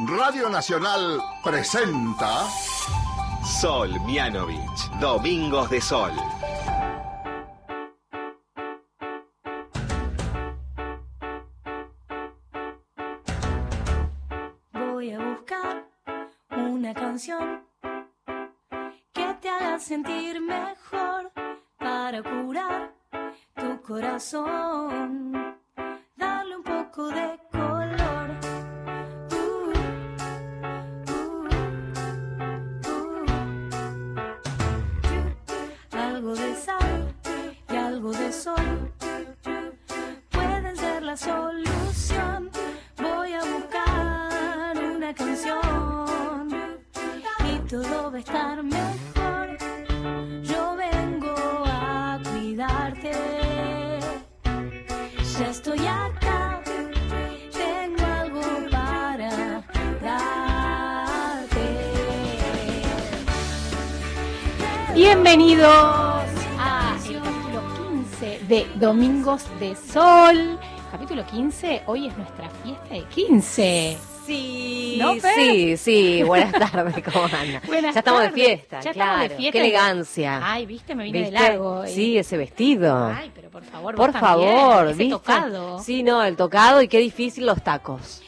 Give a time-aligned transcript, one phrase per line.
[0.00, 2.48] Radio Nacional presenta
[3.60, 6.10] Sol Mianovich, Domingos de Sol.
[14.72, 15.84] Voy a buscar
[16.50, 17.62] una canción
[19.12, 21.30] que te haga sentir mejor
[21.78, 22.92] para curar
[23.54, 24.73] tu corazón.
[68.84, 70.58] Domingos de Sol.
[70.92, 73.96] Capítulo 15, hoy es nuestra fiesta de 15.
[74.26, 76.22] Sí, ¿No, sí, sí.
[76.22, 77.62] Buenas tardes, ¿cómo anda?
[77.66, 79.10] Buenas ya estamos de fiesta, Ya claro.
[79.12, 79.52] estamos de fiesta.
[79.52, 80.40] Qué elegancia.
[80.44, 81.34] Ay, viste, me vine ¿Viste?
[81.34, 81.84] de largo.
[81.84, 81.88] eh.
[81.88, 83.06] Sí, ese vestido.
[83.06, 85.10] Ay, pero por favor, vos Por también, favor, ese ¿viste?
[85.14, 85.78] tocado.
[85.78, 88.20] Sí, no, el tocado y qué difícil los tacos.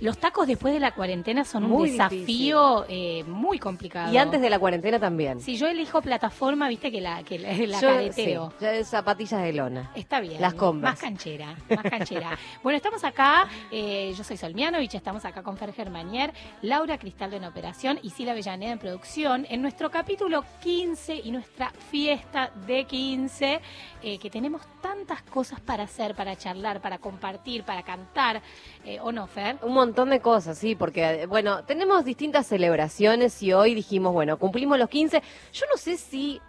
[0.00, 4.10] Los tacos después de la cuarentena son un desafío eh, muy complicado.
[4.12, 5.40] Y antes de la cuarentena también.
[5.40, 8.50] Si yo elijo plataforma, viste que la, que la, la Yo, careteo.
[8.50, 9.90] sí, ya de zapatillas de lona.
[9.94, 10.40] Está bien.
[10.40, 10.92] Las Converse.
[10.92, 12.38] Más canchera, más canchera.
[12.62, 17.44] bueno, estamos acá, eh, yo soy Solmianovich, estamos acá con Fer Germanier, Laura Cristaldo en
[17.44, 23.60] operación y Sila Avellaneda en producción, en nuestro capítulo 15 y nuestra fiesta de 15,
[24.02, 28.40] eh, que tenemos tantas cosas para hacer, para charlar, para compartir, para cantar,
[28.84, 29.58] eh, ¿o no, Fer?
[29.62, 34.78] Un montón de cosas, sí, porque, bueno, tenemos distintas celebraciones y hoy dijimos, bueno, cumplimos
[34.78, 35.22] los 15.
[35.52, 36.40] Yo no sé si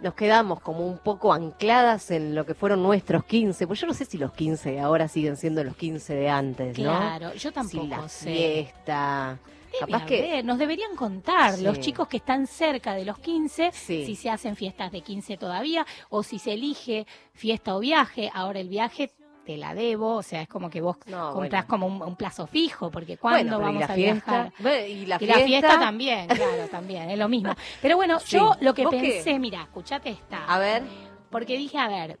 [0.00, 3.94] nos quedamos como un poco ancladas en lo que fueron nuestros 15, pues yo no
[3.94, 6.84] sé si los 15 de ahora siguen siendo los 15 de antes, ¿no?
[6.96, 8.24] Claro, yo tampoco si la sé.
[8.32, 9.38] fiesta.
[9.80, 11.64] Debe Capaz que nos deberían contar Sí.
[11.64, 14.06] los chicos que están cerca de los 15 Sí.
[14.06, 18.30] si se hacen fiestas de 15 todavía o si se elige fiesta o viaje.
[18.32, 19.10] Ahora el viaje
[19.44, 21.68] te la debo, o sea, es como que vos No, comprás bueno.
[21.68, 24.30] como un, un plazo fijo, porque Bueno, ¿cuándo pero ¿y vamos a fiesta?
[24.32, 24.52] viajar?
[24.58, 27.54] Bueno, y la y fiesta, la fiesta también, claro, también, es lo mismo.
[27.82, 28.36] Pero bueno, Sí.
[28.36, 29.00] yo lo que ¿Vos qué?
[29.00, 30.44] pensé, mira, escuchate esta.
[30.46, 30.82] A ver,
[31.30, 32.18] Porque dije, a ver,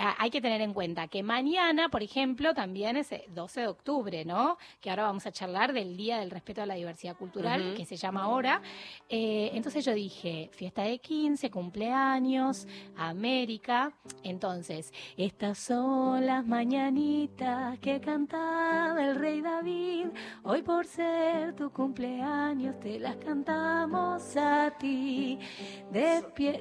[0.00, 4.24] hay que tener en cuenta que mañana, por ejemplo, también es eh, 12 de octubre,
[4.24, 4.58] ¿no?
[4.80, 7.96] Que ahora vamos a charlar del Día del Respeto a la Diversidad Cultural, que se
[7.96, 8.62] llama ahora.
[9.08, 12.66] Eh, entonces yo dije, fiesta de 15, cumpleaños,
[12.96, 13.92] América.
[14.22, 20.06] Entonces, estas son las mañanitas que cantaba el rey David.
[20.42, 25.38] Hoy por ser tu cumpleaños te las cantamos a ti.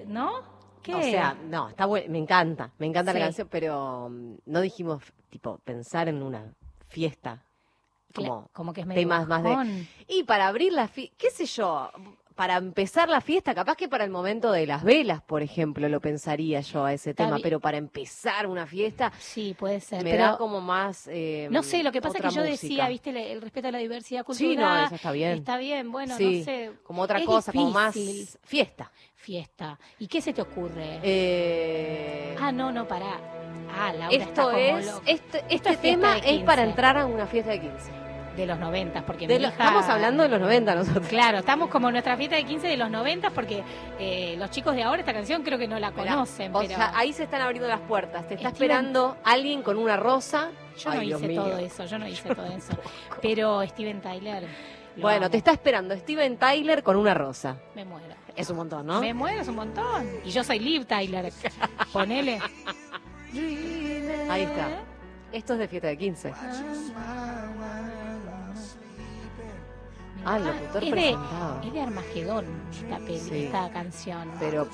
[0.08, 0.59] ¿No?
[0.84, 0.95] ¿Qué?
[0.95, 3.19] o sea, no, está bueno, me encanta, me encanta Sí.
[3.19, 6.53] la canción, pero mm, no dijimos, tipo, pensar en una
[6.88, 7.44] fiesta.
[8.16, 9.85] Como, como que es medio temas más de-.
[10.07, 11.91] Y para abrir la fiesta, qué sé yo,
[12.40, 16.00] para empezar la fiesta, capaz que para el momento de las velas, por ejemplo, lo
[16.00, 20.06] pensaría yo a ese Está tema, pero para empezar una fiesta Sí, puede ser.
[20.06, 21.10] me pero da como más...
[21.12, 22.52] eh, no sé, lo que pasa es que yo música.
[22.52, 24.80] decía, viste, le- el respeto a la diversidad Sí, cultural.
[24.80, 25.32] no, eso está bien.
[25.34, 26.72] Está bien, bueno, Sí, no sé.
[26.84, 27.94] Como otra Es cosa, como más
[28.46, 28.90] fiesta.
[29.16, 29.78] Fiesta.
[30.00, 31.02] ¿Y qué se te ocurre?
[31.04, 33.20] Eh, ah, no, no, pará.
[33.70, 35.02] Ah, Laura está esto como es, loca.
[35.08, 36.70] este, este tema es para 15.
[36.70, 37.92] entrar a una fiesta de 15.
[38.40, 41.08] De los 90, porque De mi lo- hija- Estamos hablando de los 90 nosotros.
[41.08, 43.64] Claro, estamos como en nuestra fiesta de 15 de los 90 porque
[44.00, 46.92] eh, los chicos de ahora esta canción creo que no la conocen, o pero sea,
[46.96, 48.28] ahí se están abriendo las puertas.
[48.28, 50.50] Te está Steven- esperando alguien con una rosa.
[50.78, 51.44] yo Ay, no Dios hice mío.
[51.44, 52.74] todo eso, yo no hice todo eso.
[53.22, 54.48] Pero Steven Tyler
[54.98, 55.30] Bueno, amo.
[55.30, 57.58] te está esperando Steven Tyler con una rosa.
[57.76, 58.16] me muero.
[58.36, 59.02] Es un montón, ¿no?
[59.02, 60.08] Me muero, es un montón.
[60.24, 61.32] Y yo soy Liv Tyler.
[61.94, 62.40] Ponele.
[64.30, 64.68] Ahí está.
[65.32, 66.34] Esto es de fiesta de 15.
[70.26, 71.62] Ah, el locutor es de, presentado.
[71.64, 73.44] es de Armagedón esta, peli, Sí.
[73.46, 74.32] esta canción.
[74.40, 74.68] Pero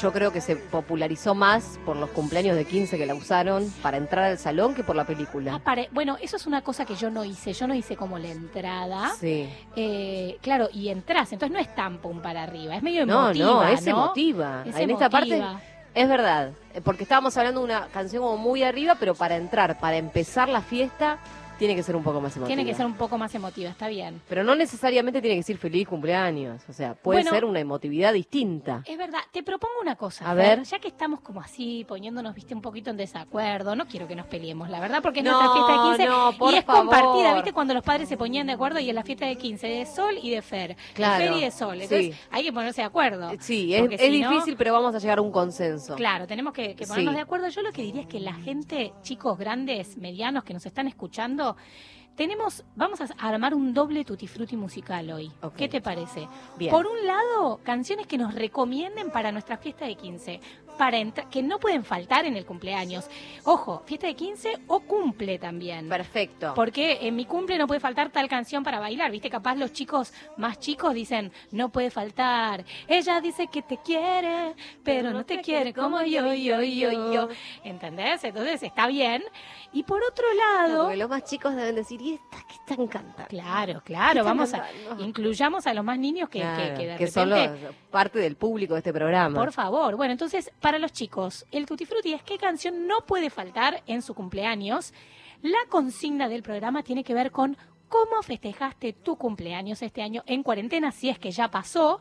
[0.00, 3.96] yo creo que se popularizó más por los cumpleaños de 15 que la usaron para
[3.96, 5.58] entrar al salón que por la Ah, película.
[5.60, 7.52] pare- bueno, eso es una cosa que yo no hice.
[7.52, 9.10] Yo no hice como la entrada.
[9.18, 9.48] Sí.
[9.76, 13.46] Eh, claro, y entras, entonces no es tan pum para arriba, es medio No, emotiva.
[13.46, 13.90] no, es ¿no?
[14.04, 14.62] emotiva.
[14.66, 15.60] Es en esta parte emotiva.
[15.94, 19.78] es verdad, eh, porque estábamos hablando de una canción como muy arriba, pero para entrar,
[19.80, 21.18] para empezar la fiesta,
[21.58, 22.46] Tiene que ser un poco más emotiva.
[22.54, 24.20] Tiene que ser un poco más emotiva, está bien.
[24.28, 26.62] Pero no necesariamente tiene que decir feliz cumpleaños.
[26.68, 27.30] O sea, puede Bueno.
[27.30, 28.82] ser una emotividad distinta.
[28.84, 30.30] Es verdad, te propongo una cosa.
[30.30, 30.62] A Fer, ver.
[30.66, 34.26] Ya que estamos como así, poniéndonos, viste, un poquito en desacuerdo, no quiero que nos
[34.26, 36.80] peleemos, la verdad, porque es No, nuestra fiesta de 15 no, por y es favor.
[36.82, 39.66] compartida, viste, cuando los padres se ponían de acuerdo y en la fiesta de 15
[39.66, 40.76] de Sol y de Fer.
[40.94, 41.74] Claro, De Fer y de Sol.
[41.80, 42.20] Entonces sí.
[42.30, 43.30] hay que ponerse de acuerdo.
[43.40, 45.94] Sí, es, es si no- difícil, pero vamos a llegar a un consenso.
[45.94, 47.16] Claro, tenemos que, que ponernos Sí.
[47.16, 47.48] de acuerdo.
[47.48, 51.45] Yo lo que diría es que la gente, chicos grandes, medianos que nos están escuchando,
[52.16, 55.30] tenemos, vamos a armar un doble tutti frutti musical hoy.
[55.56, 56.26] ¿Qué te parece?
[56.58, 56.70] Bien.
[56.72, 60.40] Por un lado, canciones que nos recomienden para nuestra fiesta de 15,
[60.76, 60.98] para
[61.30, 63.08] que no pueden faltar en el cumpleaños.
[63.44, 65.88] Ojo, fiesta de 15 o cumple también.
[65.88, 66.52] Perfecto.
[66.54, 69.30] Porque en mi cumple no puede faltar tal canción para bailar, ¿viste?
[69.30, 72.64] Capaz los chicos más chicos dicen, no puede faltar.
[72.88, 77.28] Ella dice que te quiere, pero no te quiere como yo, yo, yo, yo.
[77.64, 78.22] ¿Entendés?
[78.24, 79.22] Entonces está bien.
[79.72, 80.82] Y por otro lado...
[80.84, 83.28] Porque los más chicos deben decir, ¿y esta que están cantando?
[83.28, 84.66] Claro, ¿Qué claro, vamos a...
[84.98, 87.68] Incluyamos a los más niños que, que- Claro, que de que son los- repente...
[87.90, 89.38] parte del público de este programa.
[89.38, 89.96] Por favor.
[89.96, 94.02] Bueno, entonces, para los chicos, el Tutti Frutti es qué canción no puede faltar en
[94.02, 94.92] su cumpleaños.
[95.40, 97.56] La consigna del programa tiene que ver con
[97.88, 102.00] cómo festejaste tu cumpleaños este año en cuarentena, si es que ya pasó.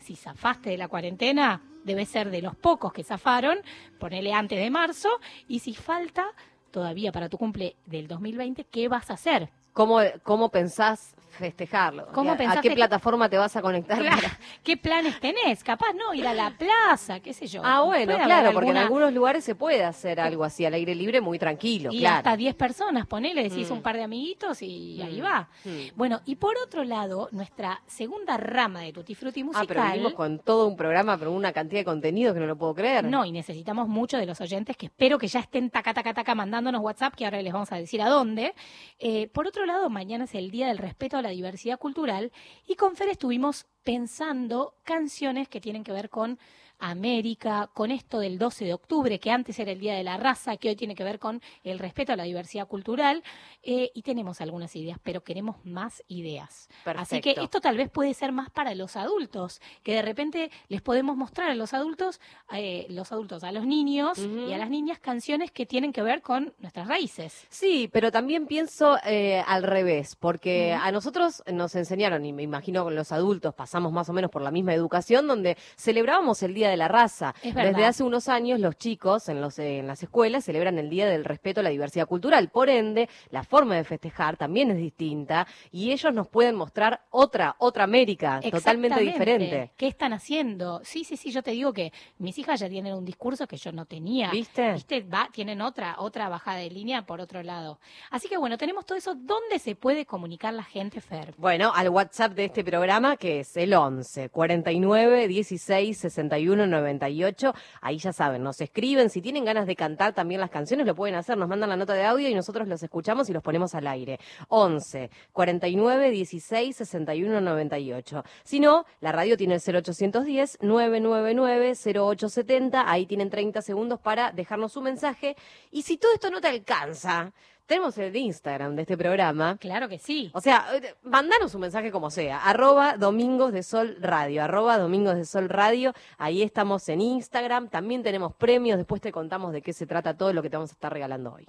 [0.00, 3.58] Si zafaste de la cuarentena, debe ser de los pocos que zafaron,
[3.98, 5.10] ponele antes de marzo.
[5.46, 6.32] Y si falta
[6.70, 9.50] todavía para tu cumple del 2020, ¿qué vas a hacer?
[9.74, 12.06] ¿Cómo, ¿Cómo pensás festejarlo?
[12.12, 13.98] ¿Cómo ¿A- ¿A pensás qué plataforma te vas a conectar?
[13.98, 15.62] Claro, para- ¿Qué planes tenés?
[15.62, 17.62] Capaz no, ir a la plaza, qué sé yo.
[17.64, 21.20] Ah, bueno, claro, porque en algunos lugares se puede hacer algo así al aire libre
[21.20, 22.16] muy tranquilo, Y claro.
[22.18, 23.74] hasta 10 personas, ponele, decís Mm.
[23.74, 25.24] un par de amiguitos y ahí Mm.
[25.24, 25.48] va.
[25.64, 25.70] Mm.
[25.96, 29.66] Bueno, y por otro lado, nuestra segunda rama de Tutti Frutti Ah, musical.
[29.68, 32.74] pero venimos con todo un programa, pero una cantidad de contenido que no lo puedo
[32.74, 33.04] creer.
[33.04, 36.34] No, y necesitamos mucho de los oyentes que espero que ya estén taca, taca, taca
[36.34, 38.54] mandándonos WhatsApp, que ahora les vamos a decir a dónde.
[38.98, 42.32] Eh, por otro lado, mañana es el Día del Respeto a la Diversidad Cultural
[42.66, 46.38] y con Fer estuvimos pensando canciones que tienen que ver con
[46.78, 50.56] América, con esto del 12 de octubre, que antes era el Día de la Raza,
[50.56, 53.22] que hoy tiene que ver con el respeto a la diversidad cultural.
[53.62, 56.68] eh, y tenemos algunas ideas, pero queremos más ideas.
[56.84, 60.82] Así que esto tal vez puede ser más para los adultos, que de repente les
[60.82, 62.20] podemos mostrar a los adultos,
[62.52, 66.22] eh, los adultos a los niños y a las niñas canciones que tienen que ver
[66.22, 67.44] con nuestras raíces.
[67.48, 72.86] Sí, pero también pienso eh, al revés, porque a nosotros nos enseñaron, y me imagino
[72.86, 76.65] que los adultos pasamos más o menos por la misma educación, donde celebrábamos el Día
[76.68, 77.34] de la Raza.
[77.42, 81.06] Desde hace unos años los chicos en, los, eh, en las escuelas celebran el Día
[81.06, 82.48] del Respeto a la Diversidad Cultural.
[82.48, 87.56] Por ende, la forma de festejar también es distinta y ellos nos pueden mostrar otra,
[87.58, 89.72] otra América, totalmente diferente.
[89.76, 90.80] ¿Qué están haciendo?
[90.84, 93.72] Sí, sí, sí, yo te digo que mis hijas ya tienen un discurso que yo
[93.72, 94.30] no tenía.
[94.30, 94.72] ¿Viste?
[94.72, 95.00] ¿Viste?
[95.02, 97.78] Va, tienen otra, otra bajada de línea por otro lado.
[98.10, 99.14] Así que bueno, tenemos todo eso.
[99.14, 101.34] ¿Dónde se puede comunicar la gente, Fer?
[101.36, 107.52] Bueno, al WhatsApp de este programa, que es el 11 49 16 61 98.
[107.82, 109.10] Ahí ya saben, nos escriben.
[109.10, 111.36] Si tienen ganas de cantar también las canciones, lo pueden hacer.
[111.36, 114.18] Nos mandan la nota de audio y nosotros los escuchamos y los ponemos al aire.
[114.48, 118.24] 11 49 16 61 98.
[118.44, 122.90] Si no, la radio tiene el 0810 999 0870.
[122.90, 125.36] Ahí tienen 30 segundos para dejarnos su mensaje.
[125.70, 127.32] Y si todo esto no te alcanza,
[127.66, 129.56] tenemos el Instagram de este programa.
[129.58, 130.30] Claro que sí.
[130.34, 135.16] O sea, eh, mandanos un mensaje como sea, arroba Domingos de Sol Radio, arroba Domingos
[135.16, 139.72] de Sol Radio, ahí estamos en Instagram, también tenemos premios, después te contamos de qué
[139.72, 141.46] se trata todo lo que te vamos a estar regalando hoy.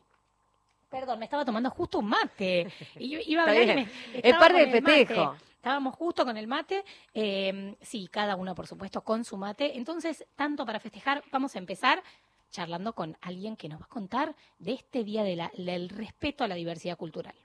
[0.89, 2.67] Perdón, me estaba tomando justo un mate.
[2.97, 3.89] Y yo iba a hablar y me-
[4.23, 5.35] Es parte del festejo.
[5.57, 6.85] Estábamos justo con el mate.
[7.13, 9.77] eh, sí, cada uno, por supuesto, con su mate.
[9.77, 12.01] Entonces, tanto para festejar, vamos a empezar
[12.49, 16.43] charlando con alguien que nos va a contar de este día de la- del respeto
[16.43, 17.35] a la diversidad cultural.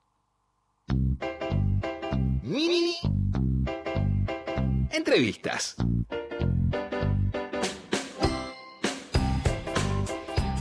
[2.42, 2.94] Mini
[4.90, 5.76] Entrevistas.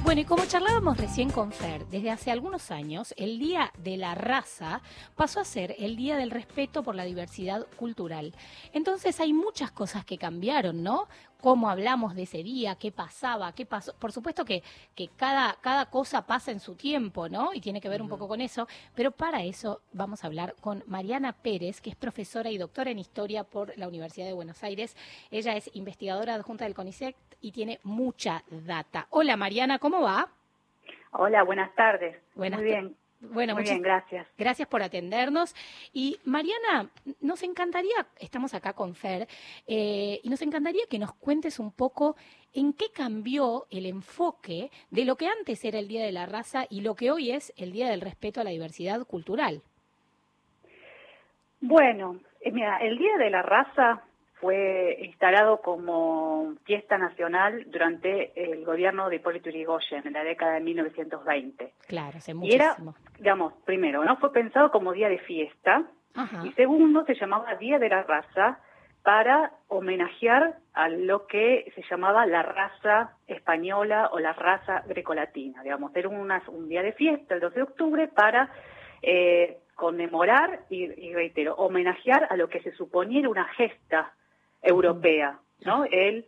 [0.04, 4.14] Bueno, y como charlábamos recién con Fer, desde hace algunos años, el Día de la
[4.14, 4.82] Raza
[5.16, 8.36] pasó a ser el Día del Respeto por la Diversidad Cultural.
[8.74, 11.08] Entonces hay muchas cosas que cambiaron, ¿no?
[11.42, 13.94] Cómo hablamos de ese día, qué pasaba, qué pasó.
[13.98, 14.64] Por supuesto que,
[14.96, 17.54] que cada, cada cosa pasa en su tiempo, ¿no?
[17.54, 18.68] Y tiene que ver un poco con eso.
[18.96, 23.00] Pero para eso vamos a hablar con Mariana Pérez, que es profesora y doctora en
[23.00, 24.96] Historia por la Universidad de Buenos Aires.
[25.32, 29.08] Ella es investigadora adjunta del CONICET y tiene mucha data.
[29.10, 30.30] Hola Mariana, ¿cómo va?
[31.12, 32.16] Hola, buenas tardes.
[32.36, 33.01] Buenas Muy bien.
[33.22, 34.28] Bueno, Muy muchis- bien, gracias.
[34.38, 35.56] Gracias por atendernos.
[35.94, 36.90] Y Mariana,
[37.22, 39.28] nos encantaría, estamos acá con Fer,
[39.68, 42.16] eh, y nos encantaría que nos cuentes un poco
[42.54, 46.66] en qué cambió el enfoque de lo que antes era el Día de la Raza
[46.70, 49.62] y lo que hoy es el Día del Respeto a la Diversidad Cultural.
[51.62, 54.04] Bueno, eh, mira, el Día de la Raza
[54.42, 60.62] fue instalado como fiesta nacional durante el gobierno de Hipólito Yrigoyen en la década de
[60.62, 61.74] 1920.
[61.88, 62.96] Claro, hace Y era, muchísimo.
[63.18, 65.84] digamos, primero, no fue pensado como día de fiesta
[66.16, 68.60] Ajá, y segundo se llamaba Día de la Raza
[69.04, 75.64] para homenajear a lo que se llamaba la raza española o la raza grecolatina.
[75.64, 78.50] Digamos, era una- un día de fiesta, el 12 de octubre, para
[79.04, 84.14] eh, conmemorar y, y reitero, homenajear a lo que se suponía era una gesta
[84.62, 85.86] europea, ¿no?
[85.86, 86.26] El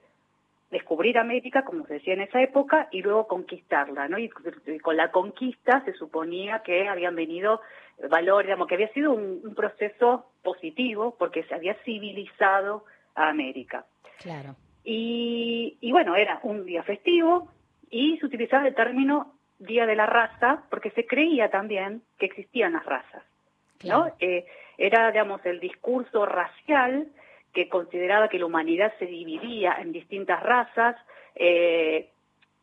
[0.72, 4.18] descubrir América, como se decía en esa época, y luego conquistarla, ¿no?
[4.18, 4.30] Y,
[4.66, 7.62] y con la conquista se suponía que habían venido
[8.10, 12.86] valores, digamos, que había sido un, un proceso positivo porque se había civilizado
[13.16, 13.86] a América.
[14.20, 14.56] claro.
[14.86, 17.48] Y, y bueno, era un día festivo
[17.90, 22.74] y se utilizaba el término Día de la Raza porque se creía también que existían
[22.74, 23.24] las razas.
[23.84, 24.04] ¿no?
[24.04, 24.16] Claro.
[24.20, 24.46] Eh,
[24.78, 27.08] era, digamos, el discurso racial
[27.54, 30.96] que consideraba que la humanidad se dividía en distintas razas,
[31.36, 32.10] eh,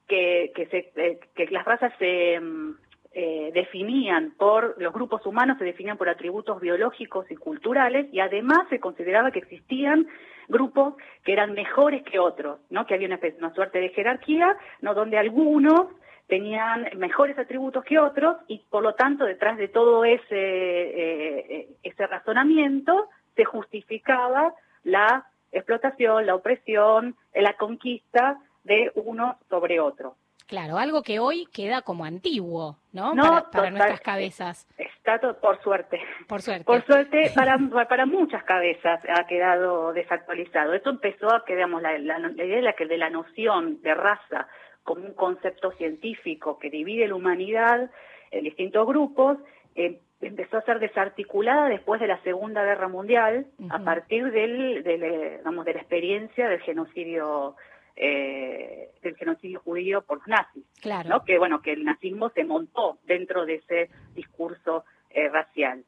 [0.09, 2.75] que, eh, que las razas se mm,
[3.13, 8.67] eh, definían por, los grupos humanos se definían por atributos biológicos y culturales, y además
[8.69, 10.09] se consideraba que existían
[10.49, 10.95] grupos
[11.25, 12.85] que eran mejores que otros, ¿no?
[12.87, 14.95] que había una, una suerte de jerarquía, ¿no?
[14.95, 15.87] donde algunos
[16.27, 23.09] tenían mejores atributos que otros y por lo tanto detrás de todo ese, ese razonamiento
[23.35, 30.17] se justificaba la explotación, la opresión, eh, la conquista de uno sobre otro.
[30.47, 33.15] Claro, algo que hoy queda como antiguo, ¿no?
[33.15, 36.01] No, para, para total- nuestras cabezas, Está to- por suerte.
[36.27, 36.65] por suerte.
[36.65, 37.57] Por suerte, para,
[37.89, 40.75] para muchas cabezas ha quedado desactualizado.
[40.75, 43.81] Esto empezó a que, digamos, la, la- la idea de la, que de la noción
[43.83, 44.49] de raza
[44.83, 47.89] como un concepto científico que divide la humanidad
[48.33, 49.39] en distintos grupos,
[49.77, 55.03] eh, empezó a ser desarticulada después de la Segunda Guerra Mundial, a partir del, del,
[55.03, 57.57] eh, digamos, de la experiencia del genocidio,
[57.97, 60.65] eh, del genocidio judío por los nazis.
[60.81, 61.09] claro.
[61.09, 61.25] ¿no?
[61.25, 65.85] Que bueno, que el nazismo se montó dentro de ese discurso eh, racial.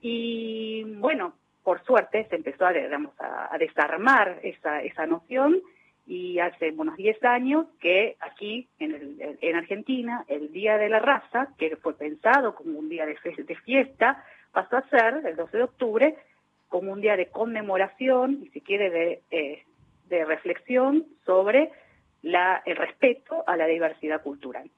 [0.00, 5.62] Y bueno, por suerte se empezó a, digamos, a, a desarmar esa, esa noción
[6.06, 10.98] y hace unos 10 años que aquí en, el- en Argentina el Día de la
[10.98, 15.36] Raza, que fue pensado como un día de, fe- de fiesta, pasó a ser el
[15.36, 16.16] 12 de octubre
[16.68, 19.62] como un día de conmemoración y si quiere de, eh,
[20.08, 21.70] de reflexión sobre
[22.22, 24.70] la, el respeto a la diversidad cultural.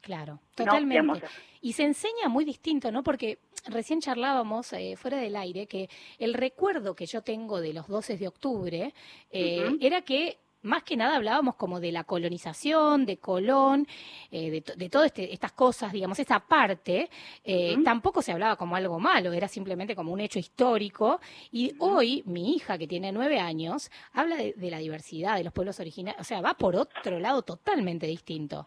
[0.00, 1.20] Claro, totalmente.
[1.60, 3.04] Y se enseña muy distinto, ¿no?
[3.04, 7.86] Porque recién charlábamos eh, fuera del aire que el recuerdo que yo tengo de los
[7.86, 8.92] 12 de octubre
[9.30, 13.86] eh, era que más que nada hablábamos como de la colonización, de Colón,
[14.30, 17.10] eh, de, to- de todas este, estas cosas, digamos, esa parte,
[17.44, 21.20] eh, tampoco se hablaba como algo malo, era simplemente como un hecho histórico.
[21.50, 25.52] Y hoy mi hija, que tiene nueve años, habla de, de la diversidad, de los
[25.52, 28.66] pueblos originarios, o sea, va por otro lado totalmente distinto.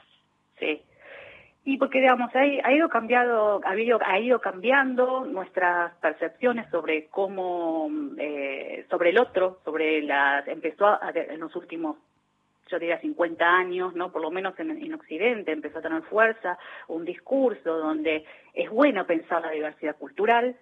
[0.59, 0.81] Sí.
[1.67, 7.07] Y porque, digamos, ha, ha ido cambiado, ha ido, ha ido cambiando nuestras percepciones sobre
[7.07, 11.97] cómo, eh, sobre el otro, sobre las, empezó a- en los últimos,
[12.69, 14.11] yo diría 50 años, ¿no?
[14.11, 16.57] Por lo menos en, en Occidente empezó a tener fuerza
[16.87, 20.55] un discurso donde es bueno pensar la diversidad cultural,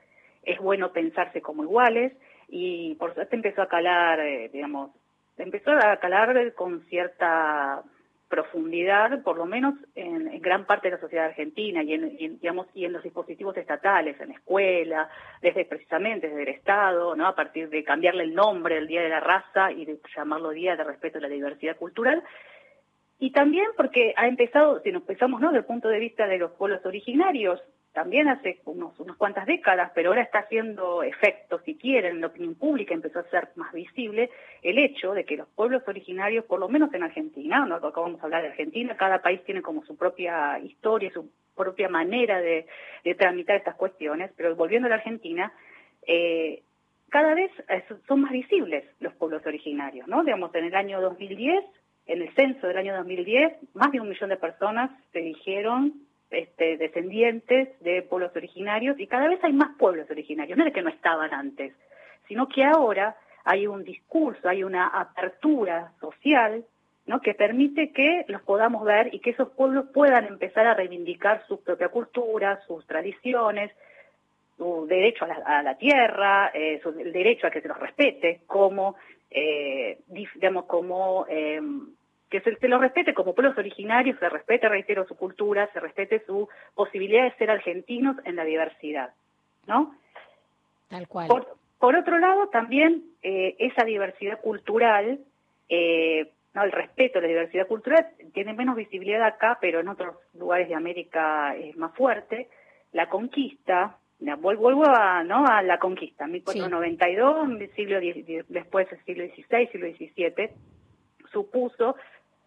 [0.43, 2.13] es bueno pensarse como iguales,
[2.48, 4.91] y por suerte empezó a calar, eh, digamos,
[5.38, 7.83] empezó a calar con cierta
[8.34, 12.84] profundidad, por lo menos en, gran parte de la sociedad argentina y en, digamos, y
[12.84, 15.08] en los dispositivos estatales, en la escuela,
[15.40, 17.28] desde precisamente desde el Estado, ¿no?
[17.28, 20.75] a partir de cambiarle el nombre del Día de la Raza y de llamarlo Día
[20.75, 22.24] de Respeto a la Diversidad Cultural.
[23.20, 25.50] Y también porque ha empezado, si nos pensamos ¿no?
[25.50, 27.62] desde el punto de vista de los pueblos originarios,
[27.94, 32.28] también hace unos, unas cuantas décadas, pero ahora está haciendo efecto, si quieren, en la
[32.28, 34.32] opinión pública empezó a ser más visible
[34.64, 38.20] el hecho de que los pueblos originarios, por lo menos en Argentina, no acá vamos
[38.20, 42.66] a hablar de Argentina, cada país tiene como su propia historia, su propia manera de,
[43.04, 45.54] de tramitar estas cuestiones, pero volviendo a la Argentina,
[46.08, 46.64] eh,
[47.10, 47.52] cada vez
[48.08, 50.24] son más visibles los pueblos originarios, ¿no?
[50.24, 51.64] Digamos, en el año 2010,
[52.08, 55.94] en el censo del año 2010, más de un millón de personas se dijeron
[56.34, 60.82] este, descendientes de pueblos originarios y cada vez hay más pueblos originarios, no es que
[60.82, 61.74] no estaban antes,
[62.28, 66.66] sino que ahora hay un discurso, hay una apertura social
[67.06, 67.20] ¿no?
[67.20, 71.62] que permite que los podamos ver y que esos pueblos puedan empezar a reivindicar su
[71.62, 73.72] propia cultura, sus tradiciones,
[74.58, 78.96] su derecho a la, tierra, eh, el derecho a que se los respete, como,
[79.30, 81.60] eh, digamos, como eh,
[82.34, 86.25] que se, se los respete como pueblos originarios, se respete, reitero, su cultura, se respete
[86.25, 89.13] su posibilidad de ser argentinos en la diversidad,
[89.68, 89.96] ¿no?
[90.90, 91.28] Tal cual.
[91.28, 95.20] Por, por otro lado, también eh, esa diversidad cultural,
[95.70, 100.16] eh, no, el respeto a la diversidad cultural tiene menos visibilidad acá, pero en otros
[100.34, 102.50] lugares de América es más fuerte.
[102.94, 103.98] La conquista,
[104.40, 105.46] vuelvo a, ¿no?
[105.46, 108.00] a la conquista, 1492, el siglo
[108.48, 110.50] después del siglo XVI, siglo XVII,
[111.34, 111.96] supuso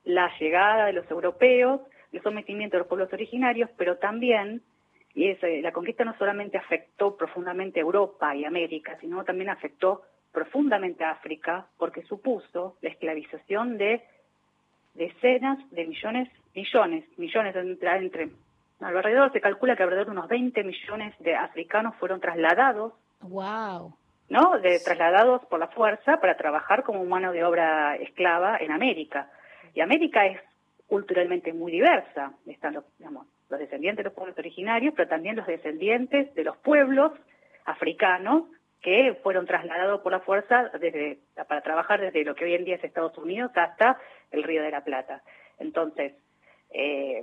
[0.06, 1.82] la llegada de los europeos,
[2.12, 4.62] el sometimiento de los pueblos originarios, pero también
[5.14, 9.48] y es, eh, la conquista no solamente afectó profundamente a Europa y América, sino también
[9.48, 14.04] afectó profundamente a África, porque supuso la esclavización de
[14.92, 18.28] decenas de millones, millones, millones entre, entre
[18.80, 23.96] alrededor, se calcula que alrededor de unos 20 millones de africanos fueron trasladados, Wow.
[24.28, 24.58] ¿no?
[24.58, 29.30] De, trasladados por la fuerza para trabajar como mano de obra esclava en América.
[29.76, 30.40] Y América es
[30.88, 32.33] culturalmente muy diversa.
[32.47, 36.56] Están los, digamos, los descendientes de los pueblos originarios, pero también los descendientes de los
[36.56, 37.12] pueblos
[37.66, 38.45] africanos
[38.80, 42.76] que fueron trasladados por la fuerza desde, para trabajar desde lo que hoy en día
[42.76, 45.23] es Estados Unidos hasta el Río de la Plata.
[45.59, 46.14] Entonces,
[46.71, 47.23] eh,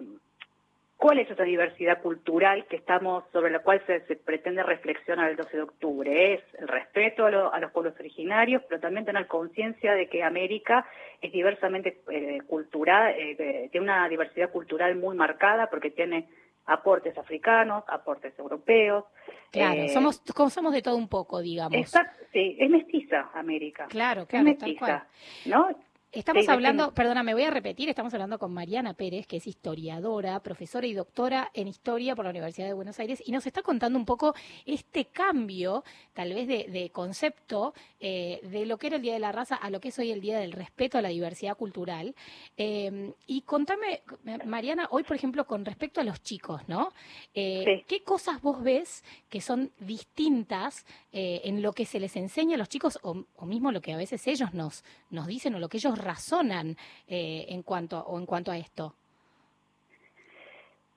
[1.04, 5.36] ¿cuál es esa diversidad cultural que estamos sobre la cual se, se pretende reflexionar el
[5.36, 6.34] 12 de octubre?
[6.36, 10.24] Es el respeto a, lo- a los pueblos originarios, pero también tener conciencia de que
[10.24, 10.86] América
[11.22, 16.30] es diversamente eh, cultural, eh, tiene una diversidad cultural muy marcada porque tiene
[16.68, 19.04] aportes africanos, aportes europeos.
[19.52, 21.78] Claro, eh, somos, somos de todo un poco, digamos.
[21.78, 23.88] Exacto, sí, es mestiza América.
[23.90, 24.92] Claro, es claro, tal cual.
[25.04, 25.08] mestiza,
[25.50, 25.68] ¿no?
[26.14, 30.40] Estamos hablando, perdona, me voy a repetir, estamos hablando con Mariana Pérez, que es historiadora,
[30.42, 33.98] profesora y doctora en historia por la Universidad de Buenos Aires, y nos está contando
[33.98, 34.36] un poco
[34.68, 39.20] este cambio, tal vez de, de concepto, eh, de lo que era el Día de
[39.20, 42.14] la Raza a lo que es hoy el Día del Respeto a la Diversidad Cultural.
[42.58, 44.04] Eh, y contame,
[44.46, 46.90] Mariana, hoy, por ejemplo, con respecto a los chicos, ¿no?
[47.34, 47.86] Eh, Sí.
[47.88, 52.58] ¿Qué cosas vos ves que son distintas eh, en lo que se les enseña a
[52.58, 55.70] los chicos o, o mismo lo que a veces ellos nos, nos dicen o lo
[55.70, 56.76] que ellos razonan
[57.08, 58.96] eh, en cuanto o en cuanto a esto?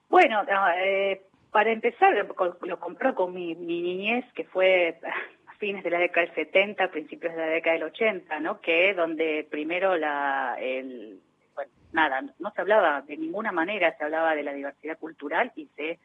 [0.09, 1.21] Bueno, no, eh,
[1.51, 2.13] para empezar,
[2.61, 4.99] lo compró con mi, niñez, que fue
[5.47, 8.61] a fines de la década del 70, principios de la década del 80, ¿no?
[8.61, 11.19] Que donde primero la, el,
[11.55, 15.67] bueno, nada, no se hablaba de ninguna manera, se hablaba de la diversidad cultural y
[15.75, 15.99] se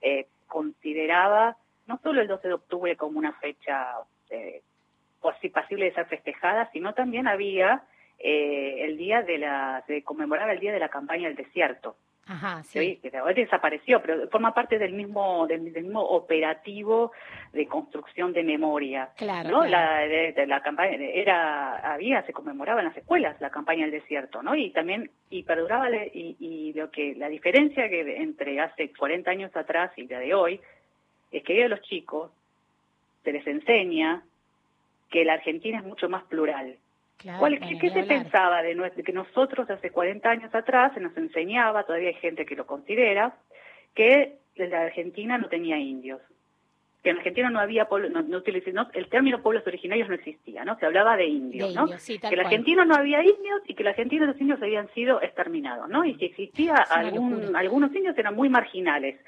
[0.00, 1.56] eh, consideraba
[1.86, 3.92] no solo el 12 de octubre como una fecha
[4.30, 4.62] eh,
[5.20, 7.82] posi- pasible de ser festejada, sino también había
[8.18, 11.96] eh, el día de la, se conmemoraba el día de la campaña del desierto
[12.28, 13.08] Ajá, hoy, sí.
[13.08, 17.12] que hoy desapareció, pero forma parte del mismo del, del mismo operativo
[17.52, 19.10] de construcción de memoria.
[19.16, 19.60] Claro, ¿no?
[19.60, 19.70] claro.
[19.70, 23.92] La, de, de la campaña era había se conmemoraba en las escuelas la campaña del
[24.00, 24.56] desierto, ¿no?
[24.56, 29.30] Y también y perduraba le- y, y lo que la diferencia que entre hace 40
[29.30, 30.60] años atrás y la de hoy
[31.30, 32.32] es que hoy a los chicos
[33.22, 34.22] se les enseña
[35.10, 36.76] que la Argentina es mucho más plural.
[37.18, 38.74] Claro, ¿Cuál- ¿Qué, qué se pensaba de,
[39.04, 43.36] que nosotros hace 40 años atrás se nos enseñaba, todavía hay gente que lo considera,
[43.94, 46.20] que la Argentina no tenía indios?
[47.02, 48.42] Que en Argentina no había pueblo, no, no
[48.92, 50.76] el término pueblos originarios no existía, ¿no?
[50.78, 51.82] Se hablaba de De indios, ¿no?
[51.82, 52.46] indios, sí, tal que en.
[52.46, 56.04] Argentina no había indios y que en Argentina los indios habían sido exterminados, ¿no?
[56.04, 59.18] Y si existía algún, algunos indios eran muy marginales,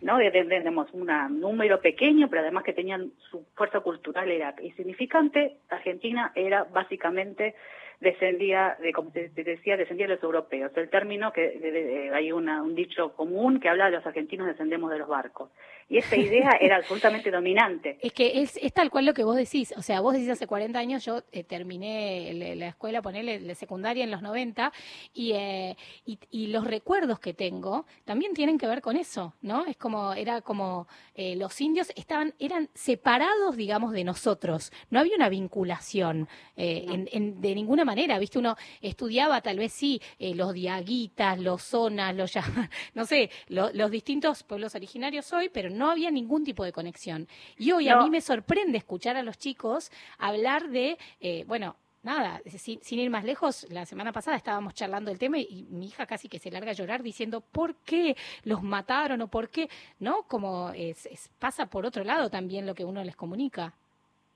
[0.00, 0.18] ¿no?
[0.18, 1.08] Digamos, un
[1.40, 5.58] número pequeño, pero además que tenían su fuerza cultural era insignificante.
[5.68, 7.54] Argentina era básicamente
[8.00, 10.70] descendía de, como te decía, descendía de los europeos.
[10.76, 14.06] El término que de- de- de- hay una, un dicho común que habla de los
[14.06, 15.50] argentinos descendemos de los barcos.
[15.88, 17.98] Y esa idea era absolutamente dominante.
[18.02, 19.72] Es que es, es tal cual lo que vos decís.
[19.76, 24.02] O sea, vos decís hace 40 años, yo eh, terminé la escuela, ponerle la secundaria
[24.04, 24.72] en los 90,
[25.14, 29.64] y, eh, y, y los recuerdos que tengo también tienen que ver con eso, ¿no?
[29.66, 34.72] Es como, era como eh, los indios estaban, eran separados, digamos, de nosotros.
[34.90, 36.26] No había una vinculación No.
[36.56, 38.38] en, en- de ninguna manera, ¿viste?
[38.38, 42.42] Uno estudiaba tal vez sí eh, los diaguitas, los zonas, los ya-
[42.94, 47.26] no sé, lo- los distintos pueblos originarios hoy, pero no había ningún tipo de conexión.
[47.56, 52.40] Y hoy a mí me sorprende escuchar a los chicos hablar de, eh, bueno, nada,
[52.58, 56.06] sin, sin ir más lejos, la semana pasada estábamos charlando el tema y mi hija
[56.06, 59.68] casi que se larga a llorar diciendo por qué los mataron o por qué,
[59.98, 60.22] ¿no?
[60.24, 63.72] Como es, es- pasa por otro lado también lo que uno les comunica.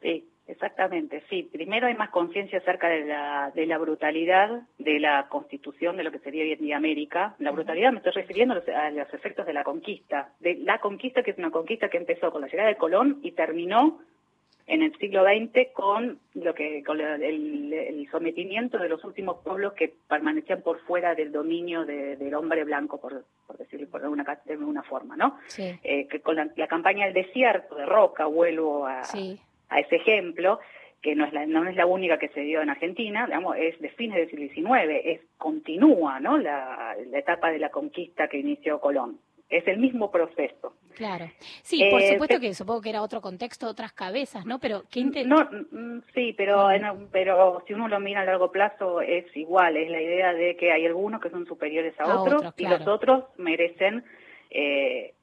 [0.02, 1.48] Sí, Exactamente, sí.
[1.50, 6.10] Primero hay más conciencia acerca de la, de la brutalidad de la constitución de lo
[6.10, 7.34] que sería hoy en día América.
[7.38, 10.32] La brutalidad me estoy refiriendo a los, a los efectos de la conquista.
[10.40, 13.32] De la conquista, que es una conquista que empezó con la llegada de Colón y
[13.32, 14.00] terminó
[14.66, 19.72] en el siglo XX con lo que con el, el sometimiento de los últimos pueblos
[19.72, 24.24] que permanecían por fuera del dominio de- del hombre blanco, por, por decirlo por alguna,
[24.44, 25.38] de alguna forma, ¿no?
[25.48, 29.80] Sí, Eh, que con la, la campaña del desierto de Roca, vuelvo a, sí, a
[29.80, 30.61] ese ejemplo,
[31.00, 33.80] que no es, la, no es la única que se dio en Argentina, digamos, es
[33.80, 36.37] de fines del siglo XIX, es, continúa ¿no?
[36.37, 39.18] la, la etapa de la conquista que inició Colón.
[39.48, 40.74] Es el mismo proceso.
[40.94, 41.24] claro.
[41.62, 44.61] Sí, por Eh, supuesto que supongo que era otro contexto, otras cabezas, ¿no?
[44.61, 45.38] Pero qué No,
[45.72, 49.90] mm, sí, pero, en- pero si uno lo mira a largo plazo es igual, es
[49.90, 52.87] la idea de que hay algunos que son superiores a, A otros, otros, y los
[52.87, 54.04] otros merecen
[54.50, 55.14] eh,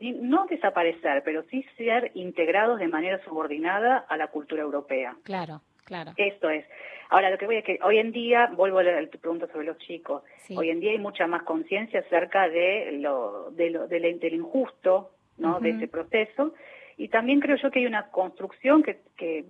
[0.00, 5.16] no desaparecer, pero sí ser integrados de manera subordinada a la cultura europea.
[5.22, 6.12] Claro, claro.
[6.16, 6.64] Esto es.
[7.10, 9.66] Ahora, lo que voy a que hoy en día, vuelvo a la tu pregunta sobre
[9.66, 10.56] los chicos, Sí.
[10.56, 15.10] hoy en día hay mucha más conciencia acerca de lo, de lo, de del injusto,
[15.38, 15.60] ¿no?
[15.60, 16.54] De ese proceso.
[16.96, 19.44] Y también creo yo que hay una construcción que, que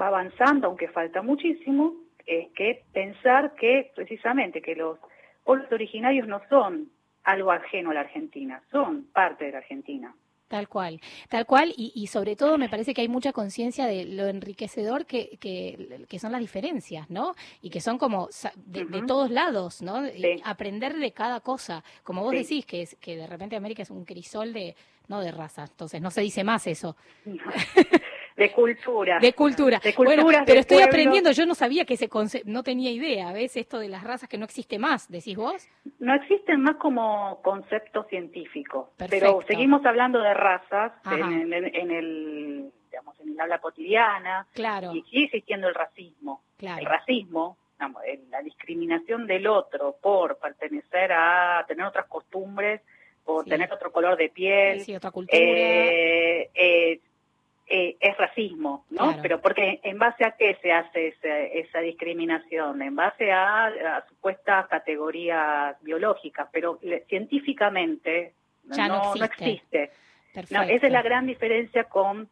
[0.00, 1.94] va avanzando, aunque falta muchísimo,
[2.26, 4.98] es que pensar que precisamente que los
[5.44, 6.90] pueblos originarios no son
[7.24, 10.14] algo ajeno a la Argentina, son parte de la Argentina.
[10.48, 14.04] Tal cual, tal cual, y, y sobre todo me parece que hay mucha conciencia de
[14.04, 17.36] lo enriquecedor que, que, que son las diferencias, ¿no?
[17.62, 18.28] Y que son como
[18.66, 20.04] de, todos lados, ¿no?
[20.08, 20.40] Sí.
[20.44, 21.84] aprender de cada cosa.
[22.02, 22.38] Como vos Sí.
[22.38, 24.74] decís, que, es, que de repente América es un crisol de,
[25.06, 26.96] no de razas, entonces no se dice más eso,
[28.40, 29.18] De cultura.
[29.20, 29.80] de cultura.
[29.82, 33.32] De bueno, culturas, pero estoy aprendiendo, yo no sabía que ese concepto, no tenía idea,
[33.32, 33.56] ¿ves?
[33.56, 35.68] Esto de las razas que no existe más, decís vos.
[35.98, 39.38] No existen más como concepto científico, Perfecto.
[39.38, 44.92] pero seguimos hablando de razas en, en- en el, digamos, en el habla cotidiana Claro,
[44.94, 46.42] y sigue existiendo el racismo.
[46.56, 46.78] claro.
[46.80, 52.80] El racismo, digamos, la discriminación del otro por pertenecer a tener otras costumbres,
[53.24, 53.50] por Sí.
[53.50, 55.38] tener otro color de piel, Sí, otra cultura.
[55.40, 57.00] eh, eh,
[57.72, 59.04] eh, es racismo, ¿no?
[59.04, 59.18] Claro.
[59.22, 64.06] Pero porque en base a qué se hace ese- esa discriminación, en base a, a
[64.08, 69.90] supuestas categorías biológicas, pero le- científicamente Ya no no, existe.
[70.50, 72.28] No, esa es la gran diferencia con,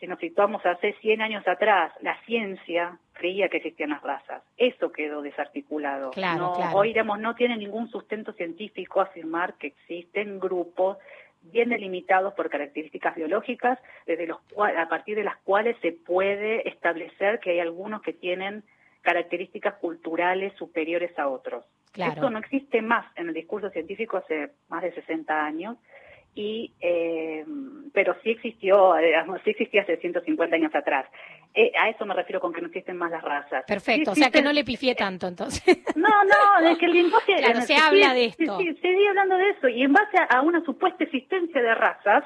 [0.00, 4.42] si nos situamos hace 100 años atrás, la ciencia creía que existían las razas.
[4.56, 6.10] Eso quedó desarticulado.
[6.10, 6.76] Claro, no, claro.
[6.76, 10.98] Hoy, digamos, no tiene ningún sustento científico afirmar que existen grupos
[11.52, 17.40] bien delimitados por características biológicas, desde los a partir de las cuales se puede establecer
[17.40, 18.62] que hay algunos que tienen
[19.02, 21.64] características culturales superiores a otros.
[21.92, 22.12] Claro.
[22.12, 25.76] Esto no existe más en el discurso científico hace más de 60 años,
[26.36, 27.44] y eh,
[27.94, 31.06] pero sí existió, digamos, sí existía hace 150 años atrás.
[31.58, 33.64] Eh, a eso me refiero con que no existen más las razas.
[33.66, 35.64] Perfecto, Sí o sea que no le pifié tanto entonces.
[35.96, 37.34] no, no, es que el lenguaje...
[37.36, 38.58] Claro, se habla de esto.
[38.58, 39.68] Sí, se sigue hablando de eso.
[39.68, 42.24] Y en base a, a una supuesta existencia de razas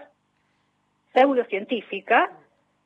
[1.14, 2.32] pseudocientífica,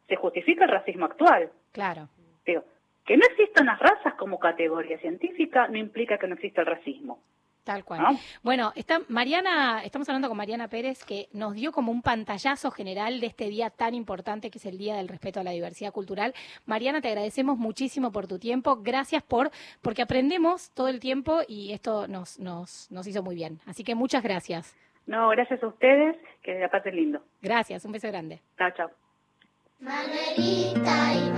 [0.06, 1.50] se justifica el racismo actual.
[1.72, 2.08] claro.
[2.44, 2.62] Digo,
[3.06, 7.20] que no existan las razas como categoría científica no implica que no exista el racismo.
[7.64, 8.02] Tal cual.
[8.02, 8.18] ¿no?
[8.42, 13.20] Bueno, está Mariana, estamos hablando con Mariana Pérez, que nos dio como un pantallazo general
[13.20, 16.34] de este día tan importante que es el Día del Respeto a la Diversidad Cultural.
[16.66, 18.76] Mariana, te agradecemos muchísimo por tu tiempo.
[18.82, 19.50] Gracias por,
[19.80, 23.58] porque aprendemos todo el tiempo y esto nos, nos, nos hizo muy bien.
[23.66, 24.76] Así que muchas gracias.
[25.06, 27.22] No, gracias a ustedes, que la pasen lindo.
[27.40, 28.40] Gracias, un beso grande.
[28.58, 28.90] Chao, chao.
[29.80, 31.30] Manuelita y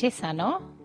[0.00, 0.80] belleza, ¿no?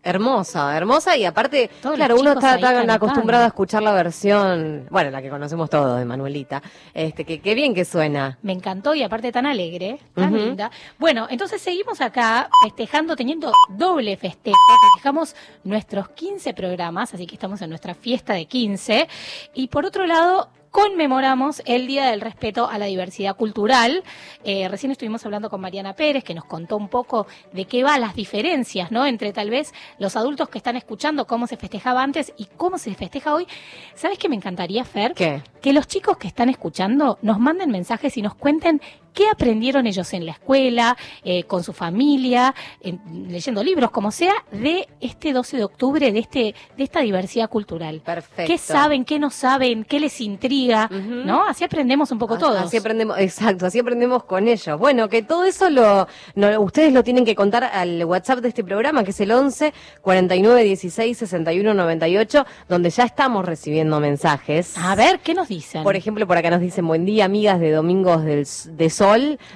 [0.00, 5.10] Hermosa, hermosa y aparte, Todos claro, uno está tan acostumbrado a escuchar la versión, bueno,
[5.10, 6.62] la que conocemos todos de Manuelita,
[6.94, 8.38] este, que qué bien que suena.
[8.42, 10.70] Me encantó y aparte tan alegre, tan linda.
[10.98, 14.56] Bueno, entonces seguimos acá festejando, teniendo doble festejo.
[14.92, 19.08] Festejamos nuestros 15 programas, así que estamos en nuestra fiesta de 15.
[19.54, 24.02] Y por otro lado, conmemoramos el Día del Respeto a la Diversidad Cultural.
[24.44, 27.98] Eh, recién estuvimos hablando con Mariana Pérez, que nos contó un poco de qué va
[27.98, 29.06] las diferencias, ¿no?
[29.06, 32.94] Entre tal vez los adultos que están escuchando cómo se festejaba antes y cómo se
[32.94, 33.46] festeja hoy.
[33.94, 35.14] ¿Sabes qué me encantaría, Fer?
[35.14, 35.42] ¿Qué?
[35.60, 38.80] que los chicos que están escuchando nos manden mensajes y nos cuenten
[39.18, 44.32] qué aprendieron ellos en la escuela, eh, con su familia, en- leyendo libros, como sea,
[44.52, 48.00] de este 12 de octubre, de este de esta diversidad cultural.
[48.04, 48.44] Perfecto.
[48.46, 50.88] ¿Qué saben, qué no saben, qué les intriga?
[50.90, 51.44] ¿No?
[51.48, 52.60] Así aprendemos un poco Ah, todos.
[52.62, 54.78] Así aprendemos, exacto, así aprendemos con ellos.
[54.78, 58.62] Bueno, que todo eso lo, no, ustedes lo tienen que contar al WhatsApp de este
[58.62, 64.78] programa, que es el 11 49 16 61 98, donde ya estamos recibiendo mensajes.
[64.78, 65.82] A ver, ¿qué nos dicen?
[65.82, 69.07] Por ejemplo, por acá nos dicen, buen día, amigas de Domingos del, de Sol.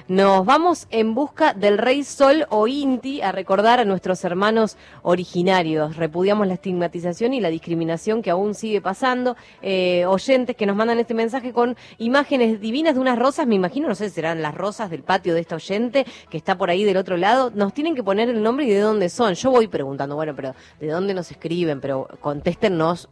[0.07, 5.95] Nos vamos en busca del Rey Sol o Inti a recordar a nuestros hermanos originarios.
[5.95, 9.35] Repudiamos la estigmatización y la discriminación que aún sigue pasando.
[9.61, 13.87] Eh, oyentes que nos mandan este mensaje con imágenes divinas de unas rosas, me imagino,
[13.87, 16.83] no sé si serán las rosas del patio de esta oyente que está por ahí
[16.83, 17.51] del otro lado.
[17.53, 19.35] Nos tienen que poner el nombre y de dónde son.
[19.35, 21.79] Yo voy preguntando, bueno, pero ¿de dónde nos escriben?
[21.79, 23.07] Pero contéstennos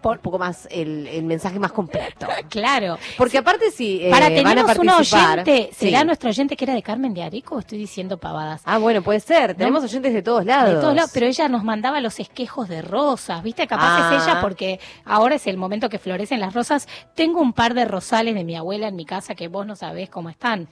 [0.00, 2.26] Por- un poco más el, el mensaje más completo.
[2.48, 2.98] Claro.
[3.16, 5.86] Porque aparte si eh, Para tenemos un oyente, Sí.
[5.86, 8.62] ¿será nuestro oyente que era de Carmen de Arico o estoy diciendo pavadas?
[8.64, 9.54] Ah, bueno, puede ser.
[9.54, 10.74] Tenemos oyentes de todos lados.
[10.74, 13.66] De todos lados, pero ella nos mandaba los esquejos de rosas, ¿viste?
[13.66, 14.24] Capaz es Ah.
[14.30, 16.88] ella porque ahora es el momento que florecen las rosas.
[17.14, 20.08] Tengo un par de rosales de mi abuela en mi casa que vos no sabés
[20.10, 20.68] cómo están.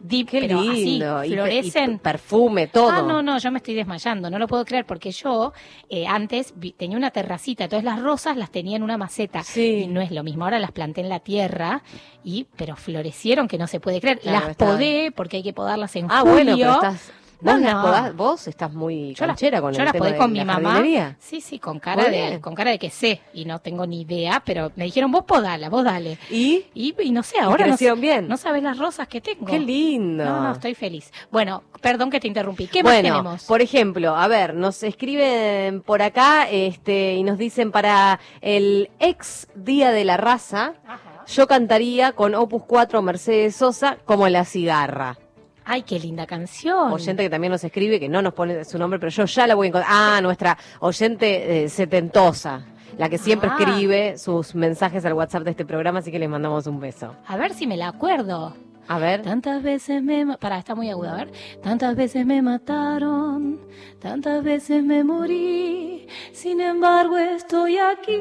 [0.00, 1.16] Deep, Qué pero lindo.
[1.18, 1.92] así, florecen.
[1.92, 2.90] y perfume, todo.
[2.90, 5.52] Ah, no, no, yo me estoy desmayando, no lo puedo creer porque yo
[5.88, 9.84] eh, antes vi- tenía una terracita, entonces las rosas las tenía en una maceta Sí.
[9.84, 11.82] y no es lo mismo, ahora las planté en la tierra
[12.22, 14.18] y pero florecieron que no se puede creer.
[14.20, 16.34] Claro, las podé porque hay que podarlas en Ah, julio.
[16.34, 17.12] bueno, pero estás...
[17.44, 17.82] No, Vos, las no.
[17.82, 20.32] podás- vos estás muy Yo las, canchera con yo el las tema podé de con
[20.32, 20.72] mi la mamá.
[20.72, 21.16] jardinería.
[21.20, 24.42] Sí, sí, con cara de con cara de que sé y no tengo ni idea,
[24.44, 26.18] pero me dijeron vos podala, vos dale.
[26.30, 26.64] ¿Y?
[26.74, 28.26] Y, y no sé, ahora no, bien?
[28.28, 29.44] no sabes las rosas que tengo.
[29.44, 30.24] Qué lindo.
[30.24, 31.12] No, no, estoy feliz.
[31.30, 32.66] Bueno, perdón que te interrumpí.
[32.66, 33.44] ¿Qué más tenemos?
[33.44, 39.48] por ejemplo, a ver, nos escriben por acá este, y nos dicen para el ex
[39.54, 41.24] Día de la Raza, Ajá.
[41.26, 45.18] yo cantaría con Opus 4 Mercedes Sosa como La Cigarra.
[45.64, 46.92] Ay, qué linda canción.
[46.92, 49.54] Oyente que también nos escribe, que no nos pone su nombre, pero yo ya la
[49.54, 49.90] voy a encontrar.
[49.92, 52.64] Ah, nuestra oyente eh, setentosa,
[52.98, 53.56] la que siempre Ah.
[53.58, 57.14] escribe sus mensajes al WhatsApp de este programa, así que les mandamos un beso.
[57.26, 58.54] A ver si me la acuerdo.
[58.86, 59.22] A ver.
[59.22, 60.36] Tantas veces me...
[60.36, 61.32] Pará, está muy aguda, a ver.
[61.62, 63.58] Tantas veces me mataron,
[63.98, 68.18] tantas veces me morí, sin embargo estoy aquí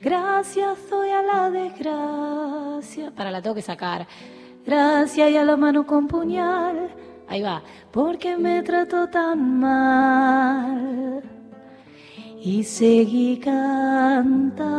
[0.00, 3.10] Gracias doy a la desgracia.
[3.10, 4.06] Para la tengo que sacar.
[4.64, 6.90] Gracias y a la mano con puñal.
[7.28, 7.62] Ahí va.
[7.90, 11.22] Porque me trató tan mal
[12.40, 14.70] y seguí cantando,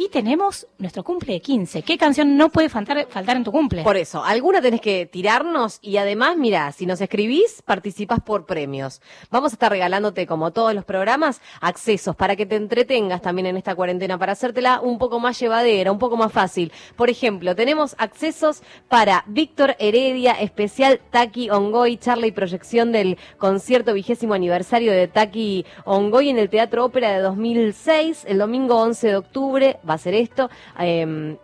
[0.00, 1.82] Y tenemos nuestro cumple de 15.
[1.82, 3.82] ¿Qué canción no puede faltar, en tu cumple?
[3.82, 9.02] Por eso, alguna tenés que tirarnos y además, mira, si nos escribís, participás por premios.
[9.32, 13.56] Vamos a estar regalándote, como todos los programas, accesos para que te entretengas también en
[13.56, 16.70] esta cuarentena, para hacértela un poco más llevadera, un poco más fácil.
[16.94, 23.94] Por ejemplo, tenemos accesos para Víctor Heredia, especial Taki Ongoy, charla y proyección del concierto
[23.94, 29.16] vigésimo aniversario de Taki Ongoy en el Teatro Ópera de 2006, el domingo 11 de
[29.16, 30.50] octubre, va a ser esto.
[30.78, 31.36] eh,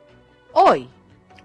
[0.53, 0.89] hoy.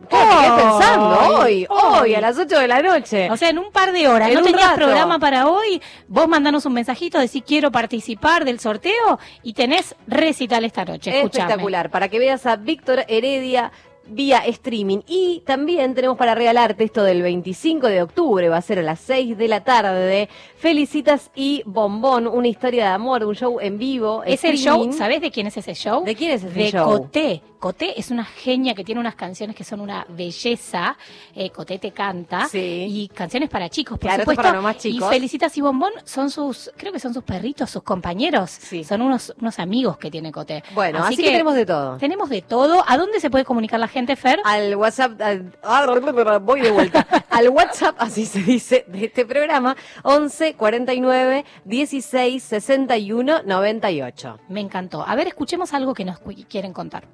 [0.09, 1.09] ¿Qué me quedé Hoy, pensando?
[1.09, 2.15] Hoy, hoy, hoy.
[2.15, 3.29] a las 8 de la noche.
[3.31, 4.29] O sea, en un par de horas.
[4.29, 4.75] En ¿No tenías rato.
[4.77, 5.81] programa para hoy?
[6.07, 11.09] Vos mandanos un mensajito, decir quiero participar del sorteo y tenés recital esta noche.
[11.17, 11.43] Escuchame.
[11.43, 13.73] Espectacular, para que veas a Víctor Heredia
[14.09, 14.99] vía streaming.
[15.07, 18.99] Y también tenemos para regalarte esto del 25 de octubre, va a ser a las
[18.99, 20.29] 6 de la tarde.
[20.57, 24.23] Felicitas y Bombón, una historia de amor, un show en vivo.
[24.25, 26.03] Es el show, ¿sabés de quién es ese show?
[26.03, 26.85] ¿De quién es ese de show?
[26.85, 27.41] Coté.
[27.59, 30.97] Coté es una genia que tiene unas canciones que son una belleza.
[31.35, 32.47] Eh, Coté te canta.
[32.47, 32.85] Sí.
[32.87, 34.41] Y canciones para chicos, por Claro, esto supuesto.
[34.41, 35.09] para los más chicos.
[35.09, 38.49] Y Felicitas y Bombón son sus, creo que son sus perritos, sus compañeros.
[38.49, 38.85] Sí.
[38.85, 40.63] Son unos, unos amigos que tiene Coté.
[40.73, 41.97] Bueno, así, que, tenemos de todo.
[41.97, 42.81] Tenemos de todo.
[42.87, 44.39] ¿A dónde se puede comunicar la gente, Fer?
[44.45, 47.05] Al WhatsApp, al- ah, voy de vuelta.
[47.29, 54.39] Al WhatsApp, así se dice, de este programa, 11 49 16 61 98.
[54.49, 55.03] Me encantó.
[55.07, 57.07] A ver, escuchemos algo que nos quieren contar.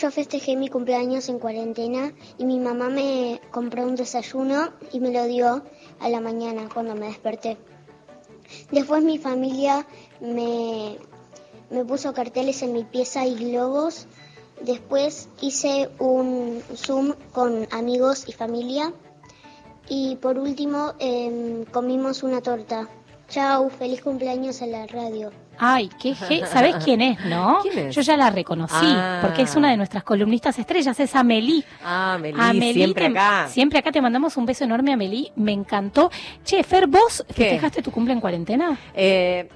[0.00, 5.10] Yo festejé mi cumpleaños en cuarentena y mi mamá me compró un desayuno y me
[5.10, 5.64] lo dio
[5.98, 7.56] a la mañana cuando me desperté.
[8.70, 9.84] Después mi familia
[10.20, 10.96] me,
[11.70, 14.06] me puso carteles en mi pieza y globos.
[14.60, 18.92] Después hice un Zoom con amigos y familia.
[19.88, 22.88] Y por último em, comimos una torta.
[23.28, 25.30] Chau, feliz cumpleaños a la radio.
[25.58, 27.58] Ay, qué ge- ¿sabés quién es, no?
[27.62, 27.94] ¿Quién es?
[27.94, 29.20] Yo ya la reconocí, Ah.
[29.22, 31.64] porque es una de nuestras columnistas estrellas, es Amelie.
[31.84, 33.48] Ah, Meli, Amelie, siempre te- acá.
[33.48, 35.32] Siempre acá te mandamos un beso enorme, Amelie.
[35.36, 36.10] Me encantó.
[36.44, 37.34] Che, Fer, ¿vos ¿Qué?
[37.34, 38.76] festejaste tu cumple en cuarentena?
[38.94, 39.48] Eh,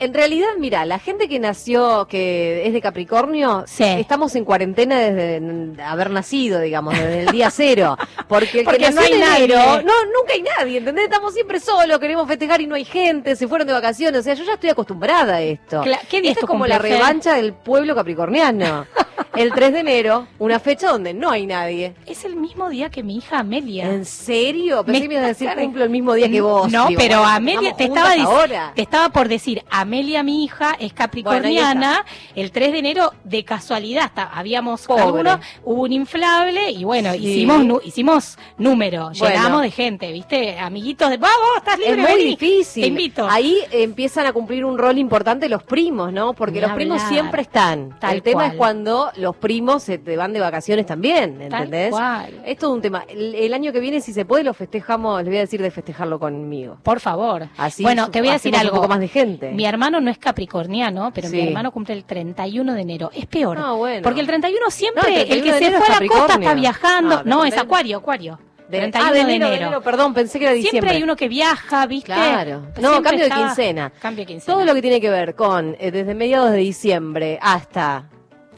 [0.00, 3.84] en realidad, mira, la gente que nació, que es de Capricornio, Sí.
[3.84, 7.96] estamos en cuarentena desde haber nacido, digamos, desde el día cero.
[8.28, 9.44] Porque el Porque que no nació hay en nadie.
[9.44, 11.04] enero, no, nunca hay nadie, ¿entendés?
[11.04, 14.20] Estamos siempre solos, queremos festejar y no hay gente, se fueron de vacaciones.
[14.20, 15.82] O sea, yo ya estoy acostumbrada a esto.
[15.82, 18.86] Cla- ¿qué día es Esto es como la revancha del pueblo capricorniano.
[19.36, 21.94] el 3 de enero, una fecha donde no hay nadie.
[22.06, 23.86] Es el mismo día que mi hija Amelia.
[23.90, 24.84] ¿En serio?
[24.84, 26.70] Pensé Me que me ibas a decir cumplo el mismo día que vos.
[26.70, 28.72] No, Digo, pero bueno, Amelia, te estaba, ahora.
[28.74, 34.04] te estaba por decir, Amelia, mi hija, es capricorniana, el 3 de enero, de casualidad,
[34.06, 37.18] está- habíamos algunos, hubo un inflable y bueno, Sí.
[37.28, 39.34] hicimos hicimos número, Bueno.
[39.34, 40.58] llenamos de gente, ¿viste?
[40.58, 42.82] Amiguitos de, vamos, estás Es libre, muy vení, difícil.
[42.82, 43.26] Te invito.
[43.28, 46.32] Ahí empiezan a cumplir un rol importante los primos, ¿no?
[46.34, 47.98] Porque Ni los primos siempre están.
[47.98, 48.50] Tal el tema cual.
[48.52, 51.90] es cuando los primos se te van de vacaciones también, Tal ¿entendés?
[51.90, 52.40] cual.
[52.44, 53.04] Es todo un tema.
[53.08, 55.70] El, el año que viene, si se puede, lo festejamos, les voy a decir de
[55.70, 56.78] festejarlo conmigo.
[56.82, 57.48] Por favor.
[57.56, 58.72] Así bueno, te voy a decir algo.
[58.72, 59.50] un poco más de gente.
[59.52, 63.10] Mi hermano no es capricorniano, pero mi hermano cumple el 31 de enero.
[63.14, 63.56] Es peor.
[63.58, 64.02] Ah, bueno.
[64.02, 66.54] Porque el 31 siempre, No, el el, 31 que se fue a la costa está
[66.54, 67.14] viajando.
[67.14, 67.62] Ah, No, es 31.
[67.62, 68.38] acuario, acuario.
[68.68, 69.66] De- 31 ah, de de enero, de enero.
[69.68, 70.80] enero, perdón, pensé que era diciembre.
[70.80, 72.12] Siempre hay uno que viaja, ¿viste?
[72.12, 72.66] Claro.
[72.80, 73.92] No, cambio de quincena.
[73.98, 74.54] Cambio de quincena.
[74.54, 78.04] Todo lo que tiene que ver con eh, desde mediados de diciembre hasta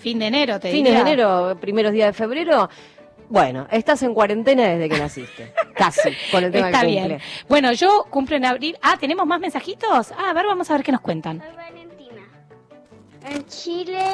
[0.03, 2.69] Fin de enero, te fines de enero, primeros días de febrero.
[3.33, 5.55] Bueno, estás en cuarentena desde que naciste.
[5.75, 7.09] Casi, con el tema Está bien.
[7.09, 7.21] cumple.
[7.49, 8.77] Bueno, yo cumplo en abril.
[8.83, 10.13] Ah, ¿tenemos más mensajitos?
[10.13, 11.41] Ah, a ver, vamos a ver qué nos cuentan.
[11.41, 12.23] Soy Valentina.
[13.25, 14.05] En Chile,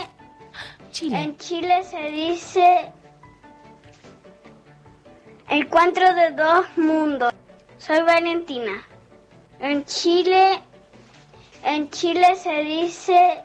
[0.93, 1.21] Chile.
[1.21, 2.93] en Chile se dice
[5.49, 7.35] encuentro de dos mundos.
[7.79, 8.87] Soy Valentina.
[9.59, 10.61] En Chile,
[11.64, 13.43] en Chile se dice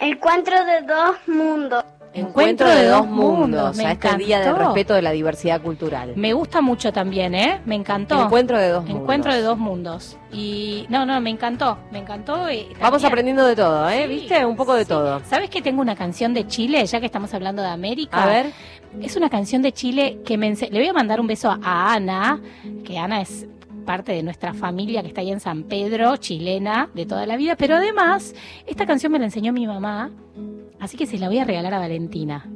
[0.00, 1.82] encuentro de dos mundos.
[2.16, 3.76] Encuentro de dos mundos.
[3.76, 6.12] Me a este día del respeto de la diversidad cultural.
[6.16, 7.60] Me gusta mucho también, ¿eh?
[7.66, 8.22] Me encantó.
[8.24, 9.00] Encuentro de dos mundos.
[9.02, 10.16] Encuentro de dos mundos.
[10.32, 12.50] Y no, no, me encantó, me encantó.
[12.50, 14.02] y Vamos aprendiendo de todo, ¿eh?
[14.02, 14.44] Sí, ¿Viste?
[14.44, 14.88] Un poco de sí.
[14.88, 15.20] todo.
[15.24, 18.22] ¿Sabes que tengo una canción de Chile, ya que estamos hablando de América?
[18.22, 18.52] A ver.
[19.00, 21.92] Es una canción de Chile que me ense- Le voy a mandar un beso a
[21.94, 22.40] Ana,
[22.84, 23.46] que Ana es
[23.84, 27.54] parte de nuestra familia que está ahí en San Pedro, chilena de toda la vida,
[27.56, 28.34] pero además
[28.66, 30.10] esta canción me la enseñó mi mamá,
[30.80, 32.46] así que se la voy a regalar a Valentina.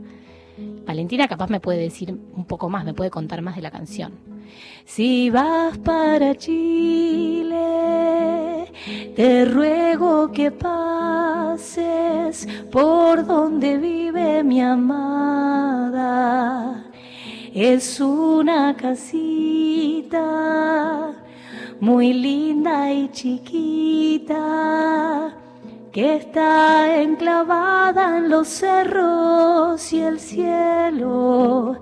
[0.86, 4.12] Valentina capaz me puede decir un poco más, me puede contar más de la canción.
[4.84, 7.56] Si vas para Chile,
[9.14, 16.10] te ruego que pases por donde vive mi amada.
[17.54, 20.20] Es una casita
[21.80, 24.40] muy linda y chiquita
[25.92, 31.80] que está enclavada en los cerros y el cielo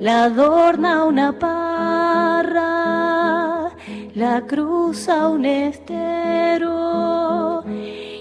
[0.00, 2.64] la adorna una parra,
[4.14, 7.62] la cruza un estero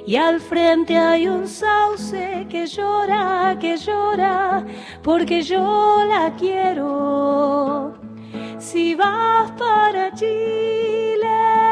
[0.06, 4.66] y al frente hay un sauce que llora, que llora,
[5.04, 7.94] porque yo la quiero.
[8.58, 11.69] Si vas para Chile,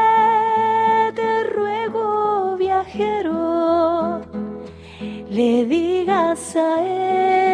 [5.29, 6.81] le digas a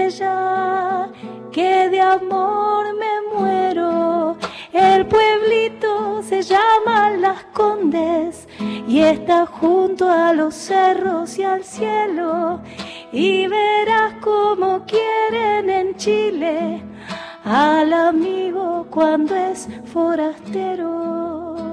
[0.05, 1.09] ella
[1.51, 4.37] que de amor me muero.
[4.71, 8.47] El pueblito se llama Las Condes
[8.87, 12.61] y está junto a los cerros y al cielo.
[13.11, 16.83] Y verás cómo quieren en Chile
[17.43, 21.72] al amigo cuando es forastero.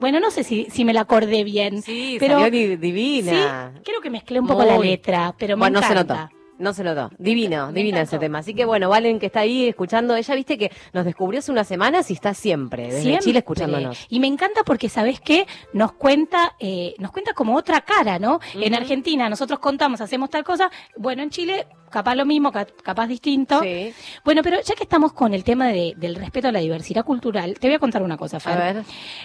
[0.00, 1.82] Bueno, no sé si, si me la acordé bien.
[1.82, 3.72] Sí, pero salió di- divina.
[3.76, 6.14] Sí, creo que mezclé un poco la letra, pero me Bueno, no se notó.
[6.60, 7.10] No se notó.
[7.18, 8.38] Divino, Me divino ese tema.
[8.38, 11.66] Así que bueno, Valen que está ahí escuchando, ella viste que nos descubrió hace unas
[11.66, 13.24] semanas y está siempre, desde Siempre.
[13.24, 14.06] Chile escuchándonos.
[14.08, 15.46] Y me encanta porque, ¿sabes qué?
[15.72, 18.40] Nos cuenta, eh, nos cuenta como otra cara, ¿no?
[18.54, 18.74] En.
[18.74, 20.70] Argentina nosotros contamos, hacemos tal cosa.
[20.96, 23.60] Bueno, en Chile, capaz lo mismo, ca- capaz distinto.
[23.62, 23.92] Sí.
[24.24, 27.58] Bueno, pero ya que estamos con el tema de- del respeto a la diversidad cultural,
[27.58, 28.74] te voy a contar una cosa, A Fer.
[28.74, 28.84] ver.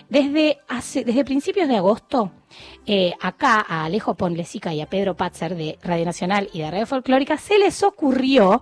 [0.09, 2.31] Desde, hace, desde principios de agosto,
[2.85, 6.85] eh, acá a Alejo Ponlesica y a Pedro Patzer de Radio Nacional y de Radio
[6.85, 8.61] Folclórica se les ocurrió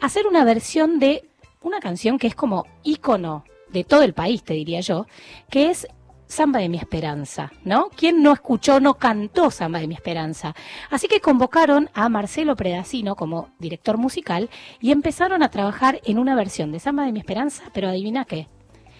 [0.00, 1.28] hacer una versión de
[1.60, 5.06] una canción que es como ícono de todo el país, te diría yo,
[5.50, 5.86] que es
[6.26, 7.88] Samba de mi Esperanza, ¿no?
[7.88, 10.54] ¿Quién no escuchó, no cantó Samba de mi Esperanza?
[10.90, 16.34] Así que convocaron a Marcelo Predacino como director musical y empezaron a trabajar en una
[16.34, 18.46] versión de Samba de mi Esperanza, pero adivina qué,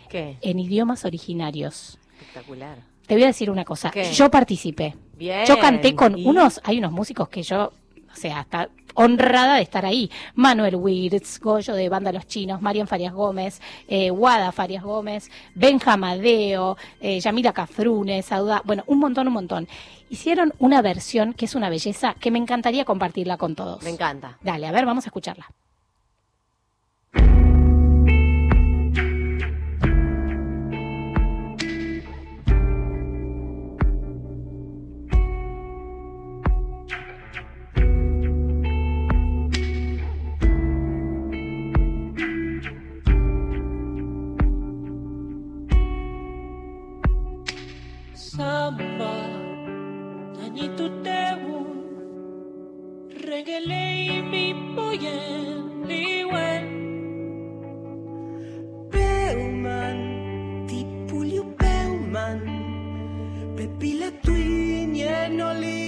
[0.09, 0.39] ¿Qué?
[0.41, 1.99] en idiomas originarios.
[2.18, 2.88] Espectacular.
[3.09, 3.90] Te voy a decir una cosa.
[3.90, 4.12] ¿Qué?
[4.12, 4.94] Yo participé.
[5.16, 5.46] Bien.
[5.46, 6.26] Yo canté con ¿Y?
[6.26, 7.72] unos, hay unos músicos que yo,
[8.12, 10.11] o sea, hasta honrada de estar ahí.
[10.34, 16.76] Manuel Wirtz, Goyo de Banda Los Chinos, Marian Farias Gómez, eh, Wada Farias Gómez, Benjamadeo,
[17.00, 19.68] eh, Yamila Cafrune, Sauda, bueno, un montón, un montón.
[20.11, 23.82] Hicieron una versión que es una belleza que me encantaría compartirla con todos.
[23.82, 24.36] Me encanta.
[24.42, 25.46] Dale, a ver, vamos a escucharla.
[48.39, 49.11] samba
[50.39, 51.11] 何と手
[51.43, 51.66] を
[53.26, 56.66] regalei mi pojem liwen
[58.93, 59.99] Beuman
[60.68, 62.41] tipulio Beuman
[63.57, 65.88] pepila tuin yenoli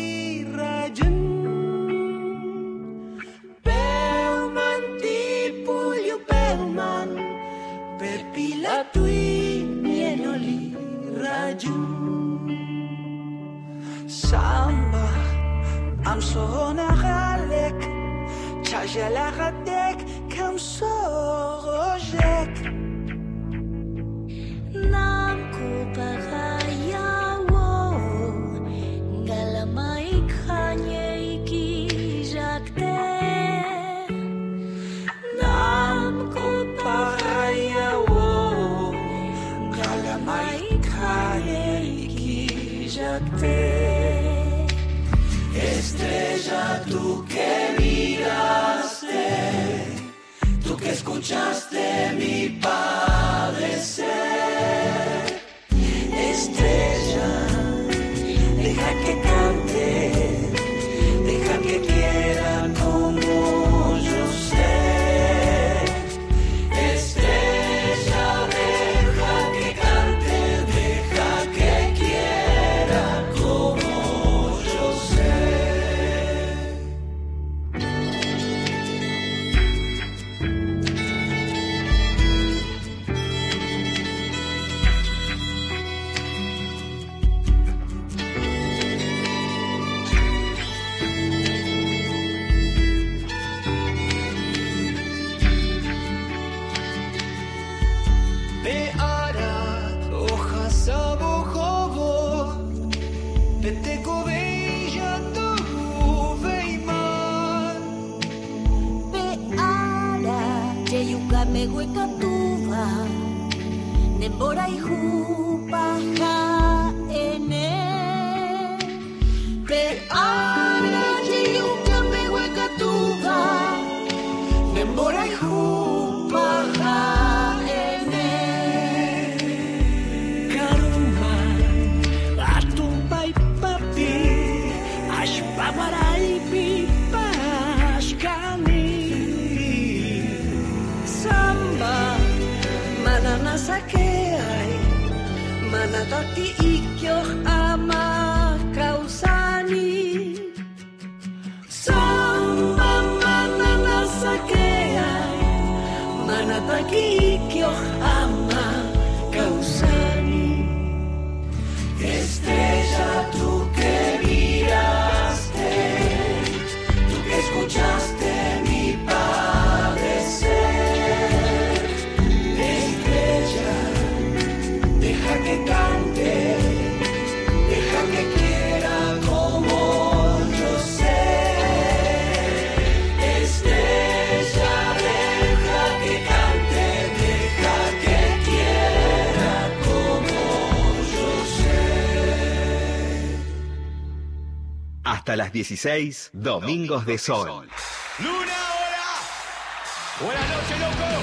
[195.51, 197.69] las 16, Domingos de Sol.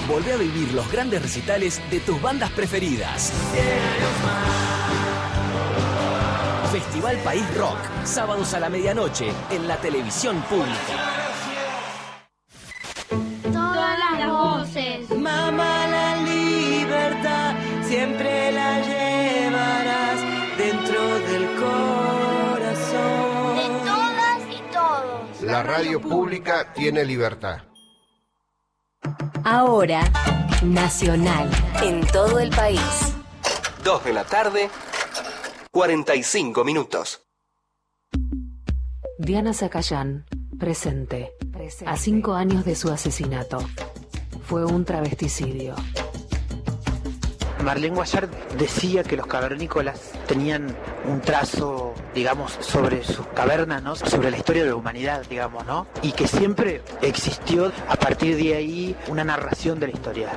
[0.08, 3.32] Volvé a vivir los grandes recitales de tus bandas preferidas.
[6.72, 11.07] Festival País Rock, sábados a la medianoche en la televisión pública.
[25.58, 27.64] La radio pública tiene libertad.
[29.44, 30.04] Ahora,
[30.62, 31.50] Nacional,
[31.82, 33.16] en todo el país.
[33.84, 34.70] 2 de la tarde,
[35.72, 37.24] 45 minutos.
[39.18, 40.28] Diana Zacayán,
[40.60, 41.32] presente.
[41.88, 43.58] A cinco años de su asesinato.
[44.44, 45.74] Fue un travesticidio.
[47.64, 51.87] Marlene Guayar decía que los cavernícolas tenían un trazo,
[52.18, 53.96] digamos, sobre sus cavernas, ¿no?
[53.96, 55.86] Sobre la historia de la humanidad, digamos, ¿no?
[56.02, 60.30] Y que siempre existió a partir de ahí una narración de la historia.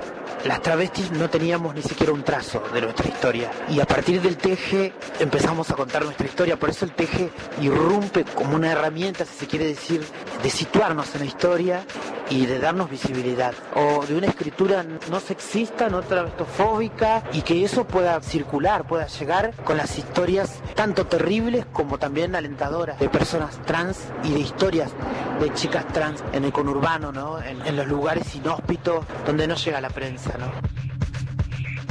[0.45, 3.51] Las travestis no teníamos ni siquiera un trazo de nuestra historia.
[3.71, 6.59] Y a partir del teje empezamos a contar nuestra historia.
[6.59, 7.31] Por eso el teje
[7.63, 10.03] irrumpe como una herramienta, si se quiere decir,
[10.43, 11.85] de situarnos en la historia
[12.31, 13.53] y de darnos visibilidad.
[13.75, 19.55] O de una escritura no sexista, no travestofóbica y que eso pueda circular, pueda llegar
[19.65, 24.93] con las historias tanto terribles como también alentadoras de personas trans y de historias
[25.41, 27.41] de chicas trans en el conurbano, ¿no?
[27.43, 30.47] En, en los lugares inhóspitos donde no llega la prensa, ¿no?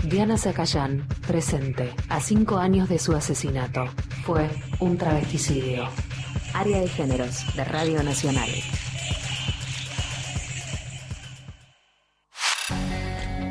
[0.04, 1.94] Diana Zacayán, presente.
[2.10, 3.86] A cinco años de su asesinato.
[4.26, 4.50] Fue
[4.80, 5.88] un travesticidio.
[6.54, 8.50] Área de géneros de Radio Nacional.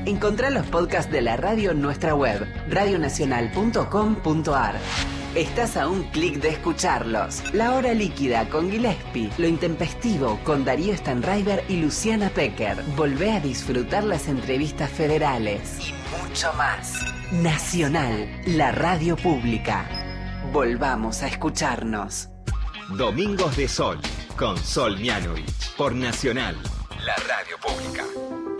[0.06, 4.76] Encontrá los podcasts de la radio en nuestra web, radionacional.com.ar.
[5.34, 7.42] Estás a un clic de escucharlos.
[7.52, 12.82] La hora líquida con Gillespie, Lo intempestivo con Darío Stanraiver y Luciana Pecker.
[12.96, 16.94] Volvé a disfrutar las entrevistas federales y mucho más.
[17.30, 19.86] Nacional, la radio pública.
[20.50, 22.30] Volvamos a escucharnos.
[22.96, 23.98] Domingos de Sol,
[24.36, 26.56] con Sol Mianovich, por Nacional,
[27.04, 28.04] la radio pública.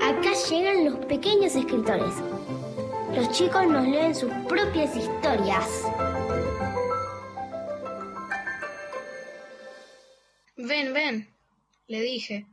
[0.05, 2.15] Acá llegan los pequeños escritores.
[3.17, 5.65] Los chicos nos leen sus propias historias.
[10.61, 11.29] Ven, ven,
[11.87, 12.45] le dije,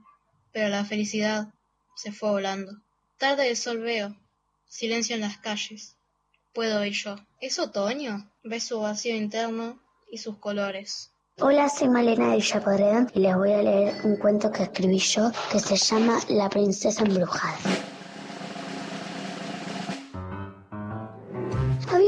[0.51, 1.47] pero la felicidad
[1.95, 2.71] se fue volando.
[3.17, 4.15] Tarde de sol veo,
[4.67, 5.95] silencio en las calles.
[6.53, 7.15] Puedo oír yo.
[7.41, 8.29] ¿Es otoño?
[8.43, 9.79] Ve su vacío interno
[10.11, 11.09] y sus colores.
[11.39, 15.31] Hola, soy Malena de Chaporredón y les voy a leer un cuento que escribí yo
[15.51, 17.57] que se llama La princesa embrujada.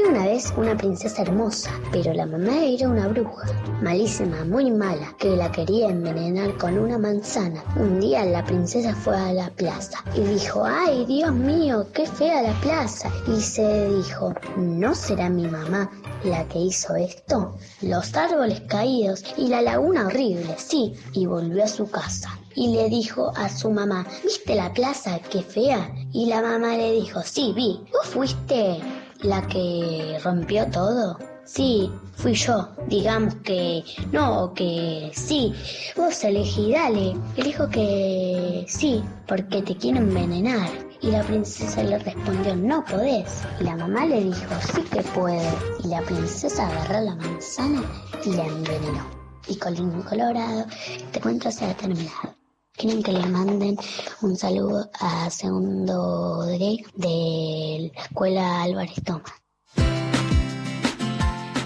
[0.08, 3.46] Una vez una princesa hermosa, pero la mamá era una bruja,
[3.82, 7.62] malísima, muy mala, que la quería envenenar con una manzana.
[7.76, 12.40] Un día la princesa fue a la plaza y dijo, ay Dios mío, qué fea
[12.40, 13.12] la plaza.
[13.26, 15.90] Y se dijo, ¿no será mi mamá
[16.24, 17.58] la que hizo esto?
[17.82, 20.94] Los árboles caídos y la laguna horrible, sí.
[21.12, 25.20] Y volvió a su casa y le dijo a su mamá, ¿viste la plaza?
[25.30, 25.92] Qué fea.
[26.14, 27.84] Y la mamá le dijo, sí, vi.
[27.92, 28.80] ¿Vos fuiste
[29.20, 31.18] la que rompió todo?
[31.44, 32.68] Sí, fui yo.
[32.88, 35.54] Digamos que no, que sí.
[35.96, 37.16] Vos elegí, dale.
[37.36, 40.68] Elijo que sí, porque te quiero envenenar.
[41.00, 43.42] Y la princesa le respondió, no podés.
[43.60, 45.48] Y la mamá le dijo, sí que puede.
[45.84, 47.82] Y la princesa agarró la manzana
[48.24, 49.06] y la envenenó.
[49.46, 50.66] Y colín colorado,
[50.96, 52.37] este cuento se ha terminado.
[52.78, 53.76] Quieren que le manden
[54.22, 59.47] un saludo a segundo D de la escuela Álvarez Tomás.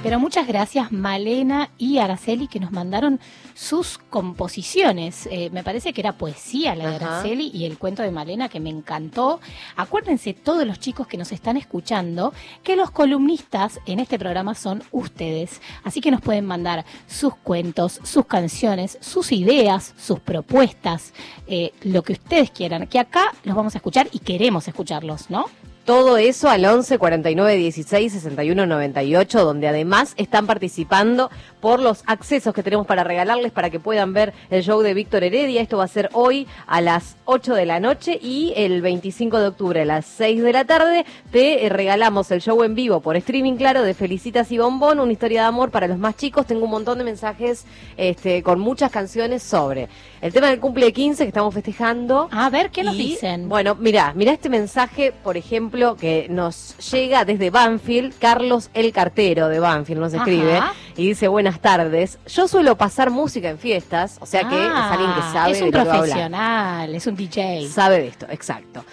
[0.03, 3.21] Pero muchas gracias Malena y Araceli que nos mandaron
[3.55, 5.29] sus composiciones.
[5.31, 7.21] Eh, me parece que era poesía la de Ajá.
[7.21, 9.39] Araceli y el cuento de Malena que me encantó.
[9.77, 12.35] Acuérdense todos los chicos que nos están escuchando
[12.65, 15.61] que los columnistas en este programa son ustedes.
[15.85, 21.15] Así que nos pueden mandar sus cuentos, sus canciones, sus ideas, sus propuestas,
[21.47, 22.89] eh, lo que ustedes quieran.
[22.89, 25.47] Que acá los vamos a escuchar y queremos escucharlos, ¿no?
[25.85, 31.29] Todo eso al 11 49 16 61 98, donde además están participando
[31.61, 35.25] por los accesos que tenemos para regalarles para que puedan ver el show de Víctor
[35.25, 35.61] Heredia.
[35.61, 39.47] Esto va a ser hoy a las 8 de la noche y el 25 de
[39.49, 43.17] octubre a las 6 de la tarde te eh, regalamos el show en vivo por
[43.17, 46.47] streaming, claro, de Felicitas y Bombón, una historia de amor para los más chicos.
[46.47, 47.65] Tengo un montón de mensajes
[47.97, 49.89] este, con muchas canciones sobre
[50.21, 52.29] el tema del cumple de 15 que estamos festejando.
[52.31, 53.49] A ver, ¿qué nos Y, dicen?
[53.49, 59.49] Bueno, mira, mira este mensaje, por ejemplo, que nos llega desde Banfield, Carlos el cartero
[59.49, 60.23] de Banfield nos Ajá.
[60.23, 60.61] escribe
[60.97, 62.19] y dice buenas tardes.
[62.27, 65.63] Yo suelo pasar música en fiestas, o sea que es Ah, alguien que sabe Es
[65.63, 67.69] un profesional, es un DJ.
[67.69, 68.85] Sabe de esto, exacto.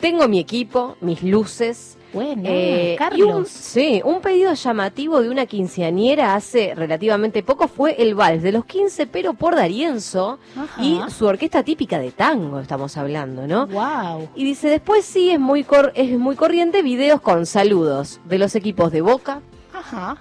[0.00, 1.98] Tengo mi equipo, mis luces.
[2.14, 3.18] Bueno, eh, Carlos.
[3.18, 8.42] y un, sí, un pedido llamativo de una quinceañera hace relativamente poco fue el vals
[8.42, 10.82] de los 15, pero por Darienzo Ajá.
[10.82, 13.66] y su orquesta típica de tango, estamos hablando, ¿no?
[13.66, 14.28] Wow.
[14.36, 18.54] Y dice, después sí es muy, cor- es muy corriente videos con saludos de los
[18.54, 19.40] equipos de Boca,
[19.74, 20.16] Ajá.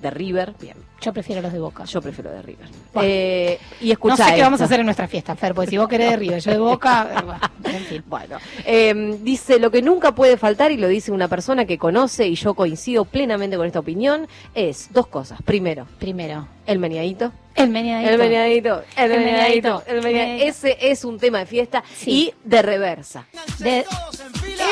[0.00, 1.84] de River, bien, Yo prefiero los de Boca.
[1.84, 2.66] yo prefiero de River.
[2.94, 3.08] Bueno.
[3.08, 5.76] Eh, y no escucha sé qué vamos a hacer en nuestra fiesta, Fer, porque si
[5.76, 8.04] vos querés de River, yo de Boca, eh, bueno, en fin.
[8.06, 12.26] Bueno, eh, dice, lo que nunca puede faltar, y lo dice una persona que conoce,
[12.26, 15.42] y yo coincido plenamente con esta opinión, es dos cosas.
[15.42, 17.32] Primero, Primero, el meneadito.
[17.56, 18.10] el meneadito.
[18.12, 20.44] El meneadito, el meneadito, el meneadito.
[20.44, 22.10] Ese es un tema de fiesta Sí.
[22.10, 23.26] y de reversa.
[23.58, 23.84] De...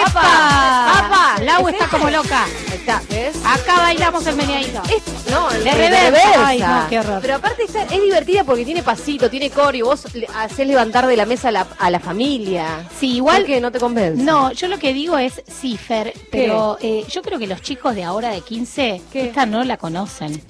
[0.06, 0.98] ¡Apa!
[0.98, 1.42] ¡Apa!
[1.42, 2.44] Lau ¿Es está como loca.
[2.44, 3.36] Ahí está, ¿ves?
[3.44, 4.82] Acá bailamos el meneadito.
[4.84, 6.04] Es- no, el De reversa.
[6.10, 6.46] reversa.
[6.48, 7.18] Ay, no, qué horror.
[7.22, 11.16] Pero aparte está- es divertida porque tiene pasito, tiene coreo, vos le haces levantar de
[11.16, 12.88] la mesa a la, a la familia.
[12.98, 13.38] Sí, igual.
[13.38, 14.22] ¿Por qué no te convence?
[14.22, 17.94] No, yo lo que digo es, sí, Fer, pero eh, yo creo que los chicos
[17.94, 19.26] de ahora de 15, ¿Qué?
[19.26, 20.42] esta no la conocen.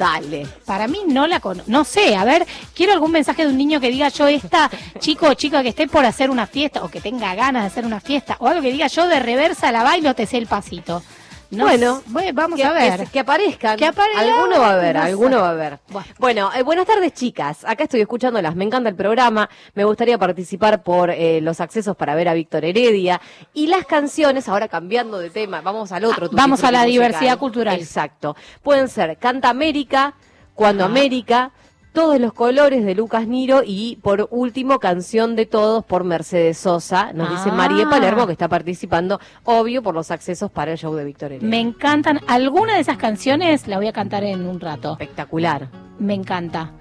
[0.00, 0.46] Dale.
[0.64, 1.70] Para mí no la conocen.
[1.70, 5.26] No sé, a ver, quiero algún mensaje de un niño que diga yo esta, chico
[5.28, 8.00] o chica que esté por hacer una fiesta o que tenga ganas de hacer una
[8.00, 11.02] fiesta o algo que diga yo de reversa la bailo, te sé el pasito.
[11.50, 12.00] No Bueno,
[12.32, 13.00] vamos que, a ver.
[13.00, 13.76] que- que aparezcan.
[13.76, 15.08] Que aparezcan, Alguno va a haber, no sé.
[15.08, 15.78] alguno va a haber.
[16.18, 16.50] Bueno.
[16.54, 17.64] Eh, buenas tardes, chicas.
[17.64, 18.54] Acá estoy escuchándolas.
[18.54, 19.50] Me encanta el programa.
[19.74, 23.20] Me gustaría participar por eh, los accesos para ver a Víctor Heredia.
[23.52, 26.26] Y las canciones, ahora cambiando de tema, vamos al otro.
[26.26, 26.90] Ah, vamos a la musical.
[26.92, 27.78] diversidad cultural.
[27.80, 28.36] Exacto.
[28.62, 30.14] Pueden ser Canta América,
[30.54, 30.84] Cuando.
[30.84, 31.50] América,
[31.92, 37.12] Todos los colores de Lucas Niro y por último Canción de Todos por Mercedes Sosa.
[37.12, 37.54] Nos dice Ah.
[37.54, 41.48] María Palermo que está participando, obvio, por los accesos para el show de Víctor Heredia.
[41.48, 42.20] Me encantan.
[42.28, 44.92] Alguna de esas canciones la voy a cantar en un rato.
[44.92, 45.68] Espectacular.
[45.98, 46.72] Me encanta.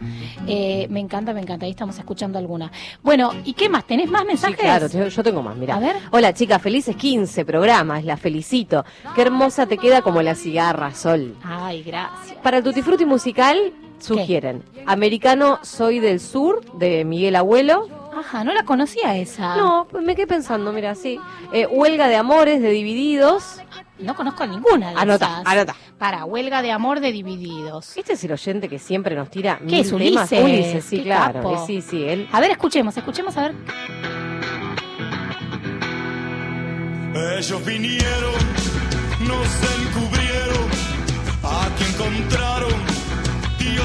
[0.48, 1.66] Eh, me encanta, me encanta.
[1.66, 2.72] Ahí estamos escuchando alguna.
[3.02, 3.86] Bueno, ¿y qué más?
[3.86, 4.58] ¿Tenés más Sí, mensajes?
[4.60, 5.76] claro, yo, yo tengo más, mira.
[5.76, 5.96] A ver.
[6.12, 8.86] Hola, chicas, felices 15 programas, la felicito.
[9.16, 11.36] Qué hermosa te queda como la cigarra, Sol.
[11.44, 12.38] Ay, gracias.
[12.44, 17.88] Para el Tutti Frutti musical, sugieren Americano Soy del Sur, de Miguel Abuelo.
[18.18, 19.56] Ajá, no la conocía esa.
[19.56, 21.20] No, pues me quedé pensando, mira, sí.
[21.54, 23.58] Eh, Huelga de Amores, de Divididos.
[24.00, 25.46] No conozco ninguna de Anota, esas.
[25.46, 25.76] anota.
[25.98, 27.98] Para huelga de amor de divididos.
[27.98, 30.32] Este es el oyente que siempre nos tira ¿Qué mil es, temas.
[30.32, 30.44] Ulises?
[30.44, 31.34] Ulises, sí, Qué claro.
[31.42, 31.56] capo.
[31.56, 32.28] Eh, Sí, sí, él.
[32.32, 33.56] A ver, escuchemos, escuchemos a ver.
[37.38, 38.34] Ellos vinieron,
[39.28, 39.48] nos
[39.82, 40.68] encubrieron,
[41.44, 42.89] aquí encontraron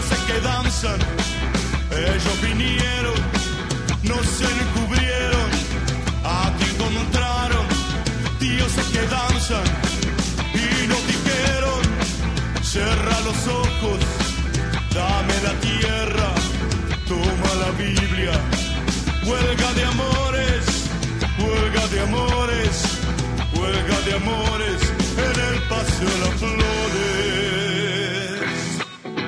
[0.05, 0.99] dioses que danzan.
[1.91, 3.15] Ellos vinieron,
[4.03, 5.49] nos encubrieron,
[6.25, 7.67] aquí encontraron
[8.39, 9.65] dioses que danzan.
[10.55, 11.81] Y nos dijeron,
[12.63, 13.99] cierra los ojos,
[14.93, 16.29] dame la tierra,
[17.09, 18.33] toma la Biblia.
[19.25, 20.24] Huelga de amores,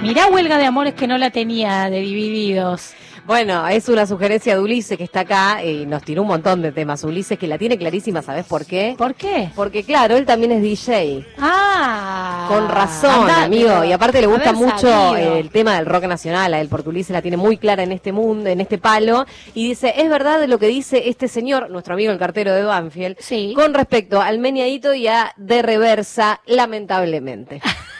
[0.06, 2.94] Mirá huelga de amores que no la tenía de divididos.
[3.26, 6.70] Bueno, es una sugerencia de Ulises que está acá y nos tiró un montón de
[6.70, 7.02] temas.
[7.02, 8.94] Ulises que la tiene clarísima, ¿sabes por qué?
[8.96, 9.50] ¿Por qué?
[9.56, 11.26] Porque claro, él también es DJ.
[11.38, 12.46] Ah.
[12.48, 13.42] Con razón, andate.
[13.42, 13.82] amigo.
[13.82, 17.20] Y aparte le gusta mucho el tema del rock nacional a él, porque Ulises la
[17.20, 19.26] tiene muy clara en este mundo, en este palo.
[19.54, 23.16] Y dice, es verdad lo que dice este señor, nuestro amigo el cartero de Banfield,
[23.56, 27.60] con respecto al Meniadito y a De Reversa, lamentablemente.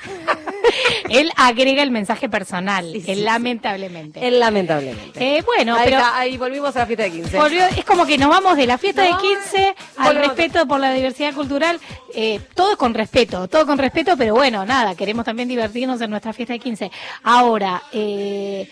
[1.10, 4.26] Él agrega el mensaje personal, el lamentablemente.
[4.26, 5.38] Él lamentablemente.
[5.38, 7.36] Eh, bueno, ahí, pero está, ahí volvimos a la fiesta de 15.
[7.38, 10.28] volvió- es como que nos vamos de la fiesta de No, 15 al volvemos.
[10.36, 11.78] respeto por la diversidad cultural,
[12.14, 16.32] eh, todo con respeto, todo con respeto, pero bueno, nada, queremos también divertirnos en nuestra
[16.32, 16.90] fiesta de 15.
[17.22, 18.68] Ahora, eh,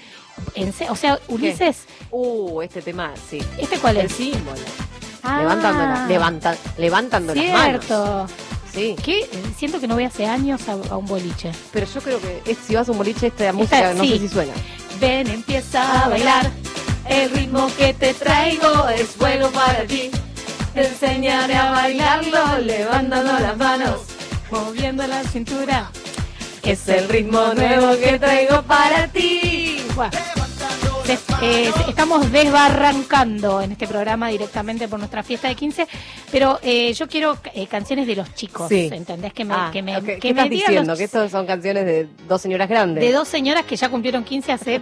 [0.56, 3.40] en o sea, Ulises, Uh, este tema, sí.
[3.58, 4.12] ¿este cuál El es?
[4.12, 4.56] símbolo.
[5.22, 5.38] Ah.
[5.40, 7.84] Levantando, la- levanta- levantando las manos.
[7.86, 8.26] Cierto.
[8.74, 8.96] Sí.
[9.02, 11.52] Que siento que no voy hace años a, a un boliche.
[11.72, 14.10] Pero yo creo que es- si vas a un boliche, esta música no sí.
[14.10, 14.52] sé si suena.
[15.00, 16.50] Ven, empieza a bailar.
[17.08, 20.10] El ritmo que te traigo es bueno para ti.
[20.74, 24.00] Te enseñaré a bailarlo levantando las manos,
[24.50, 25.90] moviendo la cintura.
[26.62, 29.82] Es el ritmo nuevo que traigo para ti.
[31.06, 35.86] Des- eh, estamos desbarrancando en este programa directamente por nuestra fiesta de 15,
[36.32, 38.88] pero eh, yo quiero eh, canciones de los chicos, Sí.
[38.90, 39.34] ¿entendés?
[39.34, 40.90] Que me, Ah, que me, que ¿Qué me estás diciendo?
[40.92, 43.04] los- Que estas son canciones de dos señoras grandes.
[43.04, 44.80] de dos señoras que ya cumplieron 15 hace,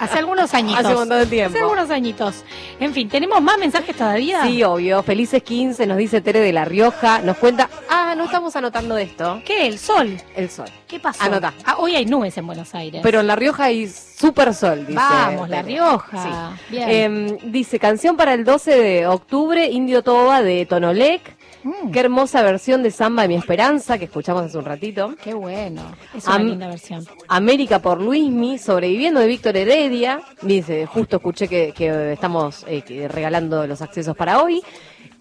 [0.00, 0.80] hace algunos añitos.
[0.84, 1.50] Hace un montón de tiempo.
[1.54, 2.44] Hace algunos añitos.
[2.80, 4.42] En fin, ¿tenemos más mensajes todavía?
[4.42, 5.04] Sí, obvio.
[5.04, 7.20] Felices 15, nos dice Tere de La Rioja.
[7.20, 7.70] Nos cuenta.
[7.88, 9.40] Ah, no estamos anotando esto.
[9.46, 9.68] ¿Qué?
[9.68, 10.20] ¿El sol?
[10.34, 10.68] El sol.
[10.88, 11.22] ¿Qué pasó?
[11.22, 11.54] Anota.
[11.64, 13.00] Ah, hoy hay nubes en Buenos Aires.
[13.04, 13.86] Pero en La Rioja hay
[14.20, 14.94] super sol, dice.
[14.94, 15.62] Vamos, La.
[15.62, 16.22] Rioja.
[16.22, 16.72] Sí.
[16.72, 16.90] Bien.
[16.90, 21.39] Em, dice, canción para el 12 de octubre, Indio Toba de Tonolec.
[21.62, 21.90] Mm.
[21.90, 25.14] Qué hermosa versión de Samba de mi Esperanza que escuchamos hace un ratito.
[25.22, 25.82] Qué bueno.
[26.16, 27.04] Es una Am- linda versión.
[27.28, 30.22] América por Luismi, sobreviviendo de Víctor Heredia.
[30.42, 34.62] Dice, justo escuché que, que estamos eh, que regalando los accesos para hoy.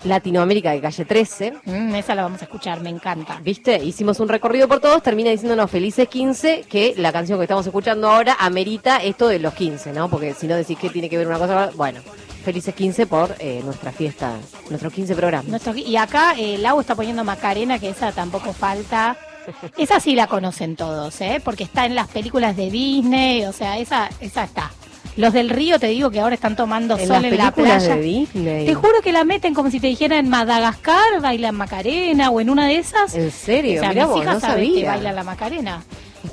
[0.06, 1.54] Latinoamérica de calle 13.
[1.66, 3.40] Mm, esa la vamos a escuchar, me encanta.
[3.44, 3.84] ¿Viste?
[3.84, 8.10] Hicimos un recorrido por todos, termina diciéndonos felices 15, que la canción que estamos escuchando
[8.10, 10.10] ahora amerita esto de los 15, ¿no?
[10.10, 12.00] Porque si no decís que tiene que ver una cosa, bueno,
[12.50, 14.34] felices 15 por eh, nuestra fiesta,
[14.72, 15.48] nuestros 15 programas.
[15.50, 19.16] Nuestro- y acá eh, Lau está poniendo Macarena, que esa tampoco falta.
[19.78, 21.40] Esa sí la conocen todos, ¿eh?
[21.44, 24.72] Porque está en las películas de Disney, o sea, esa, esa está.
[25.16, 27.96] Los del río te digo que ahora están tomando En sol las en la playa.
[27.96, 28.66] de Disney.
[28.66, 32.50] Te juro que la meten como si te dijera en Madagascar bailan Macarena o en
[32.50, 33.14] una de esas.
[33.16, 33.80] ¿En serio?
[33.80, 35.84] O sea, Mirá mis vos, hijas no saben que bailan la Macarena.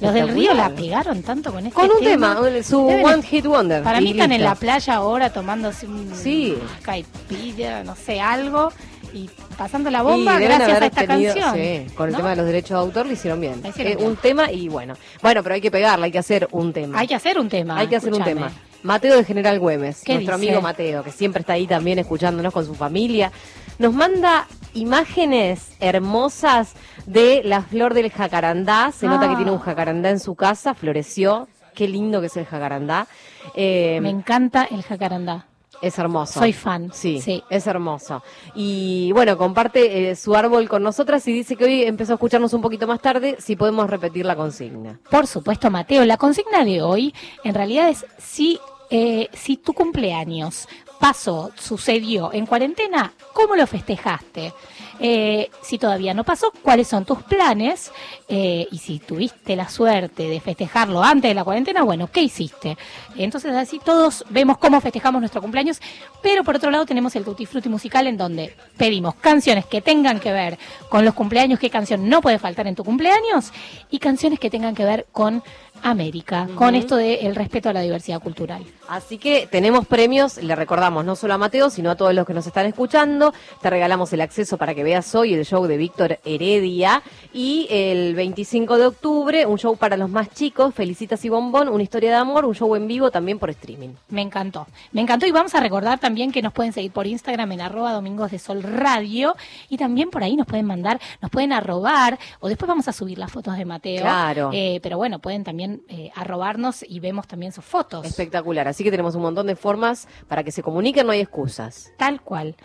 [0.00, 3.46] Los del río la pegaron tanto con este Con un tema, su Deben- One Hit
[3.46, 3.82] Wonder.
[3.82, 6.56] Para mí están en la playa ahora tomándose un Sí.
[6.82, 8.72] caipilla, no sé, algo
[9.14, 11.54] y pasando la bomba gracias a esta tenido- canción.
[11.54, 12.18] sí, con el ¿no?
[12.18, 13.62] tema de los derechos de autor lo hicieron bien.
[13.78, 14.94] Eh, un tema y bueno.
[15.22, 16.98] Bueno, pero hay que pegarla, hay que hacer un tema.
[16.98, 17.78] Hay que hacer un tema.
[17.78, 18.50] Hay que hacer un tema.
[18.82, 20.48] Mateo de General Güemes, ¿Qué nuestro dice?
[20.50, 23.32] amigo Mateo, que siempre está ahí también escuchándonos con su familia,
[23.78, 24.46] nos manda
[24.76, 26.74] imágenes hermosas
[27.06, 28.92] de la flor del jacarandá.
[28.92, 29.30] Se nota Ah.
[29.30, 31.48] que tiene un jacarandá en su casa, floreció.
[31.74, 33.06] Qué lindo que es el jacarandá.
[33.54, 35.46] Eh, Me encanta el jacarandá.
[35.82, 36.40] es hermoso.
[36.40, 36.90] Soy fan.
[36.94, 37.42] Sí, Sí.
[37.50, 38.22] es hermoso.
[38.54, 42.54] Y bueno, comparte eh, su árbol con nosotras y dice que hoy empezó a escucharnos
[42.54, 44.98] un poquito más tarde, si podemos repetir la consigna.
[45.10, 46.04] Por supuesto, Mateo.
[46.06, 47.14] La consigna de hoy
[47.44, 48.58] en realidad es si,
[48.88, 50.66] eh, si tu cumpleaños
[50.98, 54.52] pasó, sucedió en cuarentena, ¿cómo lo festejaste?
[54.98, 57.92] Eh, si todavía no pasó, ¿cuáles son tus planes?
[58.28, 62.78] Eh, y si tuviste la suerte de festejarlo antes de la cuarentena, bueno, ¿qué hiciste?
[63.16, 65.80] Entonces así todos vemos cómo festejamos nuestro cumpleaños,
[66.22, 70.18] pero por otro lado tenemos el Tutti Frutti musical en donde pedimos canciones que tengan
[70.18, 73.52] que ver con los cumpleaños, qué canción no puede faltar en tu cumpleaños,
[73.90, 75.42] y canciones que tengan que ver con
[75.82, 78.64] América, con esto del respeto a la diversidad cultural.
[78.88, 82.34] Así que tenemos premios, le recordamos no solo a Mateo, sino a todos los que
[82.34, 83.32] nos están escuchando.
[83.60, 87.02] Te regalamos el acceso para que veas hoy el show de Víctor Heredia.
[87.32, 91.82] Y el 25 de octubre, un show para los más chicos, Felicitas y Bombón, una
[91.82, 93.90] historia de amor, un show en vivo también por streaming.
[94.08, 97.52] Me encantó, me encantó y vamos a recordar también que nos pueden seguir por Instagram
[97.52, 99.34] en arroba domingos de sol radio
[99.68, 103.18] y también por ahí nos pueden mandar, nos pueden arrobar o después vamos a subir
[103.18, 104.02] las fotos de Mateo.
[104.02, 104.50] Claro.
[104.52, 108.04] Eh, pero bueno, pueden también eh, arrobarnos y vemos también sus fotos.
[108.06, 108.66] Espectacular.
[108.68, 111.92] Así que tenemos un montón de formas para que se comuniquen, no hay excusas.
[111.98, 112.56] Tal cual.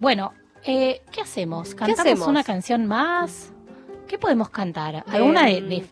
[0.00, 0.32] Bueno,
[0.64, 1.74] eh, ¿qué hacemos?
[1.74, 2.28] ¿Cantamos hacemos?
[2.28, 3.52] una canción más?
[4.06, 5.04] ¿Qué podemos cantar?
[5.08, 5.86] ¿Alguna de, Em, de-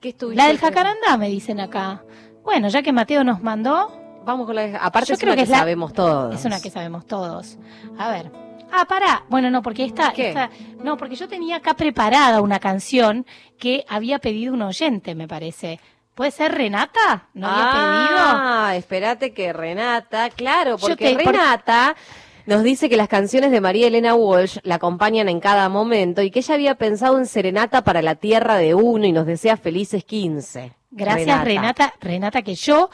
[0.00, 2.02] ¿Qué estuviste La del jacarandá, me dicen acá.
[2.42, 4.76] Bueno, ya que Mateo nos mandó, Vamos con la.
[4.78, 6.32] Aparte, Yo es creo una que que, es la- sabemos todos.
[6.36, 7.58] Es una que sabemos todos.
[7.98, 8.30] A ver.
[8.70, 9.24] Ah, pará.
[9.28, 10.28] Bueno, no, porque esta, ¿Qué?
[10.28, 10.48] esta-
[10.82, 13.26] No, porque yo tenía acá preparada una canción
[13.58, 15.80] que había pedido un oyente, me parece.
[16.14, 17.28] ¿Puede ser Renata?
[17.34, 21.96] ¿No había ah, espérate que Renata, claro, porque te- por- Renata
[22.44, 26.30] nos dice que las canciones de María Elena Walsh la acompañan en cada momento y
[26.30, 30.04] que ella había pensado en Serenata para la Tierra de Uno y nos desea felices
[30.04, 30.72] 15.
[30.90, 31.94] Gracias, Renata.
[32.00, 32.90] Renata, que yo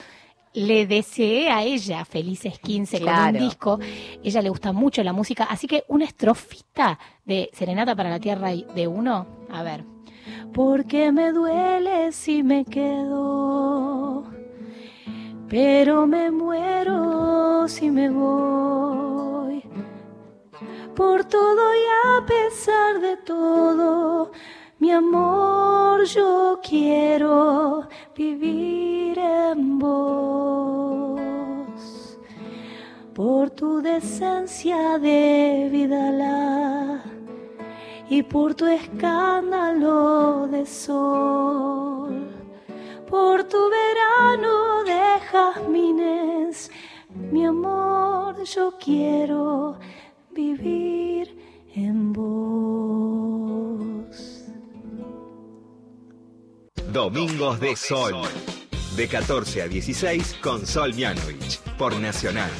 [0.53, 3.79] le deseé a ella felices 15 con un disco.
[4.23, 8.51] Ella le gusta mucho la música, así que una estrofita de Serenata para la Tierra
[8.53, 9.27] de uno.
[9.51, 9.83] A ver.
[10.53, 14.24] Porque me duele si me quedo,
[15.49, 19.62] pero me muero si me voy.
[20.95, 24.33] Por todo y a pesar de todo,
[24.79, 31.18] mi amor, yo quiero vivir en vos.
[33.14, 36.11] Por tu decencia de vida
[38.11, 42.29] y por tu escándalo de sol.
[43.09, 46.71] Por tu verano de jazmines,
[47.33, 49.79] mi amor, yo quiero
[50.31, 51.37] vivir
[51.75, 53.39] en vos.
[56.93, 58.15] Domingos de Sol.
[58.97, 61.61] De 14 a 16 con Sol Mianovich.
[61.79, 62.51] Por Nacional.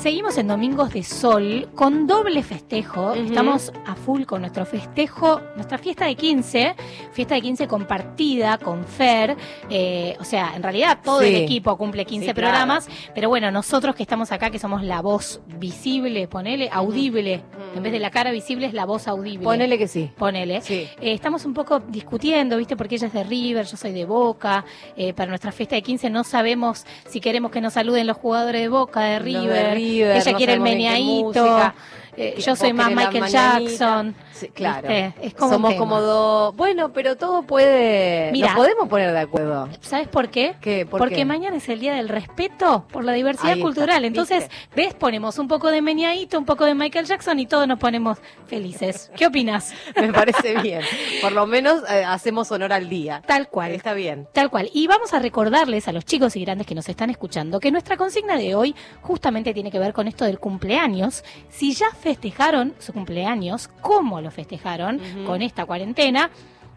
[0.00, 3.12] Seguimos en Domingos de Sol con doble festejo.
[3.12, 6.74] Estamos a full con nuestro festejo, nuestra fiesta de 15,
[7.12, 9.36] fiesta de 15 compartida con Fer.
[9.68, 11.26] eh, o sea, en realidad todo Sí.
[11.26, 12.48] el equipo cumple 15 Sí, claro.
[12.48, 17.42] programas, pero bueno, nosotros que estamos acá, que somos la voz visible, ponele, audible,
[17.74, 19.44] en vez de la cara visible es la voz audible.
[19.44, 20.10] Ponele que sí.
[20.16, 20.62] Ponele.
[20.68, 22.76] Eh, estamos un poco discutiendo, ¿viste?
[22.76, 24.64] Porque ella es de River, yo soy de Boca.
[24.96, 28.62] Eh, para nuestra fiesta de 15 no sabemos si queremos que nos saluden los jugadores
[28.62, 29.52] de Boca, de River.
[29.52, 31.72] de River, ella no quiere el meneadito.
[32.20, 33.26] Eh, yo soy más Michael.
[33.28, 34.14] Jackson.
[34.32, 34.88] Sí, claro.
[34.88, 35.14] ¿Viste?
[35.22, 36.54] Es como Somos como dos.
[36.54, 38.30] Bueno, pero todo puede.
[38.32, 38.48] Mira.
[38.48, 39.68] Nos podemos poner de acuerdo.
[39.80, 40.54] ¿Sabes por qué?
[40.60, 40.84] ¿Qué?
[40.84, 41.24] ¿Por Porque qué?
[41.24, 44.04] mañana es el día del respeto por la diversidad Ahí cultural.
[44.04, 44.92] Entonces, ¿ves?
[44.94, 49.10] Ponemos un poco de meneadito, un poco de Michael Jackson y todos nos ponemos felices.
[49.16, 49.72] ¿Qué opinas?
[49.96, 50.82] Me parece bien.
[51.22, 53.22] Por lo menos eh, hacemos honor al día.
[53.26, 53.72] Tal cual.
[53.72, 54.28] Está bien.
[54.34, 54.68] Tal cual.
[54.74, 57.96] Y vamos a recordarles a los chicos y grandes que nos están escuchando que nuestra
[57.96, 61.24] consigna de hoy justamente tiene que ver con esto del cumpleaños.
[61.48, 66.28] Si ya festejaron su cumpleaños, ¿cómo lo festejaron con esta cuarentena?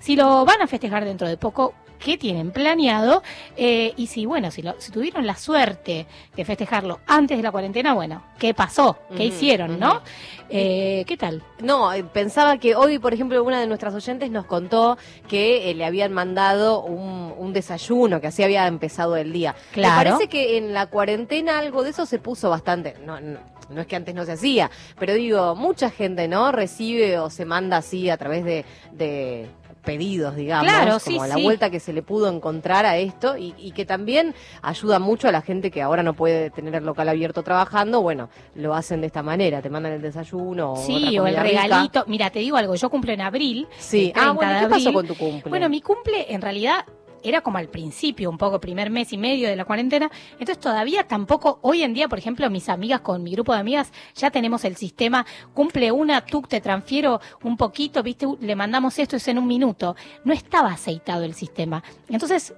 [0.03, 3.23] Si lo van a festejar dentro de poco, ¿qué tienen planeado?
[3.55, 7.51] Eh, y si, bueno, si, lo- si tuvieron la suerte de festejarlo antes de la
[7.53, 8.97] cuarentena, bueno, ¿qué pasó?
[9.15, 10.01] ¿Qué hicieron, no?
[10.49, 11.41] Eh, ¿Qué tal?
[11.61, 14.97] No, eh, pensaba que hoy, por ejemplo, una de nuestras oyentes nos contó
[15.29, 19.55] que eh, le habían mandado un, un desayuno, que así había empezado el día.
[19.71, 19.97] Claro.
[19.97, 22.95] Me parece que en la cuarentena algo de eso se puso bastante.
[23.05, 23.39] No, no,
[23.69, 26.51] no es que antes no se hacía, pero digo, mucha gente, ¿no?
[26.51, 28.65] Recibe o se manda así a través de.
[28.91, 29.47] de
[29.83, 31.43] pedidos, digamos, Claro, sí, como la sí.
[31.43, 35.31] vuelta que se le pudo encontrar a esto y, y que también ayuda mucho a
[35.31, 39.07] la gente que ahora no puede tener el local abierto trabajando, bueno, lo hacen de
[39.07, 41.63] esta manera, te mandan el desayuno o Sí, otra o el rica.
[41.63, 42.03] regalito.
[42.07, 43.67] Mira, te digo algo, yo cumplo en abril.
[43.77, 44.07] Sí.
[44.07, 45.49] el 30 Ah, bueno, de ¿qué pasó con tu cumple?
[45.49, 46.85] Bueno, mi cumple en realidad
[47.23, 50.09] era como al principio, un poco primer mes y medio de la cuarentena.
[50.33, 53.91] Entonces todavía tampoco, hoy en día, por ejemplo, mis amigas con mi grupo de amigas,
[54.15, 59.15] ya tenemos el sistema, cumple una, tú te transfiero un poquito, viste, le mandamos esto,
[59.15, 59.95] es en un minuto.
[60.23, 61.83] No estaba aceitado el sistema.
[62.09, 62.53] Entonces,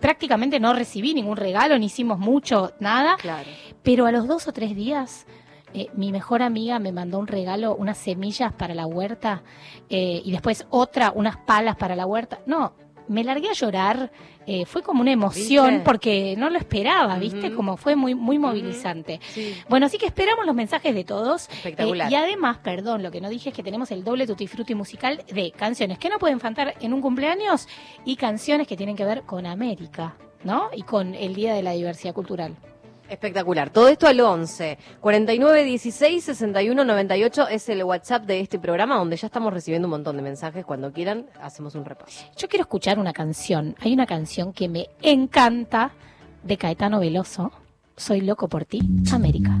[0.00, 3.16] prácticamente no recibí ningún regalo, ni hicimos mucho, nada.
[3.16, 3.48] Claro.
[3.82, 5.26] Pero a los dos o tres días,
[5.72, 9.42] eh, mi mejor amiga me mandó un regalo, unas semillas para la huerta,
[9.88, 12.40] eh, y después otra, unas palas para la huerta.
[12.46, 12.74] No,
[13.08, 14.10] me largué a llorar.
[14.46, 15.84] eh, fue como una emoción ¿Viste?
[15.84, 17.54] porque no lo esperaba, ¿viste?
[17.54, 19.18] Como fue muy, muy movilizante.
[19.32, 19.54] Sí.
[19.70, 21.48] Bueno, así que esperamos los mensajes de todos.
[21.48, 22.08] Espectacular.
[22.08, 24.74] Eh, y además, perdón, lo que no dije es que tenemos el doble tutti frutti
[24.74, 27.68] musical de canciones que no pueden faltar en un cumpleaños
[28.04, 30.68] y canciones que tienen que ver con América, ¿no?
[30.76, 32.54] Y con el Día de la Diversidad Cultural.
[33.08, 33.70] Espectacular.
[33.70, 39.16] Todo esto al 11 49 16 61 98 es el WhatsApp de este programa donde
[39.16, 40.64] ya estamos recibiendo un montón de mensajes.
[40.64, 42.24] Cuando quieran, hacemos un repaso.
[42.36, 43.76] Yo quiero escuchar una canción.
[43.80, 45.92] Hay una canción que me encanta
[46.42, 47.52] de Caetano Veloso.
[47.96, 48.80] Soy loco por ti,
[49.12, 49.60] América.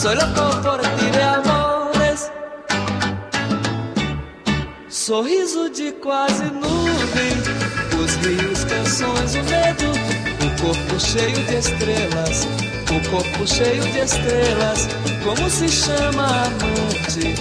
[0.00, 2.30] Soy loco por ti de amores.
[4.88, 7.32] Sorriso de quase nuvem,
[8.00, 9.90] os rios, canções, o medo,
[10.46, 12.46] o corpo cheio de estrelas,
[12.94, 14.88] o corpo cheio de estrelas,
[15.24, 17.34] como se chama amante?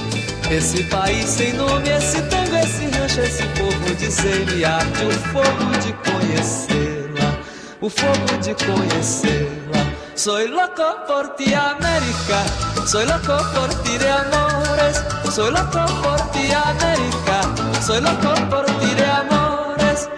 [0.49, 5.93] Esse país sem nome, esse tango, esse rancho, esse povo de semear-te, o fogo de
[6.09, 7.39] conhecê-la,
[7.81, 9.66] o fogo de conhecê-la.
[10.17, 12.43] Soy loco por ti, América.
[12.87, 15.03] Soy loco por ti de amores.
[15.31, 17.41] Soy loco por ti, América.
[17.85, 20.09] Soy loco por ti de amores.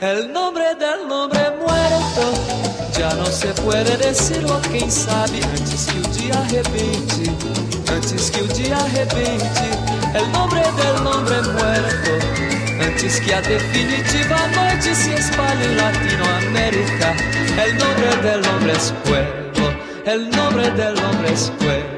[0.00, 2.56] El nombre del nombre muerto
[2.98, 7.30] já não se puede decirlo, quem sabe antes que o dia arrebente,
[7.94, 9.68] antes que o dia arrebente,
[10.14, 17.14] el nombre del nombre muerto, antes que a definitiva noite se espalhe em Latinoamérica,
[17.64, 19.74] el nombre del hombre es pueblo,
[20.04, 21.96] el nombre del hombre es pueblo.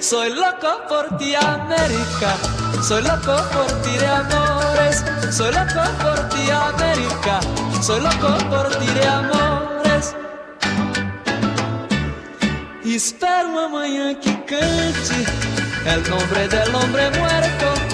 [0.00, 2.36] Soy loco por ti, América.
[2.82, 5.02] Soy loco por ti de amores.
[5.30, 7.40] Soy loco por ti, América.
[7.80, 10.14] Soy loco por ti de amores.
[12.84, 15.24] Espero amanhã que cante
[15.86, 17.93] El nombre del hombre muerto.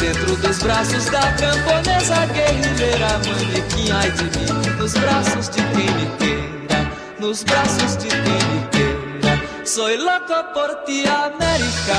[0.00, 4.76] Dentro dos braços da camponesa guerrilheira Manequim, ai de mim.
[4.78, 9.40] Nos braços de quem me queira Nos braços de quem me queira.
[9.64, 11.96] Soy loco por ti, América.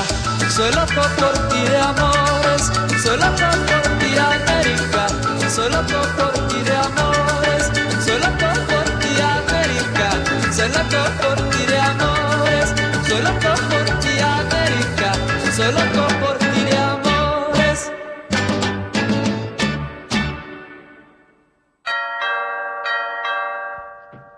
[0.50, 2.70] Soy loco por ti de amores.
[3.02, 5.06] Soy loco por ti, América.
[5.48, 7.64] Soy loco por ti amores.
[8.04, 10.08] Soy loco por ti, América.
[10.52, 12.68] Soy loco por ti amores.
[13.08, 15.12] Soy loco por ti, América.
[15.54, 16.29] Soy loco por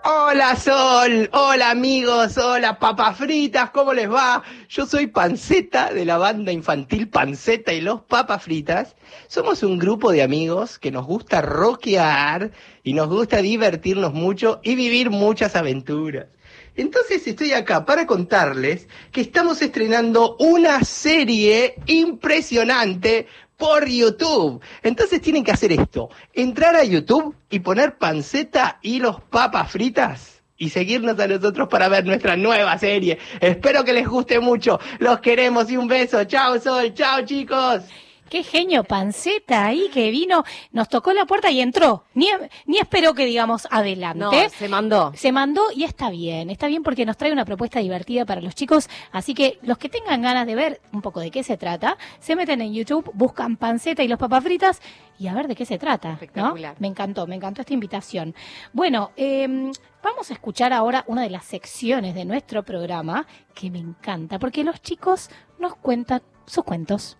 [0.05, 4.43] Hola Sol, hola amigos, hola papas fritas, ¿cómo les va?
[4.67, 8.97] Yo soy Panceta de la banda infantil Panceta y los papas fritas.
[9.29, 12.51] Somos un grupo de amigos que nos gusta rockear
[12.83, 16.27] y nos gusta divertirnos mucho y vivir muchas aventuras.
[16.75, 23.27] Entonces estoy acá para contarles que estamos estrenando una serie impresionante
[23.63, 24.61] por YouTube.
[24.81, 30.43] Entonces tienen que hacer esto, entrar a YouTube y poner panceta y los papas fritas
[30.57, 33.19] y seguirnos a nosotros para ver nuestra nueva serie.
[33.39, 34.81] Espero que les guste mucho.
[34.99, 36.25] Los queremos y un beso.
[36.25, 37.83] Chao Sol, chao chicos.
[38.29, 42.05] Qué genio, Panceta ahí que vino, nos tocó la puerta y entró.
[42.13, 42.27] Ni,
[42.65, 44.19] ni esperó que digamos adelante.
[44.19, 45.11] No, se mandó.
[45.15, 48.55] Se mandó y está bien, está bien porque nos trae una propuesta divertida para los
[48.55, 48.89] chicos.
[49.11, 52.35] Así que los que tengan ganas de ver un poco de qué se trata, se
[52.35, 54.81] meten en YouTube, buscan Panceta y los papas fritas
[55.19, 56.09] y a ver de qué se trata.
[56.09, 56.13] ¿no?
[56.15, 56.75] Espectacular.
[56.79, 58.33] Me encantó, me encantó esta invitación.
[58.71, 59.71] Bueno, eh,
[60.01, 64.63] vamos a escuchar ahora una de las secciones de nuestro programa que me encanta porque
[64.63, 67.17] los chicos nos cuentan sus cuentos.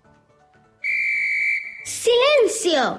[1.84, 2.98] ¡Silencio!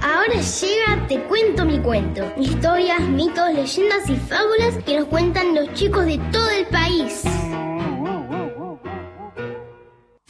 [0.00, 2.32] Ahora llega Te cuento mi cuento.
[2.38, 7.22] Historias, mitos, leyendas y fábulas que nos cuentan los chicos de todo el país.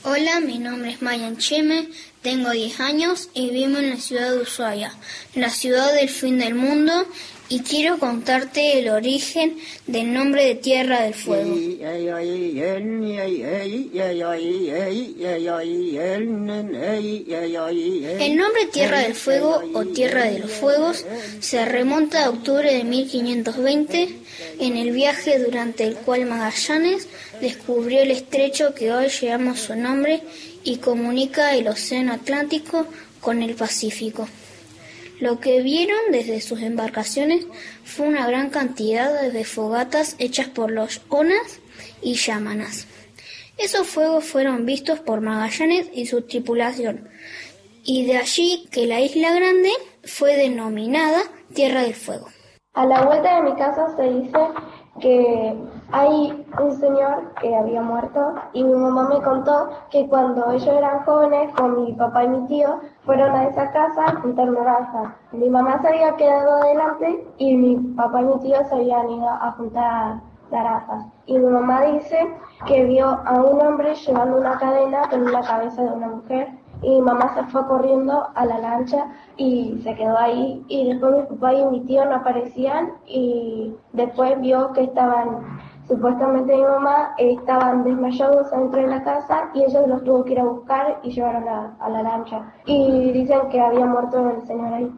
[0.05, 1.89] Hola, mi nombre es Mayan Cheme,
[2.23, 4.95] Tengo 10 años y vivo en la ciudad de Ushuaia,
[5.35, 7.07] la ciudad del fin del mundo,
[7.51, 11.55] y quiero contarte el origen del nombre de Tierra del Fuego.
[18.21, 21.07] El nombre Tierra del Fuego o Tierra de los Fuegos
[21.41, 24.09] se remonta a octubre de 1520
[24.61, 27.09] en el viaje durante el cual Magallanes
[27.41, 30.23] descubrió el estrecho que hoy llevamos su nombre
[30.65, 32.87] y comunica el Océano Atlántico
[33.21, 34.29] con el Pacífico.
[35.21, 37.47] Lo que vieron desde sus embarcaciones
[37.85, 41.61] fue una gran cantidad de fogatas hechas por los onas
[42.03, 42.87] y yámanas.
[43.57, 47.09] Esos fuegos fueron vistos por Magallanes y su tripulación,
[47.85, 49.73] y de allí que la isla grande
[50.05, 51.21] fue denominada
[51.53, 52.29] Tierra del Fuego.
[52.75, 54.39] A la vuelta de mi casa se dice
[54.99, 55.57] que
[55.93, 61.05] hay un señor que había muerto y mi mamá me contó que cuando ellos eran
[61.05, 65.09] jóvenes con mi papá y mi tío fueron a esa casa a juntar naranjas.
[65.33, 69.29] Mi mamá se había quedado adelante y mi papá y mi tío se habían ido
[69.29, 70.21] a juntar
[70.51, 71.07] naranjas.
[71.27, 72.35] Y mi mamá dice
[72.67, 76.49] que vio a un hombre llevando una cadena con la cabeza de una mujer
[76.83, 79.07] y mamá se fue corriendo a la lancha
[79.37, 80.65] y se quedó ahí.
[80.69, 86.55] Y después mi papá y mi tío no aparecían y después vio que estaban supuestamente
[86.55, 90.45] mi mamá estaban desmayados dentro de la casa y ellos los tuvo que ir a
[90.45, 92.43] buscar y llevaron a, a la lancha.
[92.67, 94.93] Y dicen que había muerto el señor ahí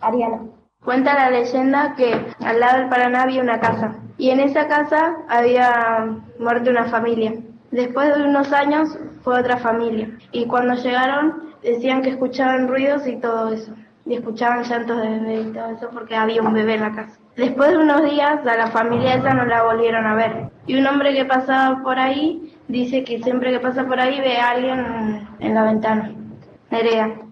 [0.00, 0.40] Ariana.
[0.84, 2.12] Cuenta la leyenda que
[2.44, 6.06] al lado del Paraná había una casa y en esa casa había
[6.38, 7.32] muerto una familia.
[7.74, 13.16] Después de unos años fue otra familia y cuando llegaron decían que escuchaban ruidos y
[13.16, 13.72] todo eso
[14.06, 17.18] y escuchaban llantos de bebé y todo eso porque había un bebé en la casa.
[17.34, 20.86] Después de unos días a la familia esa no la volvieron a ver y un
[20.86, 25.26] hombre que pasaba por ahí dice que siempre que pasa por ahí ve a alguien
[25.40, 26.12] en la ventana.
[26.70, 27.23] Nerea.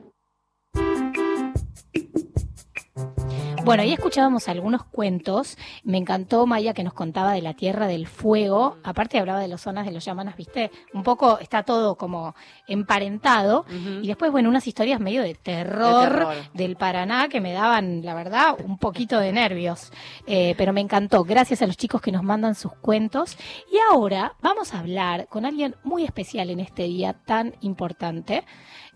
[3.64, 5.56] Bueno, ahí escuchábamos algunos cuentos.
[5.84, 8.76] Me encantó Maya que nos contaba de la Tierra del Fuego.
[8.82, 10.72] Aparte hablaba de las zonas de los llamanas, ¿viste?
[10.92, 12.34] Un poco está todo como
[12.66, 13.64] emparentado.
[14.02, 16.34] Y después, bueno, unas historias medio de terror, De terror.
[16.54, 19.92] del Paraná que me daban, la verdad, un poquito de nervios.
[20.26, 21.22] Eh, pero me encantó.
[21.22, 23.38] Gracias a los chicos que nos mandan sus cuentos.
[23.72, 28.44] Y ahora vamos a hablar con alguien muy especial en este día tan importante.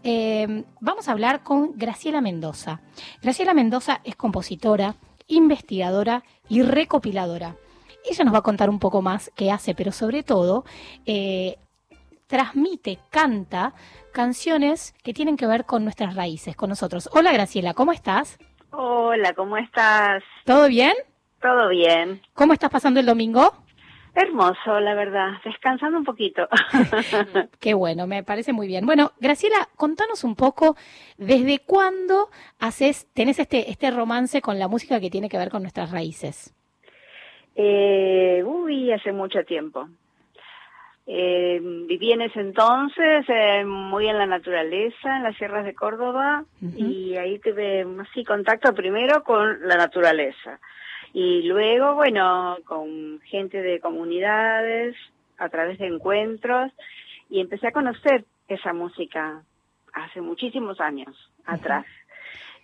[0.03, 2.81] Eh, vamos a hablar con Graciela Mendoza.
[3.23, 4.95] Graciela Mendoza es compositora,
[5.27, 7.57] investigadora y recopiladora.
[8.09, 10.65] Ella nos va a contar un poco más qué hace, pero sobre todo
[11.07, 11.59] eh,
[12.29, 13.75] transmite, canta
[14.13, 17.09] canciones que tienen que ver con nuestras raíces, con nosotros.
[17.13, 18.39] Hola Graciela, ¿cómo estás?
[18.71, 20.23] Hola, ¿cómo estás?
[20.45, 20.95] ¿Todo bien?
[21.41, 22.23] Todo bien.
[22.35, 23.53] ¿Cómo estás pasando el domingo?
[24.17, 25.33] Hermoso, la verdad.
[25.45, 26.49] Descansando un poquito.
[27.61, 28.87] Qué bueno, me parece muy bien.
[28.87, 30.75] Bueno, Graciela, contanos un poco
[31.19, 35.61] desde cuándo haces, tenés este, este romance con la música que tiene que ver con
[35.61, 36.55] nuestras raíces.
[37.55, 39.87] Eh, uy, hace mucho tiempo.
[41.07, 46.45] Eh, viví en ese entonces eh, muy en la naturaleza, en las sierras de Córdoba,
[46.75, 50.59] y ahí tuve así contacto primero con la naturaleza.
[51.13, 54.95] Y luego, bueno, con gente de comunidades,
[55.39, 56.73] a través de encuentros,
[57.29, 59.43] y empecé a conocer esa música
[59.93, 61.87] hace muchísimos años atrás.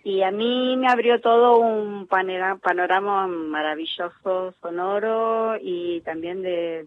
[0.05, 6.87] Y a mí me abrió todo un panera- panorama maravilloso, sonoro y también de,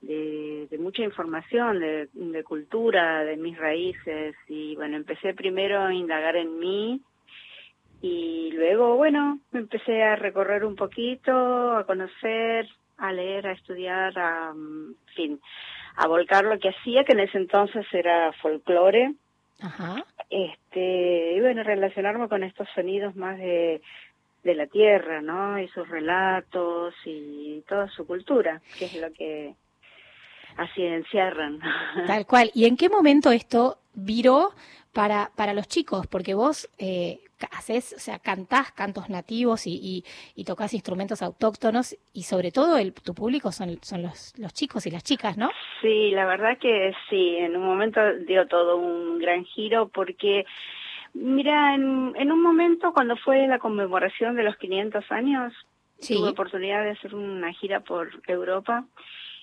[0.00, 4.34] de, de mucha información, de, de cultura, de mis raíces.
[4.48, 7.02] Y bueno, empecé primero a indagar en mí
[8.00, 12.68] y luego, bueno, me empecé a recorrer un poquito, a conocer,
[12.98, 15.40] a leer, a estudiar, a, mm, en fin,
[15.96, 19.14] a volcar lo que hacía, que en ese entonces era folclore
[19.60, 20.04] Ajá.
[20.30, 23.82] este y bueno relacionarme con estos sonidos más de
[24.44, 29.54] de la tierra no y sus relatos y toda su cultura que es lo que
[30.56, 31.58] así encierran
[32.06, 32.50] Tal cual.
[32.54, 34.52] ¿Y en qué momento esto viró
[34.92, 36.06] para, para los chicos?
[36.06, 37.20] Porque vos eh,
[37.52, 40.04] haces, o sea, cantás cantos nativos y, y,
[40.34, 44.86] y tocas instrumentos autóctonos y sobre todo el, tu público son, son los, los chicos
[44.86, 45.50] y las chicas, ¿no?
[45.80, 50.44] sí la verdad que sí en un momento dio todo un gran giro porque
[51.14, 55.52] mira en, en un momento cuando fue la conmemoración de los 500 años
[56.14, 58.84] tuve oportunidad de hacer una gira por Europa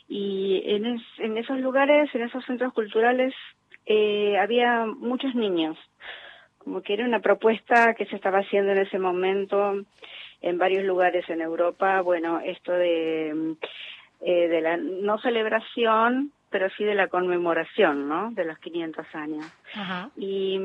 [0.07, 3.34] y en, es- en esos lugares, en esos centros culturales,
[3.88, 5.77] eh, había muchos niños,
[6.66, 9.82] como que era una propuesta que se estaba haciendo en ese momento
[10.42, 13.56] en varios lugares en Europa, bueno, esto de,
[14.22, 18.32] eh, de la no celebración pero sí de la conmemoración, ¿no?
[18.32, 19.46] De los 500 años.
[19.74, 20.10] Ajá.
[20.16, 20.58] Y,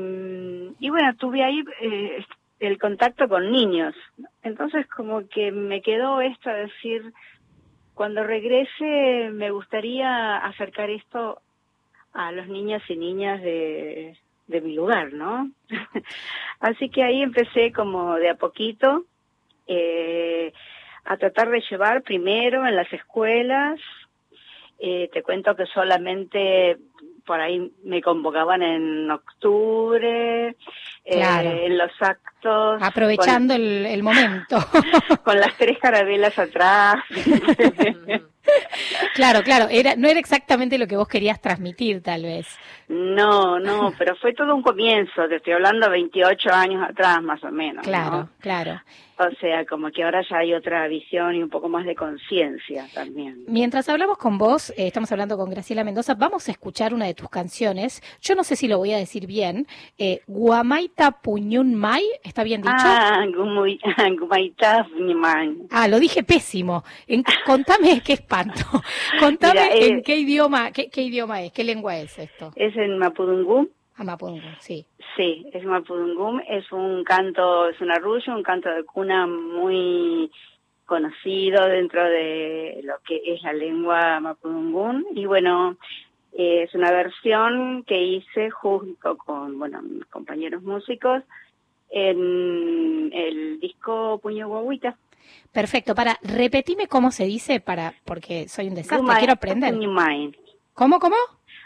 [0.79, 2.23] y bueno, tuve ahí eh,
[2.61, 3.93] el contacto con niños.
[4.41, 7.11] Entonces como que me quedó esto a decir,
[7.93, 11.41] cuando regrese me gustaría acercar esto
[12.13, 14.17] a los niños y niñas de,
[14.51, 15.49] de mi lugar, ¿no?
[16.59, 19.05] Así que ahí empecé como de a poquito
[19.67, 20.53] eh,
[21.05, 23.79] a tratar de llevar primero en las escuelas.
[24.77, 26.77] Eh, te cuento que solamente
[27.25, 32.81] por ahí me convocaban en octubre, eh, en los actos.
[32.81, 34.57] Aprovechando el, el momento.
[35.23, 36.95] Con las tres carabelas atrás.
[39.15, 39.67] claro, claro.
[39.69, 42.47] Era, no era exactamente lo que vos querías transmitir, tal vez.
[42.87, 47.51] No, no, pero fue todo un comienzo, te estoy hablando 28 años atrás más o
[47.51, 47.77] menos.
[47.77, 47.81] ¿no?
[47.83, 48.81] Claro, claro.
[49.27, 52.87] O sea, como que ahora ya hay otra visión y un poco más de conciencia
[52.93, 53.43] también.
[53.47, 57.13] Mientras hablamos con vos, eh, estamos hablando con Graciela Mendoza, vamos a escuchar una de
[57.13, 58.01] tus canciones.
[58.21, 59.67] Yo no sé si lo voy a decir bien.
[59.97, 62.73] Eh, Guamaita Puñun Mai, ¿está bien dicho?
[62.77, 63.23] Ah,
[64.19, 65.67] Gumaitá Ñimán.
[65.69, 66.83] Ah, lo dije pésimo.
[67.07, 68.63] En- contame qué espanto.
[69.19, 72.51] Contame Mira, eh, en qué idioma, qué, qué idioma es, qué lengua es esto.
[72.55, 73.69] Es en Mapudungún.
[74.03, 74.85] Mapudungun, sí.
[75.15, 80.31] Sí, es Mapudungún, es un canto, es un arrullo, un canto de cuna muy
[80.85, 85.05] conocido dentro de lo que es la lengua Mapudungún.
[85.15, 85.77] Y bueno,
[86.33, 91.23] eh, es una versión que hice junto con, bueno, mis compañeros músicos
[91.89, 94.97] en el disco Puño Guaguita.
[95.51, 95.93] Perfecto.
[95.93, 99.73] Para, repetime cómo se dice para, porque soy un desastre, quiero aprender.
[100.73, 101.15] ¿Cómo, cómo?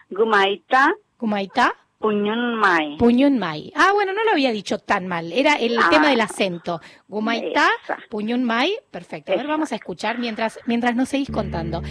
[0.10, 1.74] Gumaita Gumaita.
[2.06, 2.98] Puñunmai.
[2.98, 3.72] Puñun Mai.
[3.76, 5.32] Ah, bueno, no lo había dicho tan mal.
[5.34, 5.88] Era el Ah.
[5.90, 6.80] tema del acento.
[7.08, 8.04] Gumaita, Exacto.
[8.12, 8.76] Puñun Mai.
[8.92, 9.32] Perfecto.
[9.32, 11.82] A ver, vamos a escuchar mientras, mientras nos seguís contando.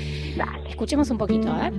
[0.69, 1.73] Escuchemos un poquito, a ver.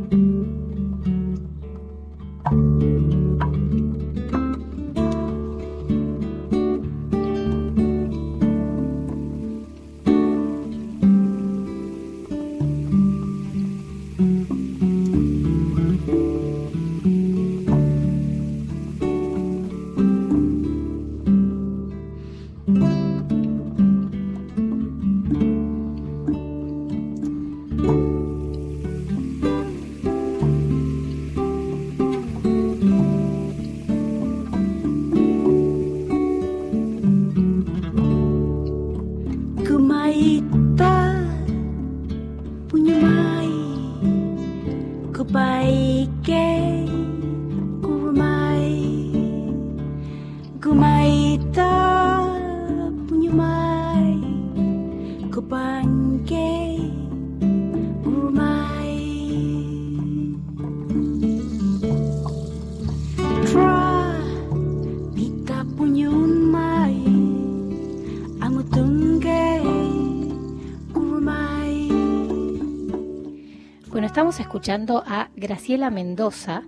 [74.66, 76.64] Escuchando a Graciela Mendoza.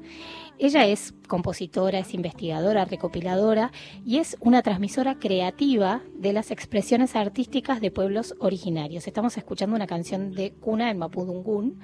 [0.59, 3.71] Ella es compositora, es investigadora, recopiladora
[4.05, 9.07] y es una transmisora creativa de las expresiones artísticas de pueblos originarios.
[9.07, 11.79] Estamos escuchando una canción de cuna en Mapudungún.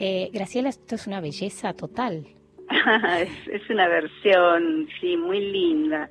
[0.00, 2.26] Eh, Graciela, esto es una belleza total.
[3.52, 6.10] es, una versión, sí, muy linda.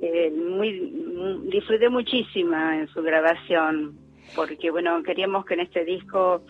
[0.00, 3.98] Eh, muy, mu- disfruté muchísima en su grabación,
[4.36, 6.42] porque bueno, queríamos que en este disco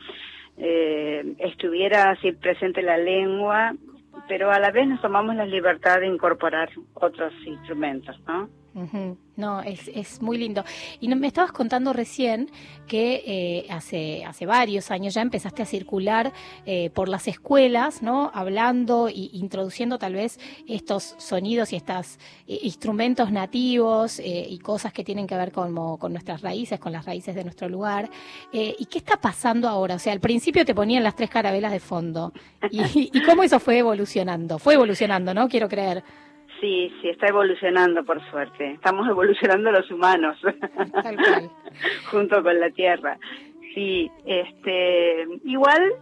[0.59, 3.74] eh, estuviera así presente la lengua,
[4.28, 8.49] pero a la vez nos tomamos la libertad de incorporar otros instrumentos, ¿no?
[9.36, 10.65] No, es, es muy lindo.
[11.01, 12.51] Y no- me estabas contando recién
[12.86, 16.32] que eh, hace, hace varios años ya empezaste a circular
[16.66, 18.31] eh, por las escuelas, ¿no?
[18.35, 20.39] Hablando y introduciendo tal vez
[20.69, 26.12] estos sonidos y estos instrumentos nativos eh, y cosas que tienen que ver con, con
[26.12, 28.11] nuestras raíces, con las raíces de nuestro lugar.
[28.53, 29.94] Eh, ¿Y qué está pasando ahora?
[29.94, 32.32] O sea, al principio te ponían las tres carabelas de fondo.
[32.70, 34.59] ¿Y, y cómo eso fue evolucionando?
[34.59, 35.48] Fue evolucionando, ¿no?
[35.48, 36.05] Quiero creer.
[36.61, 38.73] Sí, sí, está evolucionando por suerte.
[38.73, 40.39] Estamos evolucionando los humanos.
[40.41, 41.51] Tal cual.
[42.11, 43.19] Junto con la Tierra.
[43.74, 45.93] Sí, este, igual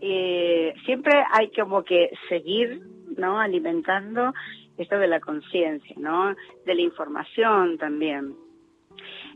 [0.00, 2.80] eh, siempre hay como que seguir,
[3.16, 3.38] ¿no?
[3.38, 4.32] Alimentando
[4.78, 6.34] esto de la conciencia, ¿no?
[6.64, 8.34] De la información también.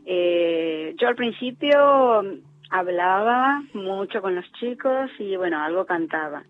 [0.05, 2.23] Eh, yo al principio
[2.71, 6.43] hablaba mucho con los chicos y bueno, algo cantaba.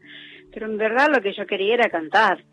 [0.51, 2.43] Pero en verdad lo que yo quería era cantar.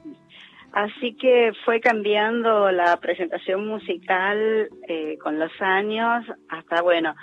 [0.77, 7.15] Así que fue cambiando la presentación musical eh, con los años hasta, bueno,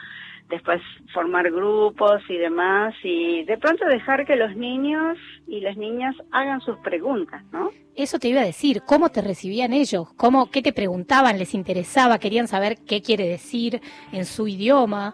[0.49, 0.81] después
[1.13, 6.61] formar grupos y demás, y de pronto dejar que los niños y las niñas hagan
[6.61, 7.69] sus preguntas, ¿no?
[7.95, 10.11] Eso te iba a decir, ¿cómo te recibían ellos?
[10.17, 11.37] ¿Cómo, ¿Qué te preguntaban?
[11.37, 12.17] ¿Les interesaba?
[12.17, 13.81] ¿Querían saber qué quiere decir
[14.11, 15.13] en su idioma?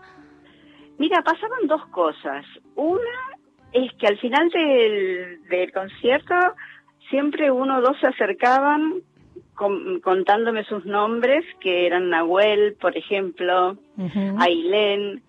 [0.98, 2.46] Mira, pasaban dos cosas.
[2.76, 3.20] Una
[3.74, 6.36] es que al final del, del concierto
[7.10, 9.02] siempre uno o dos se acercaban
[9.56, 13.78] con- contándome sus nombres, que eran Nahuel, por ejemplo,
[14.40, 15.22] Ailén,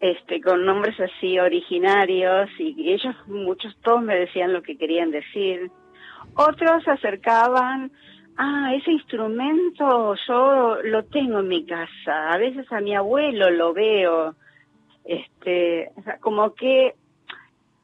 [0.00, 5.70] este, con nombres así originarios, y ellos, muchos, todos me decían lo que querían decir.
[6.34, 7.92] Otros se acercaban,
[8.36, 13.72] ah, ese instrumento yo lo tengo en mi casa, a veces a mi abuelo lo
[13.72, 14.34] veo,
[15.04, 15.90] este,
[16.20, 16.94] como que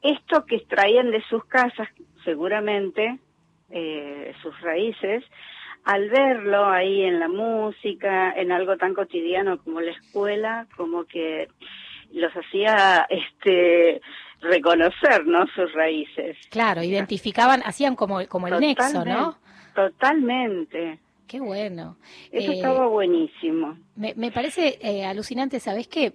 [0.03, 1.89] esto que extraían de sus casas,
[2.29, 3.19] seguramente,
[3.71, 5.25] eh, sus raíces,
[5.85, 11.49] al verlo ahí en la música, en algo tan cotidiano como la escuela, como que
[12.13, 14.03] los hacía este
[14.43, 15.47] reconocer, ¿no?
[15.55, 16.37] Sus raíces.
[16.51, 19.39] Claro, identificaban, hacían como, como el nexo, ¿no?
[19.75, 20.99] Totalmente.
[21.27, 21.97] Qué bueno.
[22.31, 23.79] Eso Eh, estaba buenísimo.
[23.97, 26.13] Me, me parece eh, alucinante, ¿sabes qué?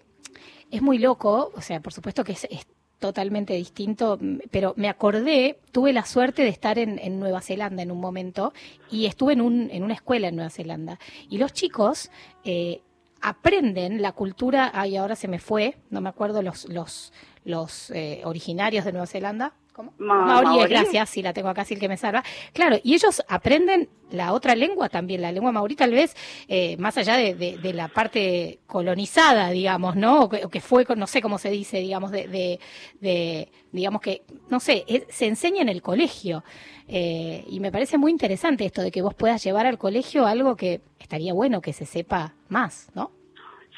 [0.70, 2.68] Es muy loco, o sea, por supuesto que es, es
[3.04, 4.18] totalmente distinto,
[4.50, 8.54] pero me acordé, tuve la suerte de estar en, en Nueva Zelanda en un momento
[8.90, 11.00] y estuve en, un, en una escuela en Nueva Zelanda.
[11.30, 12.12] Y los chicos
[12.46, 12.80] eh,
[13.22, 17.12] aprenden la cultura, ay, ahora se me fue, no me acuerdo los, los,
[17.44, 19.54] los eh, originarios de Nueva Zelanda.
[19.74, 19.92] ¿Cómo?
[19.98, 20.70] Ma- maorí.
[20.70, 22.24] gracias, sí, la tengo acá, sí el que me salva.
[22.54, 26.16] Claro, y ellos aprenden la otra lengua también, la lengua maorí tal vez,
[26.48, 30.22] eh, más allá de, de- de la parte colonizada, digamos, ¿no?
[30.26, 32.60] O que, o que fue, no sé cómo se dice, digamos, de, de,
[33.02, 36.44] de- digamos que, no sé, es- se enseña en el colegio.
[36.88, 40.56] Eh, y me parece muy interesante esto de que vos puedas llevar al colegio algo
[40.56, 43.10] que estaría bueno que se sepa más, ¿no?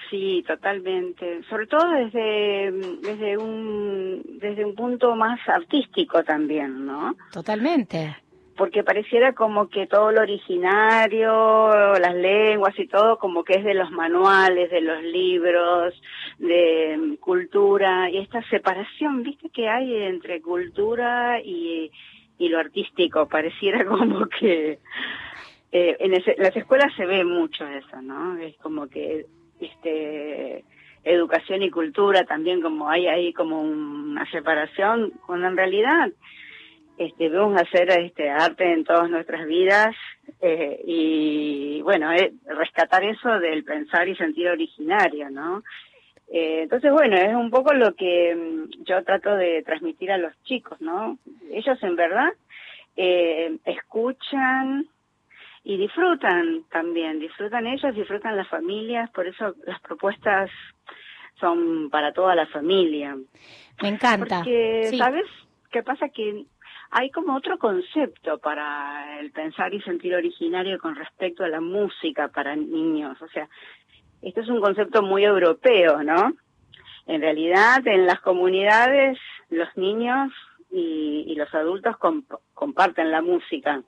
[0.09, 1.41] Sí, totalmente.
[1.49, 2.71] Sobre todo desde,
[3.01, 7.15] desde un desde un punto más artístico también, ¿no?
[7.33, 8.15] Totalmente.
[8.57, 13.73] Porque pareciera como que todo lo originario, las lenguas y todo, como que es de
[13.73, 15.93] los manuales, de los libros,
[16.39, 21.91] de cultura, y esta separación, viste, que hay entre cultura y,
[22.37, 24.79] y lo artístico, pareciera como que
[25.73, 28.37] eh, en ese- las escuelas se ve mucho eso, ¿no?
[28.37, 29.25] Es como que
[29.59, 30.63] este
[31.03, 36.09] educación y cultura también como hay ahí como una separación cuando en realidad
[36.97, 39.95] este debemos hacer este arte en todas nuestras vidas
[40.41, 42.09] eh, y bueno
[42.47, 45.63] rescatar eso del pensar y sentir originario no
[46.27, 50.33] Eh, entonces bueno es un poco lo que mm, yo trato de transmitir a los
[50.43, 51.19] chicos no
[51.51, 52.31] ellos en verdad
[52.97, 54.87] eh, escuchan
[55.67, 60.49] y disfrutan también, disfrutan ellos, disfrutan las familias, por eso las propuestas
[61.39, 63.17] son para toda la familia.
[63.81, 64.37] Me encanta.
[64.37, 64.97] Porque, Sí.
[64.97, 65.25] ¿sabes
[65.71, 66.07] qué pasa?
[66.09, 66.45] Que
[66.91, 72.27] hay como otro concepto para el pensar y sentir originario con respecto a la música
[72.29, 73.19] para niños.
[73.21, 73.49] O sea,
[74.21, 76.31] esto es un concepto muy europeo, ¿no?
[77.07, 79.17] En realidad, en las comunidades,
[79.49, 80.31] los niños
[80.71, 83.81] y, y los adultos comp- comparten la música.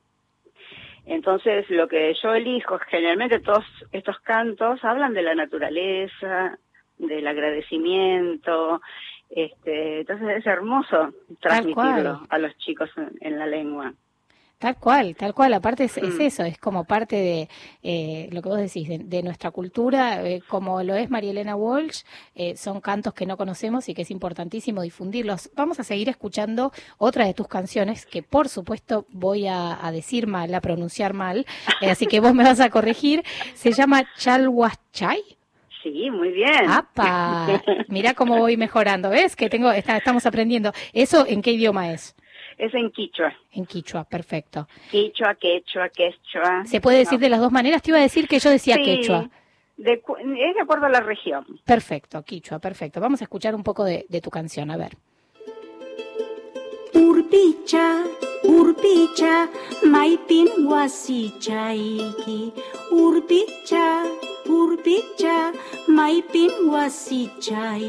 [1.07, 6.59] Entonces, lo que yo elijo, generalmente todos estos cantos hablan de la naturaleza,
[6.97, 8.81] del agradecimiento,
[9.29, 13.93] este, entonces es hermoso transmitirlo a los chicos en, en la lengua.
[14.59, 15.53] Tal cual, tal cual.
[15.53, 16.21] Aparte es, es Mm.
[16.21, 17.49] eso, es como parte de
[17.83, 21.55] eh, lo que vos decís, de, de nuestra cultura, eh, como lo es María Elena
[21.55, 22.01] Walsh,
[22.33, 25.51] eh, son cantos que no conocemos y que es importantísimo difundirlos.
[25.55, 30.25] Vamos a seguir escuchando otra de tus canciones, que por supuesto voy a, a decir
[30.25, 31.45] mal, a pronunciar mal,
[31.81, 33.23] eh, así que vos me vas a corregir.
[33.53, 35.21] Se llama Chalhuachay.
[35.83, 36.67] Sí, muy bien.
[36.67, 37.61] ¡Apa!
[37.89, 39.35] Mirá cómo voy mejorando, ¿ves?
[39.35, 40.73] Que tengo, está- estamos aprendiendo.
[40.93, 42.15] ¿Eso en qué idioma es?
[42.57, 43.33] Es en quichua.
[43.51, 44.67] En quichua, perfecto.
[44.89, 46.65] Quichua, quechua, quechua.
[46.65, 47.23] ¿Se puede decir No.
[47.25, 47.81] de las dos maneras?
[47.83, 49.29] Te iba a decir que yo decía Sí, quechua.
[49.77, 51.45] de es de acuerdo a la región.
[51.65, 52.99] Perfecto, quichua, perfecto.
[52.99, 54.97] Vamos a escuchar un poco de, de tu canción, a ver.
[56.93, 58.03] Urpicha,
[58.43, 59.49] urpicha,
[59.85, 62.53] maipin wasichaiki.
[62.91, 64.03] Urpicha,
[64.49, 65.53] urbicha
[65.97, 67.83] maipim wasichay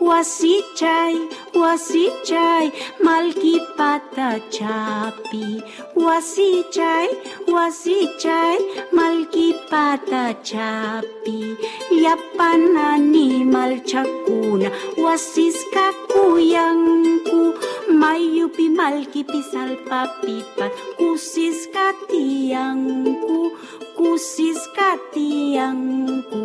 [0.00, 1.14] wasichay
[1.62, 2.66] wasichay
[3.04, 5.62] malkipata chapi.
[6.04, 7.08] Wasichay
[7.56, 7.98] malki
[8.96, 11.38] malkipata chapi.
[12.04, 14.70] Yapan animal chakuna
[15.04, 17.54] wasiska kuyanku.
[18.00, 18.68] Mayupi
[20.98, 23.52] kusis kati yangku
[23.96, 26.44] kusis katiangku.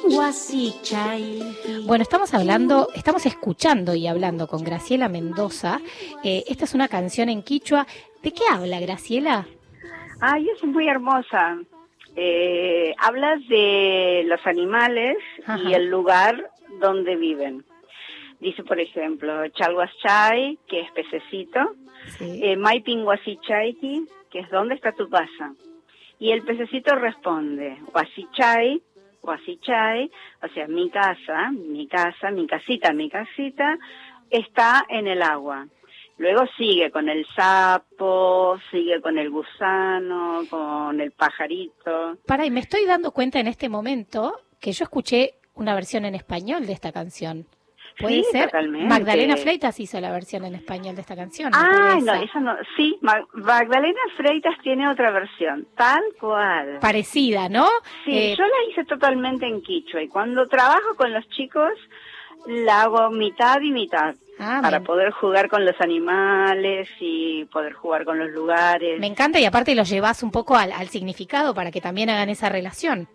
[1.86, 5.80] Bueno, estamos hablando, estamos escuchando y hablando con Graciela Mendoza.
[6.22, 7.86] Eh, esta es una canción en quichua.
[8.22, 9.46] ¿De qué habla Graciela?
[10.20, 11.58] Ay, es muy hermosa.
[12.16, 15.16] Eh, habla de los animales
[15.64, 16.50] y el lugar
[16.80, 17.64] donde viven.
[18.40, 21.60] Dice, por ejemplo, Chalhuaschay, que es pececito,
[22.20, 25.52] eh, Maipin Huasichayki, que es ¿dónde está tu casa?
[26.18, 28.82] Y el pececito responde, Huasichay,
[29.22, 30.10] Huasichay,
[30.42, 33.78] o sea, mi casa, mi casa, mi casita, mi casita,
[34.30, 35.66] está en el agua.
[36.18, 42.18] Luego sigue con el sapo, sigue con el gusano, con el pajarito.
[42.26, 46.14] Para, y me estoy dando cuenta en este momento que yo escuché una versión en
[46.14, 47.46] español de esta canción.
[48.00, 48.44] ¿Puede Sí, ser?
[48.46, 48.86] totalmente.
[48.88, 51.52] Magdalena Freitas hizo la versión en español de esta canción.
[51.54, 52.12] Ah, ¿no?
[52.14, 52.40] Esa.
[52.40, 52.56] no.
[52.76, 56.78] Sí, Ma- Magdalena Freitas tiene otra versión, tal cual.
[56.80, 57.66] Parecida, ¿no?
[58.04, 61.72] Sí, Eh, yo la hice totalmente en quichua y cuando trabajo con los chicos
[62.46, 68.06] la hago mitad y mitad Ah, para poder jugar con los animales y poder jugar
[68.06, 68.98] con los lugares.
[68.98, 72.30] Me encanta y aparte lo llevas un poco al, al significado para que también hagan
[72.30, 73.06] esa relación.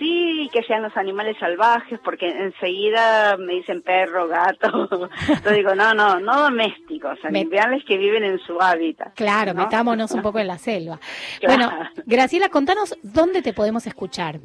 [0.00, 4.88] Sí, que sean los animales salvajes, porque enseguida me dicen perro, gato.
[5.44, 9.14] Yo digo, no, no, no domésticos, animales que viven en su hábitat.
[9.14, 9.62] Claro, ¿no?
[9.64, 10.98] metámonos un poco en la selva.
[11.38, 11.68] Claro.
[11.68, 14.40] Bueno, Graciela, contanos dónde te podemos escuchar.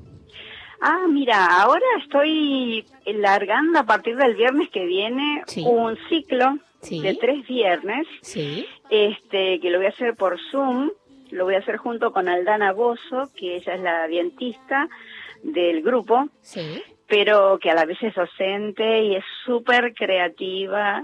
[0.82, 7.48] Ah, mira, ahora estoy largando a partir del viernes que viene un ciclo de tres
[7.48, 8.68] viernes, Sí.
[8.90, 10.92] este, que lo voy a hacer por Zoom,
[11.32, 14.88] lo voy a hacer junto con Aldana Bozo, que ella es la dientista
[15.44, 16.82] del grupo, Sí.
[17.08, 21.04] pero que a la vez es docente y es súper creativa.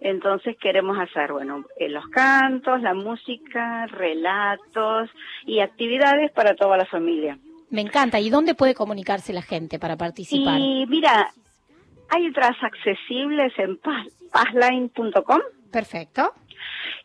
[0.00, 5.10] Entonces queremos hacer, bueno, eh, los cantos, la música, relatos
[5.44, 7.36] y actividades para toda la familia.
[7.70, 8.20] Me encanta.
[8.20, 10.58] ¿Y dónde puede comunicarse la gente para participar?
[10.60, 11.28] Y mira,
[12.10, 15.40] hay otras accesibles en paz- pazline.com.
[15.72, 16.32] Perfecto.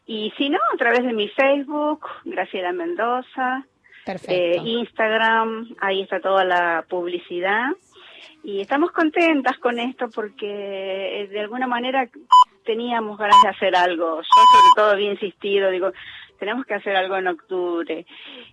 [0.05, 3.65] Y si no, a través de mi Facebook, Graciela Mendoza.
[4.27, 7.67] Eh, Instagram, ahí está toda la publicidad.
[8.43, 12.09] Y estamos contentas con esto porque eh, de alguna manera
[12.65, 14.17] teníamos ganas de hacer algo.
[14.17, 15.91] Yo sobre todo había insistido, digo,
[16.39, 18.05] tenemos que hacer algo en octubre.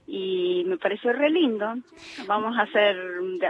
[0.07, 1.75] Y me pareció re lindo.
[2.27, 2.97] Vamos a hacer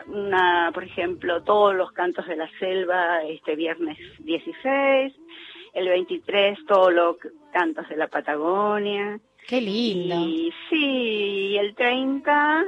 [0.07, 5.15] una, por ejemplo, todos los cantos de la selva este viernes 16,
[5.75, 7.17] el 23 todos los
[7.53, 9.21] cantos de la Patagonia.
[9.51, 10.15] Qué lindo.
[10.15, 12.65] Y sí, y el 30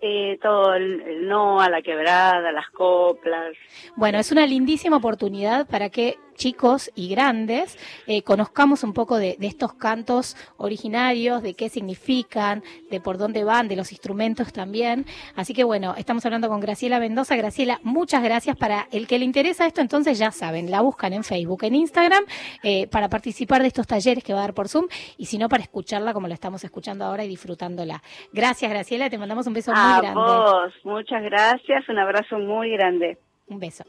[0.00, 3.54] eh, todo el, el no a la quebrada, las coplas.
[3.94, 9.36] Bueno, es una lindísima oportunidad para que chicos y grandes eh, conozcamos un poco de,
[9.38, 15.06] de estos cantos originarios, de qué significan, de por dónde van, de los instrumentos también.
[15.34, 17.36] Así que bueno, estamos hablando con Graciela Mendoza.
[17.36, 18.56] Graciela, muchas gracias.
[18.56, 22.24] Para el que le interesa esto, entonces ya saben, la buscan en Facebook, en Instagram,
[22.62, 24.86] eh, para participar de estos talleres que va a dar por Zoom,
[25.16, 28.02] y si no, para escucharla como la estamos escuchando ahora y disfrutándola.
[28.32, 30.14] Gracias, Graciela, te mandamos un beso muy grande.
[30.14, 33.18] vos, muchas gracias, un abrazo muy grande.
[33.48, 33.84] Un beso.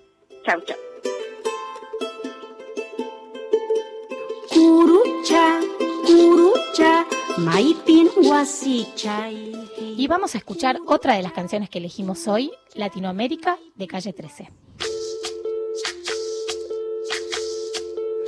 [0.45, 1.16] Chau, chau.
[4.57, 5.59] Curucha,
[6.07, 7.05] curucha,
[7.37, 9.53] maipin huasichay.
[9.77, 14.49] Y vamos a escuchar otra de las canciones que elegimos hoy, Latinoamérica, de Calle 13.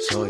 [0.07, 0.29] Soy,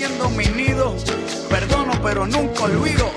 [0.00, 0.96] Invadiendo mi nido.
[1.50, 3.09] Perdono, pero nunca olvido.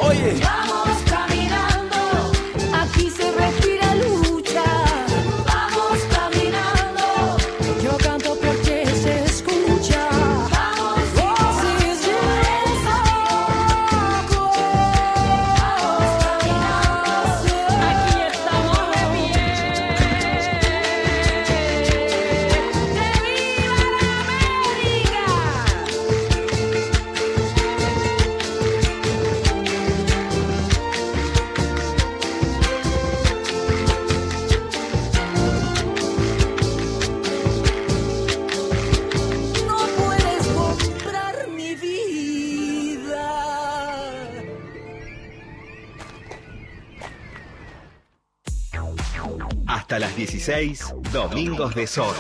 [51.14, 52.14] Domingos de Sol.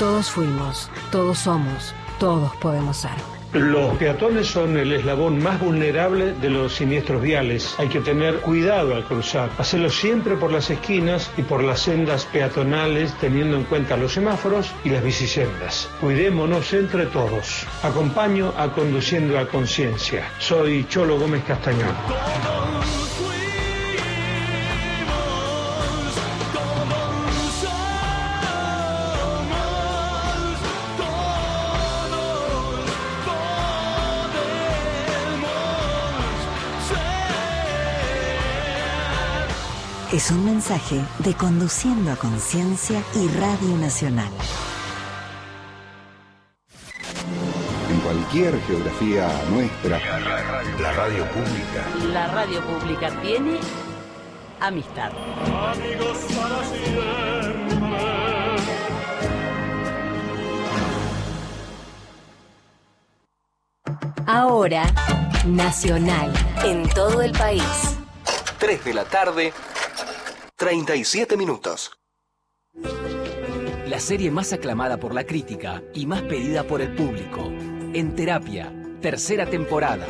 [0.00, 3.12] Todos fuimos, todos somos, todos podemos ser.
[3.52, 7.76] Los peatones son el eslabón más vulnerable de los siniestros viales.
[7.78, 12.24] Hay que tener cuidado al cruzar, hacerlo siempre por las esquinas y por las sendas
[12.24, 15.88] peatonales teniendo en cuenta los semáforos y las bicisendas.
[16.00, 17.64] Cuidémonos entre todos.
[17.84, 20.28] Acompaño a Conduciendo a Conciencia.
[20.40, 21.94] Soy Cholo Gómez Castañón.
[40.18, 44.32] Es un mensaje de Conduciendo a Conciencia y Radio Nacional.
[47.88, 50.00] En cualquier geografía nuestra,
[50.80, 51.84] la radio pública.
[52.12, 53.60] La radio pública tiene
[54.58, 55.12] amistad.
[55.70, 57.06] Amigos para siempre.
[64.26, 64.82] Ahora,
[65.46, 66.32] Nacional,
[66.64, 67.62] en todo el país.
[68.58, 69.52] 3 de la tarde,
[70.58, 71.92] 37 minutos.
[73.86, 77.52] La serie más aclamada por la crítica y más pedida por el público.
[77.94, 80.08] En terapia, tercera temporada.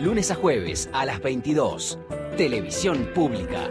[0.00, 1.98] Lunes a jueves a las 22.
[2.38, 3.68] Televisión pública.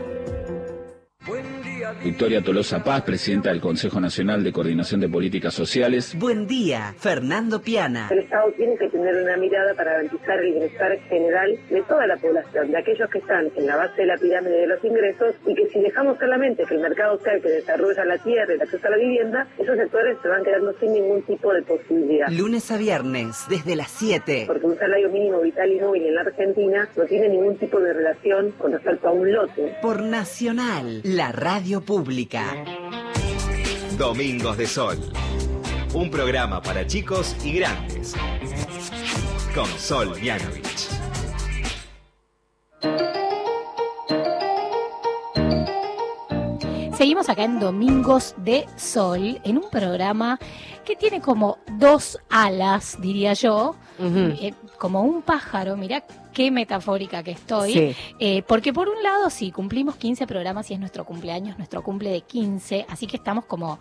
[1.26, 1.61] Buen día
[2.04, 6.16] Victoria Tolosa Paz, presidenta del Consejo Nacional de Coordinación de Políticas Sociales.
[6.18, 8.08] Buen día, Fernando Piana.
[8.12, 12.18] El Estado tiene que tener una mirada para garantizar el bienestar general de toda la
[12.18, 15.56] población, de aquellos que están en la base de la pirámide de los ingresos y
[15.56, 18.62] que si dejamos solamente que el mercado sea el que desarrolla la tierra y el
[18.62, 22.28] acceso a la vivienda, esos sectores se van quedando sin ningún tipo de posibilidad.
[22.30, 24.46] Lunes a viernes, desde las 7.
[24.48, 27.94] Porque un salario mínimo vital y móvil en la Argentina no tiene ningún tipo de
[27.94, 29.76] relación con respecto a un lote.
[29.82, 32.64] Por Nacional, la radio pública.
[33.98, 34.98] Domingos de Sol.
[35.94, 38.14] Un programa para chicos y grandes.
[39.54, 40.88] Con Sol Mianovich.
[46.98, 50.40] Seguimos acá en Domingos de Sol, en un programa
[50.86, 56.04] que tiene como dos alas, diría yo, eh, como un pájaro, mira
[56.34, 57.96] qué metafórica que estoy, Sí.
[58.20, 62.10] Eh, porque por un lado sí, cumplimos 15 programas y es nuestro cumpleaños, nuestro cumple
[62.12, 63.80] de 15, así que estamos como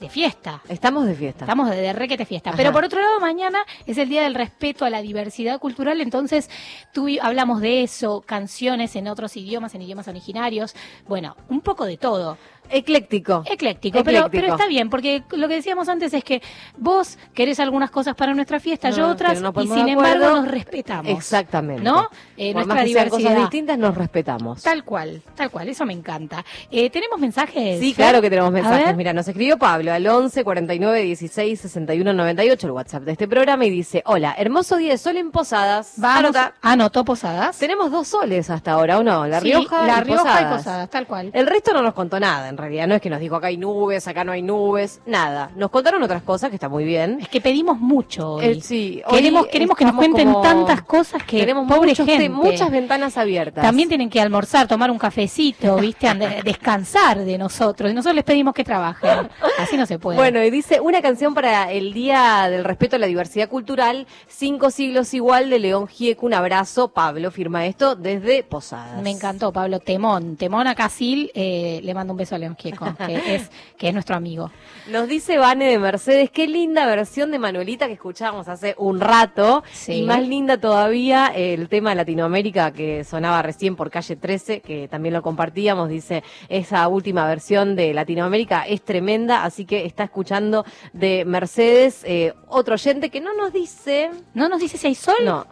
[0.00, 0.60] de fiesta.
[0.68, 1.44] Estamos de fiesta.
[1.44, 2.50] Estamos de, de requete fiesta.
[2.50, 2.56] Ajá.
[2.56, 6.50] Pero por otro lado, mañana es el Día del Respeto a la Diversidad Cultural, entonces
[6.92, 10.74] tú y- hablamos de eso, canciones en otros idiomas, en idiomas originarios,
[11.06, 12.36] bueno, un poco de todo.
[12.70, 13.42] Ecléctico.
[13.50, 14.30] Ecléctico, Pero, Ecléctico.
[14.42, 16.40] pero está bien, porque lo que decíamos antes es que
[16.76, 21.12] vos querés algunas cosas para nuestra fiesta, yo otras, no y sin embargo nos respetamos.
[21.12, 21.82] Exactamente.
[21.82, 22.08] ¿No?
[22.36, 23.10] Eh, Por nuestra más que sean diversidad.
[23.30, 24.62] cosas distintas, nos respetamos.
[24.62, 26.44] Tal cual, tal cual, eso me encanta.
[26.70, 27.78] Eh, ¿Tenemos mensajes?
[27.80, 28.96] Sí, claro que tenemos mensajes.
[28.96, 33.64] Mira, nos escribió Pablo al 11 49 16 61 98, el WhatsApp de este programa,
[33.66, 35.94] y dice: Hola, hermoso día de sol en Posadas.
[35.96, 36.54] Vamos, Anota.
[36.62, 37.58] anotó Posadas.
[37.58, 39.26] Tenemos dos soles hasta ahora, ¿o no?
[39.26, 40.42] La Sí, Rioja, La y, Rioja Posadas.
[40.52, 41.30] y Posadas, tal cual.
[41.34, 42.86] El resto no nos contó nada, en realidad.
[42.86, 45.50] No es que nos dijo acá hay nubes, acá no hay nubes, nada.
[45.56, 47.18] Nos contaron otras cosas que está muy bien.
[47.20, 48.44] Es que pedimos mucho hoy.
[48.44, 52.06] Eh, sí, hoy queremos queremos que nos cuenten como- tantas cosas que Tenemos pobre muchos
[52.06, 52.28] gente.
[52.28, 53.62] muchas ventanas abiertas.
[53.64, 56.08] También tienen que almorzar, tomar un cafecito, ¿viste?
[56.44, 57.90] Descansar de nosotros.
[57.90, 59.28] Y nosotros les pedimos que trabajen.
[59.58, 60.16] Así no se puede.
[60.18, 64.70] Bueno, y dice una canción para el Día del Respeto a la Diversidad Cultural, Cinco
[64.70, 66.26] Siglos Igual de León Gieco.
[66.26, 69.02] Un abrazo, Pablo, firma esto desde Posadas.
[69.02, 69.80] Me encantó, Pablo.
[69.80, 70.36] Temón.
[70.36, 71.30] Temón a Casil.
[71.34, 74.50] eh, le mando un beso a León Gieco, que es, que es nuestro amigo.
[74.88, 79.62] Nos dice Vane de Mercedes, qué linda versión de Manuelita que escuchábamos hace un rato.
[79.72, 79.94] Sí.
[79.94, 84.60] Y más linda todavía eh, el tema de Latinoamérica que sonaba recién por calle 13,
[84.60, 85.88] que también lo compartíamos.
[85.88, 92.34] Dice, esa última versión de Latinoamérica es tremenda, así que está escuchando de Mercedes eh,
[92.48, 94.10] otro oyente que no nos dice.
[94.34, 95.14] ¿No nos dice si hay sol?
[95.24, 95.46] No.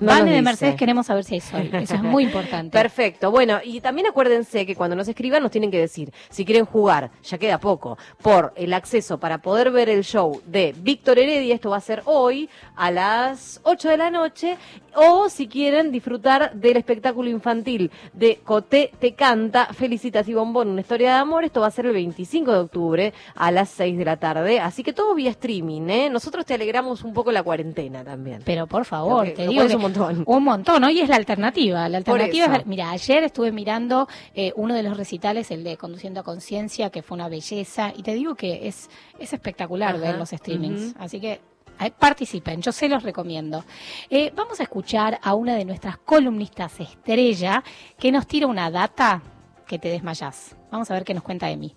[0.00, 0.42] No Vane de.
[0.42, 1.68] Mercedes queremos saber si hay sol.
[1.72, 2.76] Eso es muy importante.
[2.76, 3.30] Perfecto.
[3.30, 7.10] Bueno, y también acuérdense que cuando nos escriban nos tienen que decir si quieren jugar,
[7.22, 11.70] ya queda poco, por el acceso para poder ver el show de Víctor Heredia, esto
[11.70, 14.56] va a ser hoy a las 8 de la noche,
[14.94, 20.80] o si quieren disfrutar del espectáculo infantil de Coté Te Canta, Felicitas y Bombón, una
[20.80, 24.04] historia de amor, esto va a ser el 25 de octubre a las 6 de
[24.04, 26.10] la tarde, así que todo vía streaming, ¿eh?
[26.10, 28.42] Nosotros te alegramos un poco la cuarentena también.
[28.44, 30.24] Pero por favor, que- te digo que montón.
[30.26, 31.88] Un montón, hoy es la alternativa.
[31.88, 36.20] La alternativa es mira, ayer estuve mirando eh, uno de los recitales, el de Conduciendo
[36.20, 38.88] a Conciencia, que fue una belleza, y te digo que es,
[39.18, 40.94] es espectacular Ajá, ver los streamings.
[40.98, 41.40] Así que
[41.80, 43.64] eh, participen, yo se los recomiendo.
[44.10, 47.64] Eh, vamos a escuchar a una de nuestras columnistas estrella
[47.98, 49.22] que nos tira una data
[49.66, 50.56] que te desmayás.
[50.70, 51.74] Vamos a ver qué nos cuenta Emi.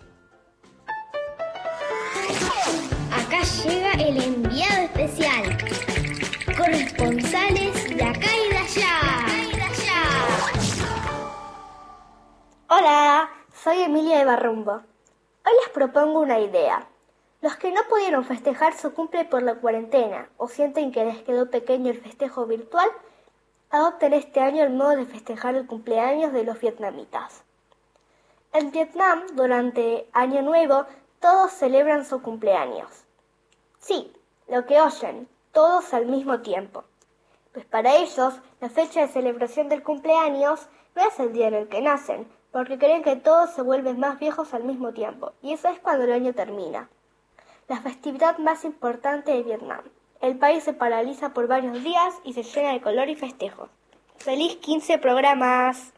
[3.11, 5.57] Acá llega el enviado especial.
[6.57, 8.99] Corresponsales de acá y de allá.
[12.69, 14.81] Hola, soy Emilia de Barrumbo.
[15.45, 16.87] Hoy les propongo una idea.
[17.41, 21.51] Los que no pudieron festejar su cumple por la cuarentena o sienten que les quedó
[21.51, 22.89] pequeño el festejo virtual,
[23.69, 27.43] adopten este año el modo de festejar el cumpleaños de los vietnamitas.
[28.53, 30.85] En Vietnam, durante Año Nuevo,
[31.19, 32.89] todos celebran su cumpleaños.
[33.79, 34.11] Sí,
[34.47, 36.85] lo que oyen, todos al mismo tiempo.
[37.53, 41.67] Pues para ellos, la fecha de celebración del cumpleaños no es el día en el
[41.67, 45.69] que nacen, porque creen que todos se vuelven más viejos al mismo tiempo, y eso
[45.69, 46.89] es cuando el año termina.
[47.67, 49.81] La festividad más importante de Vietnam.
[50.19, 53.69] El país se paraliza por varios días y se llena de color y festejo.
[54.17, 55.93] ¡Feliz 15 programas!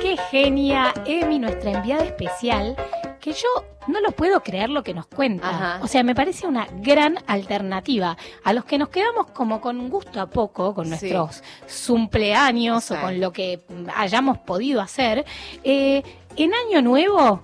[0.00, 2.76] Qué genia, Emi, nuestra enviada especial,
[3.20, 3.48] que yo
[3.88, 5.48] no lo puedo creer lo que nos cuenta.
[5.48, 5.80] Ajá.
[5.82, 8.16] O sea, me parece una gran alternativa.
[8.44, 10.90] A los que nos quedamos como con gusto a poco, con Sí.
[10.90, 11.42] nuestros
[11.86, 13.60] cumpleaños o con lo que
[13.94, 15.24] hayamos podido hacer,
[15.64, 16.02] eh,
[16.36, 17.42] en Año Nuevo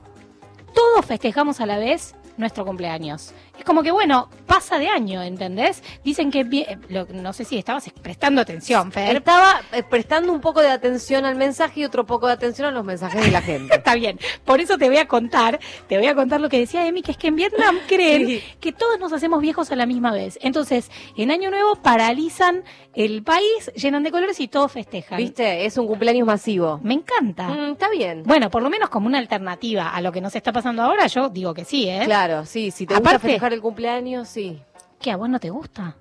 [0.75, 3.33] todos festejamos a la vez nuestro cumpleaños.
[3.63, 5.83] Es como que, bueno, pasa de año, ¿entendés?
[6.05, 9.17] Dicen que, eh, lo- no sé si estabas prestando atención, Fer.
[9.17, 12.71] Estaba eh, prestando un poco de atención al mensaje y otro poco de atención a
[12.73, 13.75] los mensajes de la gente.
[13.77, 16.87] Está bien, por eso te voy a contar, te voy a contar lo que decía
[16.87, 18.43] Emi, que es que en Vietnam creen Sí.
[18.61, 20.39] que todos nos hacemos viejos a la misma vez.
[20.43, 22.65] Entonces, en Año Nuevo paralizan
[22.95, 25.17] el país, llenan de colores y todos festejan.
[25.17, 25.65] ¿Viste?
[25.65, 26.79] Es un cumpleaños masivo.
[26.83, 27.49] Me encanta.
[27.49, 28.23] Mm, está bien.
[28.25, 31.29] Bueno, por lo menos como una alternativa a lo que nos está pasando ahora, yo
[31.31, 32.03] digo que sí, ¿eh?
[32.05, 34.63] Claro, sí, si te gusta Aparte- festejar el cumpleaños, sí.
[35.01, 35.97] ¿Qué, a vos no te gusta?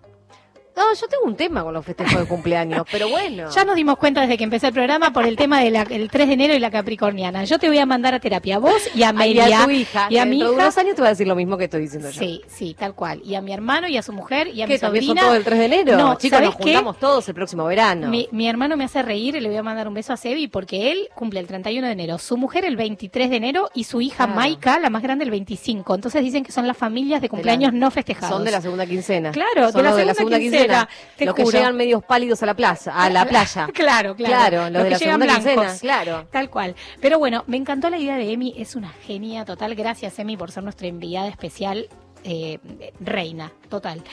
[0.76, 3.50] No, yo tengo un tema con los festejos de cumpleaños, pero bueno.
[3.52, 6.34] Ya nos dimos cuenta desde que empecé el programa por el tema del 3 de
[6.34, 7.44] enero y la Capricorniana.
[7.44, 9.50] Yo te voy a mandar a terapia, a vos y a Ay, Amelia.
[9.50, 10.08] y a tu hija.
[10.10, 10.52] Y a mi de hija.
[10.52, 12.20] unos años te va a decir lo mismo que estoy diciendo yo.
[12.20, 13.22] Sí, sí, tal cual.
[13.26, 15.22] Y a mi hermano y a su mujer y a mi ¿Qué, también son sobrina.
[15.28, 15.98] todos el 3 de enero?
[15.98, 16.64] No, Chicos, ¿sabés nos qué?
[16.74, 18.08] juntamos todos el próximo verano.
[18.08, 20.48] Mi, mi hermano me hace reír y le voy a mandar un beso a Sebi
[20.48, 24.00] porque él cumple el 31 de enero, su mujer el 23 de enero y su
[24.02, 24.34] hija Claro.
[24.36, 25.96] Maika, la más grande, el 25.
[25.96, 28.36] Entonces dicen que son las familias de cumpleaños no festejados.
[28.36, 29.32] Son de la segunda quincena.
[29.32, 30.90] Claro, Son de la los de la segunda segunda quincena, quincena.
[31.18, 33.68] te los que llegan medios pálidos a la plaza, a la playa.
[33.74, 34.36] Claro, claro.
[34.36, 35.66] Claro, los de que la llegan segunda blancos.
[35.72, 36.28] quincena, claro.
[36.32, 36.76] Tal cual.
[37.02, 39.76] Pero bueno, me encantó la idea de Emi, es una genia total.
[39.76, 41.88] Gracias, Emi, por ser nuestra enviada especial,
[42.24, 42.60] eh,
[43.00, 44.04] reina, total.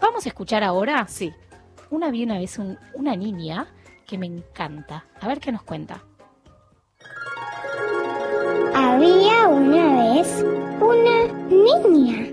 [0.00, 1.06] Vamos a escuchar ahora.
[1.08, 1.32] Sí.
[1.90, 3.66] Una vi una vez un- una niña
[4.06, 5.04] que me encanta.
[5.20, 6.02] A ver qué nos cuenta.
[8.74, 10.44] Había una vez
[10.80, 12.32] una niña.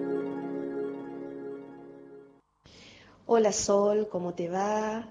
[3.36, 5.10] Hola Sol, ¿cómo te va?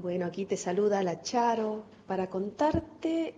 [0.00, 3.34] Bueno, aquí te saluda la Charo para contarte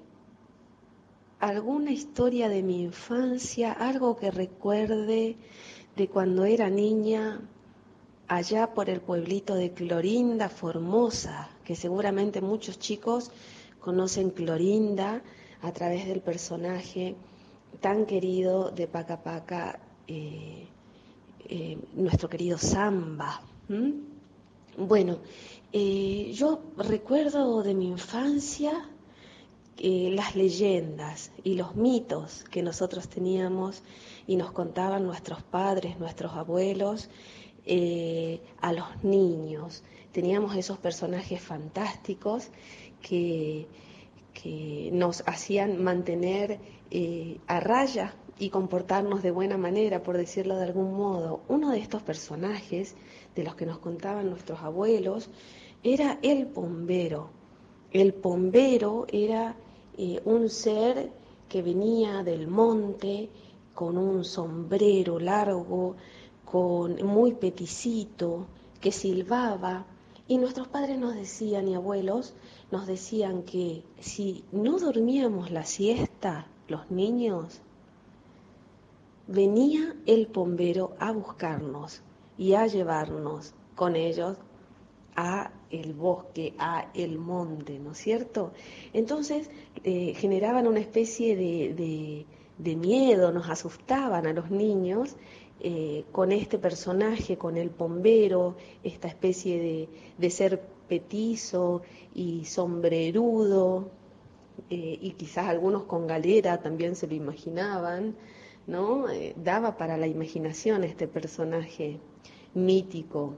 [1.40, 5.36] alguna historia de mi infancia, algo que recuerde
[5.94, 7.42] de cuando era niña
[8.28, 13.30] allá por el pueblito de Clorinda, Formosa, que seguramente muchos chicos
[13.78, 15.22] conocen Clorinda
[15.60, 17.14] a través del personaje
[17.82, 19.78] tan querido de Paca Paca,
[20.08, 20.66] eh,
[21.46, 23.51] eh, nuestro querido Samba.
[23.68, 23.94] ¿M?
[24.76, 25.18] Bueno,
[25.72, 28.88] eh, yo recuerdo de mi infancia
[29.76, 33.82] eh, las leyendas y los mitos que nosotros teníamos
[34.26, 37.10] y nos contaban nuestros padres, nuestros abuelos,
[37.66, 39.82] eh, a los niños.
[40.12, 42.48] Teníamos esos personajes fantásticos
[43.02, 43.66] que,
[44.32, 46.60] que nos hacían mantener
[47.46, 51.40] a raya y comportarnos de buena manera, por decirlo de algún modo.
[51.48, 52.94] Uno de estos personajes,
[53.34, 55.30] de los que nos contaban nuestros abuelos,
[55.82, 57.30] era el pombero.
[57.90, 59.56] El pombero era
[59.96, 61.10] eh, un ser
[61.48, 63.28] que venía del monte
[63.74, 65.96] con un sombrero largo,
[66.44, 68.46] con muy peticito,
[68.80, 69.86] que silbaba.
[70.28, 72.34] Y nuestros padres nos decían, y abuelos,
[72.70, 77.60] nos decían que si no dormíamos la siesta, los niños,
[79.26, 82.02] venía el pombero a buscarnos
[82.38, 84.36] y a llevarnos con ellos
[85.16, 88.52] a el bosque, a el monte, ¿no es cierto?
[88.92, 89.50] Entonces
[89.84, 92.26] eh, generaban una especie de, de-
[92.58, 95.16] de miedo, nos asustaban a los niños
[95.60, 99.88] eh, con este personaje, con el pombero, esta especie de,
[100.18, 101.82] de ser petizo
[102.14, 103.90] y sombrerudo,
[104.70, 108.14] eh, y quizás algunos con galera también se lo imaginaban,
[108.66, 109.08] ¿no?
[109.08, 111.98] Eh, daba para la imaginación este personaje
[112.54, 113.36] mítico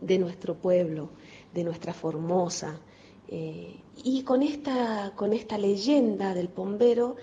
[0.00, 1.10] de nuestro pueblo,
[1.54, 2.80] de nuestra Formosa.
[3.28, 7.16] Eh, y con esta, con esta leyenda del pombero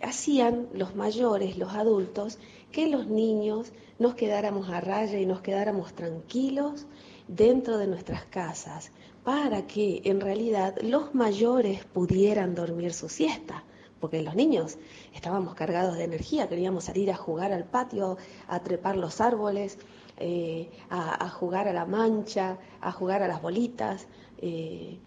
[0.00, 2.38] hacían los mayores, los adultos,
[2.72, 6.86] que los niños nos quedáramos a raya y nos quedáramos tranquilos
[7.28, 8.92] dentro de nuestras casas,
[9.24, 13.64] para que en realidad los mayores pudieran dormir su siesta,
[14.00, 14.78] porque los niños
[15.14, 18.16] estábamos cargados de energía, queríamos salir a jugar al patio,
[18.48, 19.78] a trepar los árboles,
[20.18, 24.06] eh, a, jugar a la mancha, a jugar a las bolitas.
[24.38, 24.98] eh,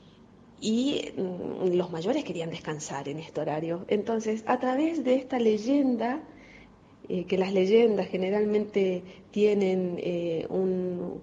[0.61, 3.83] y mm, los mayores querían descansar en este horario.
[3.89, 6.21] Entonces, a través de esta leyenda,
[7.09, 9.99] eh, que las leyendas generalmente tienen
[10.49, 11.21] un-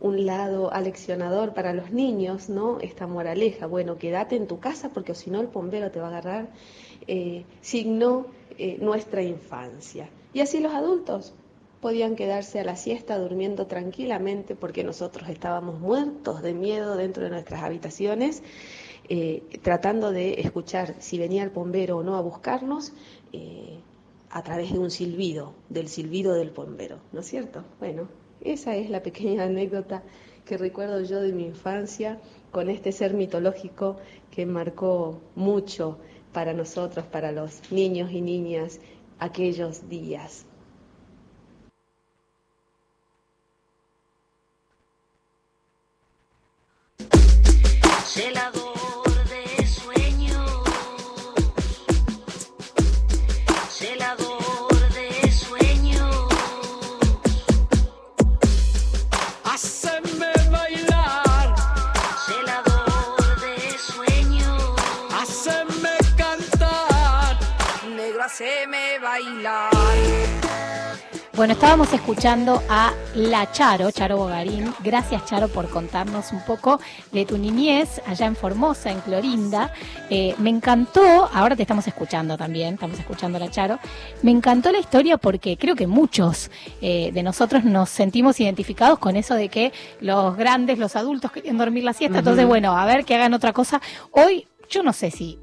[0.00, 2.78] un lado aleccionador para los niños, ¿no?
[2.80, 6.10] Esta moraleja, bueno, quédate en tu casa porque si no el bombero te va a
[6.10, 6.48] agarrar,
[7.06, 8.26] eh, signó
[8.58, 10.08] eh, nuestra infancia.
[10.32, 11.34] Y así los adultos
[11.80, 17.30] podían quedarse a la siesta durmiendo tranquilamente porque nosotros estábamos muertos de miedo dentro de
[17.30, 18.42] nuestras habitaciones,
[19.08, 22.92] eh, tratando de escuchar si venía el bombero o no a buscarnos
[23.32, 23.78] eh,
[24.30, 27.64] a través de un silbido, del silbido del bombero, ¿no es cierto?
[27.78, 28.08] Bueno,
[28.40, 30.02] esa es la pequeña anécdota
[30.44, 32.18] que recuerdo yo de mi infancia
[32.50, 33.96] con este ser mitológico
[34.30, 35.98] que marcó mucho
[36.32, 38.80] para nosotros, para los niños y niñas,
[39.18, 40.46] aquellos días.
[71.38, 74.74] Bueno, estábamos escuchando a la Charo, Charo Bogarín.
[74.82, 76.80] Gracias, Charo, por contarnos un poco
[77.12, 79.72] de tu niñez allá en Formosa, en Clorinda.
[80.10, 83.78] Eh, me encantó, ahora te estamos escuchando también, estamos escuchando a la Charo.
[84.22, 86.50] Me encantó la historia porque creo que muchos
[86.80, 91.56] eh, de nosotros nos sentimos identificados con eso de que los grandes, los adultos querían
[91.56, 92.18] dormir la siesta.
[92.18, 93.80] Entonces, bueno, a ver que hagan otra cosa.
[94.10, 95.38] Hoy, yo no sé si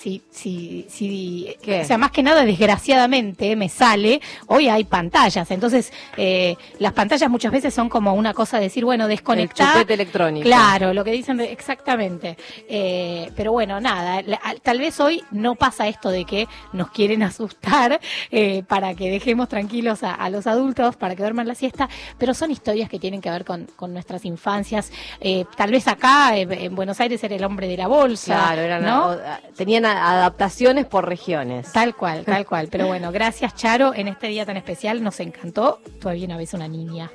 [0.00, 1.82] si, si, si, ¿Qué?
[1.82, 7.28] o sea, más que nada, desgraciadamente, me sale, hoy hay pantallas, entonces eh, las pantallas
[7.28, 9.74] muchas veces son como una cosa de decir, bueno, desconectar.
[9.74, 10.44] chupete electrónico.
[10.46, 12.38] Claro, lo que dicen exactamente.
[12.68, 17.22] Eh, pero bueno, nada, la- tal vez hoy no pasa esto de que nos quieren
[17.30, 18.00] asustar
[18.30, 22.32] eh, para que dejemos tranquilos a, a los adultos, para que duerman la siesta, pero
[22.32, 24.90] son historias que tienen que ver con, con nuestras infancias.
[25.20, 28.34] Eh, tal vez acá, eh, en Buenos Aires, era el hombre de la bolsa.
[28.34, 29.16] Claro, eran, ¿no?
[29.56, 31.72] tenían adaptaciones por regiones.
[31.72, 32.68] Tal cual, tal cual.
[32.70, 35.02] Pero bueno, gracias Charo en este día tan especial.
[35.02, 35.80] Nos encantó.
[36.00, 37.10] Todavía una vez una niña.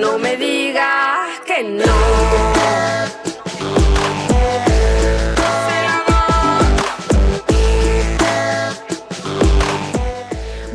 [0.00, 1.84] No me digas que no.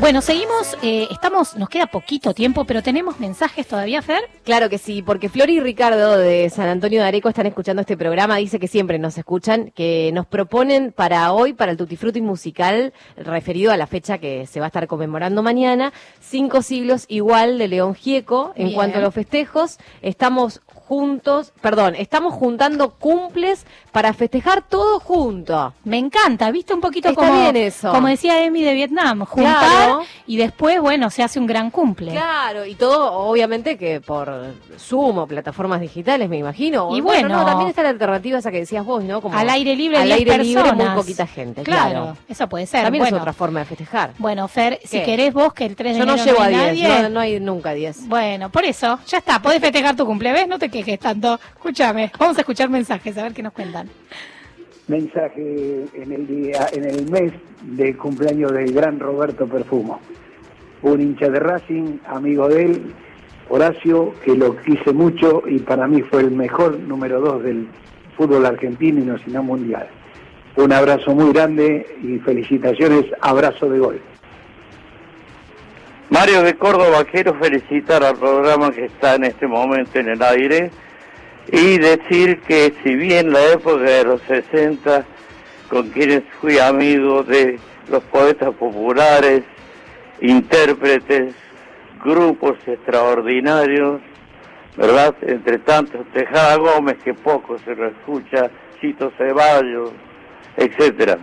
[0.00, 0.78] Bueno, seguimos.
[0.82, 4.22] eh, estamos, nos queda poquito tiempo, pero tenemos mensajes todavía, Fer.
[4.44, 7.98] Claro que sí, porque Flor y Ricardo de San Antonio de Areco están escuchando este
[7.98, 12.22] programa, dice que siempre nos escuchan, que nos proponen para hoy, para el Tutti Frutti
[12.22, 17.58] musical, referido a la fecha que se va a estar conmemorando mañana, cinco siglos igual
[17.58, 18.52] de León Gieco.
[18.56, 18.74] En Bien.
[18.76, 25.72] cuanto a los festejos, estamos juntos, perdón, estamos juntando cumples para festejar todo junto.
[25.84, 27.92] Me encanta, viste un poquito Está como, bien eso.
[27.92, 30.02] como decía Emi de Vietnam, juntar Claro.
[30.26, 32.10] y después, bueno, se hace un gran cumple.
[32.10, 36.88] Claro, y todo obviamente que por Zoom o plataformas digitales, me imagino.
[36.96, 37.28] Y bueno.
[37.28, 39.20] no, también está la alternativa esa que decías vos, ¿no?
[39.20, 40.96] Como Al aire libre, al 10 aire libre, muy personas.
[40.96, 41.62] poquita gente.
[41.62, 42.82] Claro, Claro, eso puede ser.
[42.82, 44.10] También bueno, es otra forma de festejar.
[44.18, 46.74] Bueno, Fer, si querés vos que el 3 de Yo no enero llego a hay
[46.74, 48.08] 10, nadie, no, no hay nunca 10.
[48.08, 50.48] Bueno, por eso, ya está, podés festejar tu cumple, ¿ves?
[50.48, 51.38] No te quejes tanto.
[51.56, 53.88] Escúchame, vamos a escuchar mensajes, a ver qué nos cuentan.
[54.88, 57.32] mensaje en el día, en el mes
[57.62, 60.00] de cumpleaños del gran Roberto Perfumo,
[60.82, 62.94] un hincha de Racing, amigo de él,
[63.48, 67.68] Horacio, que lo quise mucho y para mí fue el mejor número dos del
[68.16, 69.88] fútbol argentino y no sino mundial.
[70.56, 74.00] Un abrazo muy grande y felicitaciones, abrazo de gol.
[76.10, 80.72] Mario de Córdoba, quiero felicitar al programa que está en este momento en el aire
[81.52, 85.04] y decir que si bien la época de los 60,
[85.68, 89.44] con quienes fui amigo de los poetas populares,
[90.20, 91.32] intérpretes,
[92.04, 94.00] grupos extraordinarios,
[94.76, 95.14] ¿verdad?
[95.22, 98.50] Entre tantos, Tejada Gómez, que poco se lo escucha,
[98.80, 99.92] Chito Ceballos,
[100.56, 101.18] etcétera.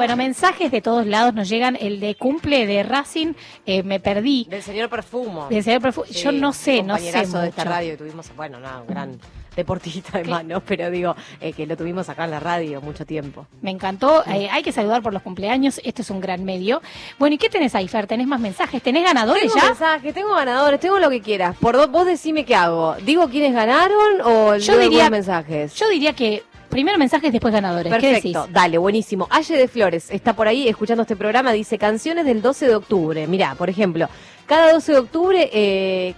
[0.00, 1.76] Bueno, mensajes de todos lados nos llegan.
[1.80, 3.34] El de cumple de Racing,
[3.66, 4.46] eh, me perdí.
[4.48, 5.46] Del señor Perfumo.
[5.48, 6.06] Del señor Perfumo.
[6.06, 7.70] Sí, Yo no sé, no sé compañerazo de esta mucho.
[7.74, 9.18] radio que tuvimos, bueno, nada, un gran
[9.56, 10.60] deportista además, ¿no?
[10.60, 13.46] Pero digo, eh, que lo tuvimos acá en la radio mucho tiempo.
[13.60, 14.22] Me encantó.
[14.26, 15.80] eh, hay que saludar por los cumpleaños.
[15.84, 16.80] Este es un gran medio.
[17.18, 18.06] Bueno, ¿y qué tenés ahí, Fer?
[18.06, 18.82] ¿Tenés más mensajes?
[18.82, 19.64] ¿Tenés ganadores Tengo ya?
[19.66, 21.56] mensajes, tengo ganadores, tengo lo que quieras.
[21.60, 22.94] Por do- vos decime qué hago.
[23.04, 25.74] ¿Digo quiénes ganaron o Yo diría- mensajes?
[25.74, 27.92] Yo diría que primero mensajes, después ganadores.
[27.98, 28.32] ¿Qué decís?
[28.32, 29.26] Perfecto, dale, buenísimo.
[29.30, 33.26] Aye de Flores está por ahí escuchando este programa, dice canciones del 12 de octubre.
[33.26, 34.08] Mirá, por ejemplo,
[34.46, 36.14] cada 12 de octubre, eh,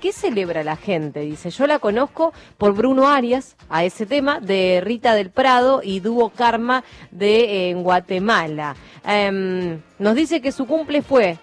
[0.00, 1.20] ¿qué celebra la gente?
[1.20, 6.00] Dice, yo la conozco por Bruno Arias, a ese tema, de Rita del Prado y
[6.00, 8.74] Dúo Karma de eh, en Guatemala.
[9.04, 11.38] Em, nos dice que su cumple fue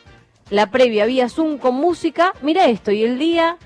[0.49, 2.33] la previa vía Zoom con música.
[2.41, 3.57] Mira esto, y el día,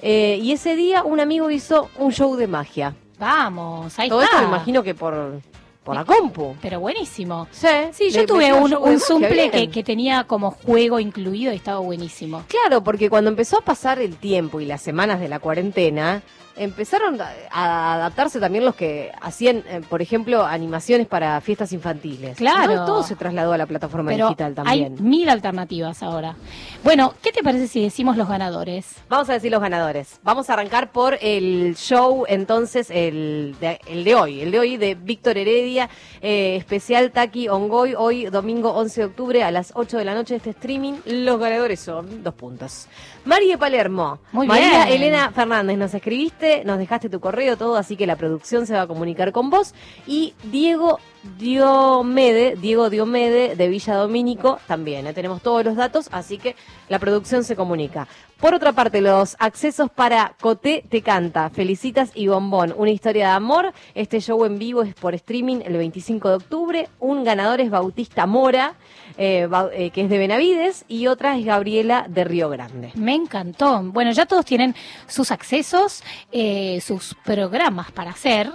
[0.00, 2.94] eh, y ese día un amigo hizo un show de magia.
[3.26, 4.36] Vamos, ahí Todo está.
[4.38, 5.40] esto me imagino que por,
[5.84, 6.56] por la compu.
[6.60, 7.46] Pero buenísimo.
[7.52, 11.78] Sí, Sí, yo tuve un, un suple que, que tenía como juego incluido y estaba
[11.78, 12.42] buenísimo.
[12.48, 16.22] Claro, porque cuando empezó a pasar el tiempo y las semanas de la cuarentena,
[16.56, 22.36] empezaron a, adaptarse también los que hacían, eh, por ejemplo, animaciones para fiestas infantiles.
[22.36, 22.74] Claro.
[22.74, 25.08] No, todo se trasladó a la plataforma Pero digital hay también.
[25.08, 26.36] mil alternativas ahora.
[26.84, 28.96] Bueno, ¿qué te parece si decimos los ganadores?
[29.08, 30.20] Vamos a decir los ganadores.
[30.22, 34.40] Vamos a arrancar por el show, entonces, el de, el de hoy.
[34.40, 35.88] El de hoy de Víctor Heredia,
[36.20, 40.34] eh, especial Taki Ongoy, hoy domingo 11 de octubre a las 8 de la noche
[40.34, 40.94] de este streaming.
[41.06, 42.86] Los ganadores son dos puntos.
[43.24, 44.18] María Palermo.
[44.32, 45.02] Muy María bien.
[45.02, 48.82] Elena Fernández, nos escribiste, nos dejaste tu correo, todo, así que la producción se va
[48.82, 49.74] a comunicar con vos.
[50.06, 50.98] Y Diego
[51.38, 55.06] Diomede, Diego Diomede de Villa Domínico, también.
[55.06, 56.56] eh, tenemos todos los datos, así que
[56.88, 58.08] la producción se comunica.
[58.40, 63.32] Por otra parte, los accesos para Coté Te Canta, Felicitas y Bombón, una historia de
[63.34, 63.72] amor.
[63.94, 66.88] Este show en vivo es por streaming el 25 de octubre.
[66.98, 68.74] Un ganador es Bautista Mora,
[69.18, 72.92] eh, eh, que es de Benavides, y otra es Gabriela de Río Grande.
[72.94, 73.82] Me encantó.
[73.82, 74.74] Bueno, ya todos tienen
[75.06, 78.52] sus accesos, eh, sus programas para hacer.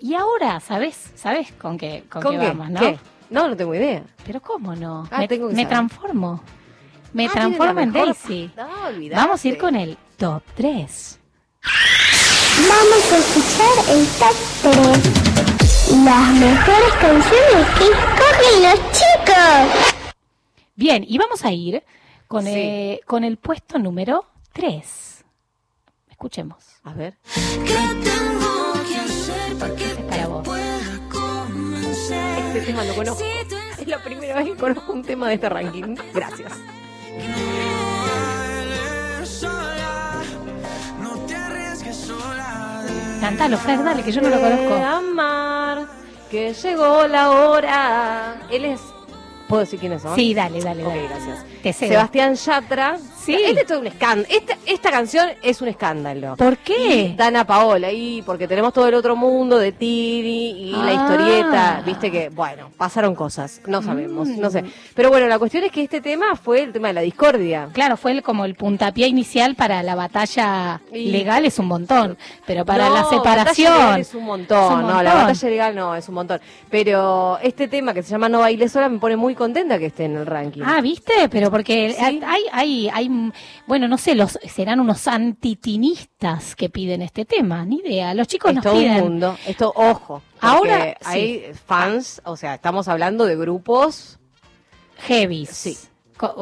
[0.00, 1.12] Y ahora, ¿sabes?
[1.14, 2.46] ¿Sabes con qué, con ¿Con qué qué?
[2.48, 2.80] vamos, no?
[2.80, 2.98] ¿Qué?
[3.30, 4.02] No, no tengo idea.
[4.24, 5.08] Pero ¿cómo no?
[5.10, 5.76] Ah, me tengo que me saber.
[5.76, 6.42] transformo.
[7.12, 8.50] Me Ah, transformo en Daisy.
[8.56, 8.66] No.
[9.16, 11.18] Vamos a ir con el top 3.
[12.68, 16.04] Vamos a escuchar el top 3.
[16.04, 19.95] Las mejores canciones que escogen los chicos.
[20.76, 21.82] Bien, y vamos a ir
[22.28, 22.50] con, Sí.
[22.54, 25.24] eh, con el puesto número 3.
[26.10, 26.64] Escuchemos.
[26.84, 27.16] A ver.
[27.24, 27.58] Es
[30.08, 30.46] para vos.
[32.46, 33.24] Este tema lo conozco.
[33.78, 35.94] Es la primera vez que conozco un tema de este ranking.
[36.14, 36.52] Gracias.
[43.20, 44.74] Cántalo, Fer, dale, que yo no lo Que conozco.
[44.84, 45.86] Amar,
[46.30, 48.36] que llegó la hora.
[48.50, 48.80] Él es.
[49.48, 50.14] ¿Puedo decir quiénes son?
[50.16, 51.08] Sí, dale, dale, Ok, dale.
[51.08, 51.44] gracias.
[51.62, 51.88] Te cedo.
[51.90, 52.98] Sebastián Yatra.
[53.26, 53.34] Sí.
[53.34, 54.26] Este es todo un escándalo.
[54.30, 56.36] Esta, esta canción es un escándalo.
[56.36, 57.10] ¿Por qué?
[57.12, 60.92] Y Dana Paola, y porque tenemos todo el otro mundo de Tini y la Ah.
[60.92, 64.64] historieta, viste que, bueno, pasaron cosas, no sabemos, no sé.
[64.94, 67.68] Pero bueno, la cuestión es que este tema fue el tema de la discordia.
[67.72, 72.16] Claro, fue el- como el puntapié inicial para la batalla Y- legal es un montón,
[72.46, 74.64] pero para No, la separación es un montón.
[74.64, 75.14] es un No, la montón.
[75.26, 76.40] batalla legal no, es un montón.
[76.70, 80.04] Pero este tema que se llama No baile sola me pone muy contenta que esté
[80.04, 80.62] en el ranking.
[80.64, 81.28] Ah, ¿viste?
[81.30, 82.02] Pero porque Sí.
[82.04, 82.20] hay,
[82.52, 83.08] hay, hay,
[83.66, 88.14] bueno, no sé, los serán unos antitinistas que piden este tema, ni idea.
[88.14, 89.00] Los chicos es nos todo un piden.
[89.00, 89.38] mundo.
[89.46, 90.22] Esto, ojo.
[90.40, 94.18] Ahora, hay fans, o sea, estamos hablando de grupos.
[94.98, 95.50] Heavies.
[95.50, 95.76] Sí.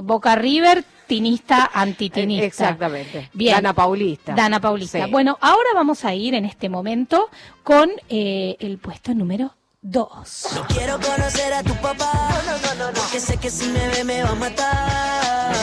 [0.02, 2.46] Boca River, tinista, antitinista.
[2.46, 3.28] Exactamente.
[3.32, 3.56] Bien.
[3.56, 4.34] Dana Paulista.
[4.34, 5.05] Dana Paulista.
[5.05, 5.10] Sí.
[5.10, 7.28] Bueno, ahora vamos a ir en este momento
[7.62, 9.56] con eh, el puesto número
[9.86, 10.47] 2.
[10.69, 12.11] Quiero conocer a tu papá.
[12.47, 15.55] No, no, no, Porque sé que si me ve me va a matar.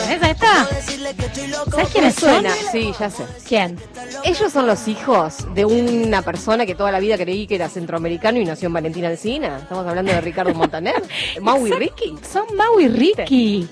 [1.50, 1.72] Loco.
[1.72, 2.30] ¿Sabes quiénes son?
[2.30, 2.54] suena?
[2.72, 3.26] Sí, ya sé.
[3.48, 3.80] ¿Quién?
[4.24, 8.38] Ellos son los hijos de una persona que toda la vida creí que era centroamericano
[8.38, 9.58] y nació en Valentina Alcina.
[9.58, 11.02] Estamos hablando de Ricardo Montaner.
[11.42, 11.72] Mau y.
[11.72, 12.16] Ricky.
[12.32, 13.68] Son Mau y Ricky.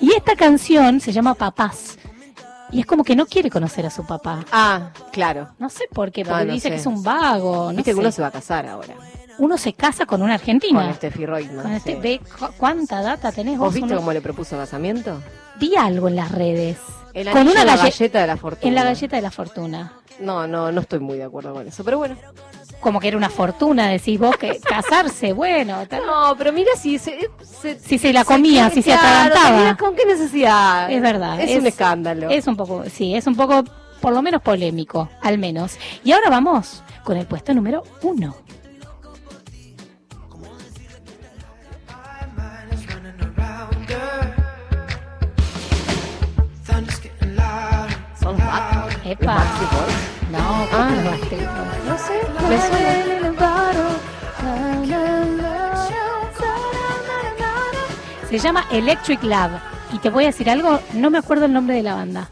[0.00, 1.98] Y esta canción se llama Papás.
[2.70, 4.44] Y es como que no quiere conocer a su papá.
[4.52, 5.48] Ah, claro.
[5.58, 6.70] No sé por qué, No, porque no dice sé.
[6.70, 7.72] que es un vago.
[7.72, 8.94] No Viste que uno se va a casar ahora.
[9.40, 10.82] Uno se casa con una argentina.
[10.84, 11.98] Con Steffi Reutemann, Con este- sí.
[12.00, 13.66] ve cu- cuánta data tenés vos.
[13.68, 15.20] ¿Vos viste uno- cómo le propuso casamiento?
[15.58, 16.76] Vi algo en las redes.
[17.14, 18.68] El con una la galle- galleta de la fortuna.
[18.68, 19.92] En la galleta de la fortuna.
[20.20, 22.16] No, no, no estoy muy de acuerdo con eso, pero bueno.
[22.80, 25.86] Como que era una fortuna, decís vos, que casarse, bueno.
[25.88, 27.30] tal- No, pero mira si se...
[27.42, 29.58] se- Si se la comía, si se claro, atragantaba.
[29.58, 30.90] mira, ¿Con qué necesidad?
[30.90, 31.40] Es verdad.
[31.40, 32.30] Es, un escándalo.
[32.30, 33.64] Es un poco, sí, es un poco,
[34.00, 35.76] por lo menos polémico, al menos.
[36.04, 38.36] Y ahora vamos con el puesto número uno.
[48.30, 49.44] Son Backstreet- Epa.
[50.30, 50.90] No, Ah.
[51.86, 53.90] No sé, me suena.
[58.28, 59.52] Se llama Electric Love.
[59.92, 62.28] Y te voy a decir algo, no me acuerdo el nombre de la banda.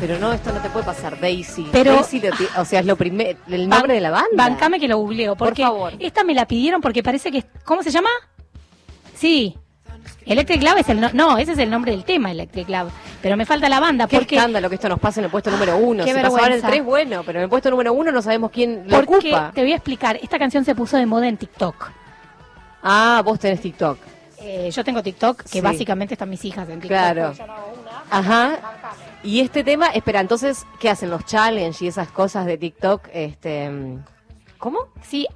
[0.00, 1.68] Pero no, esto no te puede pasar, Daisy.
[1.70, 2.22] Pero- Daisy,
[2.56, 4.28] o sea, es lo primer, el nombre Ban- de la banda.
[4.36, 5.92] Bancame que lo googleo, Por porque favor.
[6.00, 7.44] esta me la pidieron porque parece que...
[7.64, 8.08] ¿Cómo se llama?
[9.14, 9.56] Sí.
[10.28, 11.00] Electric Love es el...
[11.00, 12.92] No, no, ese es el nombre del tema, Electric Love.
[13.22, 14.36] Pero me falta la banda, Qué porque...
[14.36, 16.04] escándalo que esto nos pase en el puesto número uno.
[16.04, 16.68] qué Se pasó ahora el vergüenza.
[16.68, 19.52] 3, bueno, pero en el puesto número uno no sabemos quién lo Porque ocupa.
[19.54, 21.90] te voy a explicar, esta canción se puso de moda en TikTok.
[22.82, 23.98] Ah, vos tenés TikTok.
[24.40, 25.60] Eh, yo tengo TikTok, que Sí.
[25.60, 26.88] básicamente están mis hijas en TikTok.
[26.88, 27.22] Claro.
[27.28, 28.02] porque yo no hago una.
[28.10, 28.58] Ajá.
[29.24, 33.08] Y este tema, espera, entonces, ¿qué hacen los challenge y esas cosas de TikTok?
[33.12, 33.68] Este,
[34.58, 34.78] ¿Cómo?
[35.02, 35.26] Sí,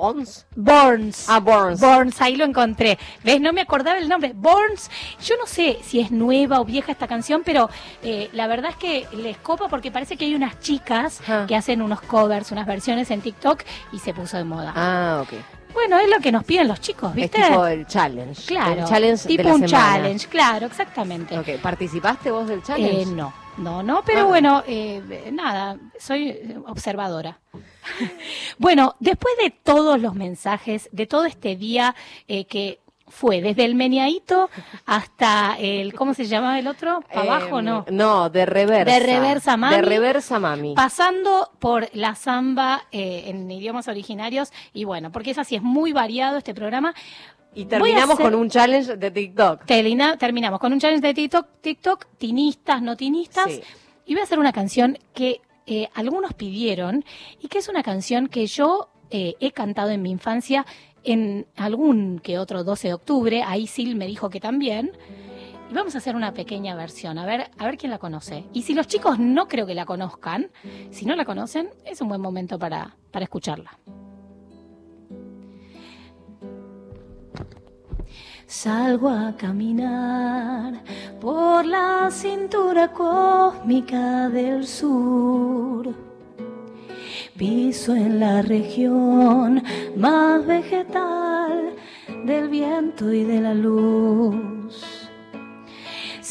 [0.00, 0.46] ¿Pons?
[0.56, 1.28] Burns.
[1.28, 1.78] Ah, Burns.
[1.78, 2.98] Burns, ahí lo encontré.
[3.22, 3.38] ¿Ves?
[3.38, 4.32] No me acordaba el nombre.
[4.34, 4.90] Burns.
[5.22, 7.68] Yo no sé si es nueva o vieja esta canción, pero
[8.02, 11.82] eh, la verdad es que les copa porque parece que hay unas chicas que hacen
[11.82, 13.62] unos covers, unas versiones en TikTok
[13.92, 14.72] y se puso de moda.
[14.74, 15.34] Ah, ok.
[15.74, 17.38] Bueno, es lo que nos piden los chicos, ¿viste?
[17.38, 18.46] Es tipo el challenge.
[18.46, 18.80] Claro.
[18.80, 19.92] El challenge tipo de la un semana.
[19.92, 21.38] challenge, claro, exactamente.
[21.38, 23.02] Ok, ¿participaste vos del challenge?
[23.02, 24.24] Eh, no, no, no, pero Ah.
[24.24, 26.36] bueno, eh, nada, soy
[26.66, 27.38] observadora.
[28.58, 31.94] bueno, después de todos los mensajes, de todo este día
[32.28, 32.80] eh, que
[33.12, 34.48] fue desde el meniaito
[34.86, 37.02] hasta el, ¿cómo se llamaba el otro?
[37.12, 37.84] ¿Para abajo Em, no?
[37.90, 38.94] No, de reversa.
[38.94, 39.74] De reversa mami.
[39.76, 40.74] De reversa mami.
[40.76, 45.92] Pasando por la samba eh, en idiomas originarios y bueno, porque es así, es muy
[45.92, 46.94] variado este programa.
[47.54, 49.64] Y terminamos hacer- con un challenge de TikTok.
[49.66, 53.46] Termina- terminamos con un challenge de TikTok, TikTok, tinistas, no tinistas.
[53.52, 53.60] Sí.
[54.06, 57.04] Y voy a hacer una canción que eh, algunos pidieron
[57.40, 60.64] y que es una canción que yo eh, he cantado en mi infancia
[61.02, 63.42] en algún que otro 12 de octubre.
[63.44, 64.92] Ahí Sil me dijo que también.
[65.70, 68.44] Y vamos a hacer una pequeña versión, a ver, a ver quién la conoce.
[68.52, 70.50] Y si los chicos no creo que la conozcan,
[70.90, 73.78] si no la conocen, es un buen momento para, para escucharla.
[78.50, 80.82] Salgo a caminar
[81.20, 85.94] por la cintura cósmica del sur.
[87.36, 89.62] Piso en la región
[89.94, 91.76] más vegetal
[92.24, 95.09] del viento y de la luz.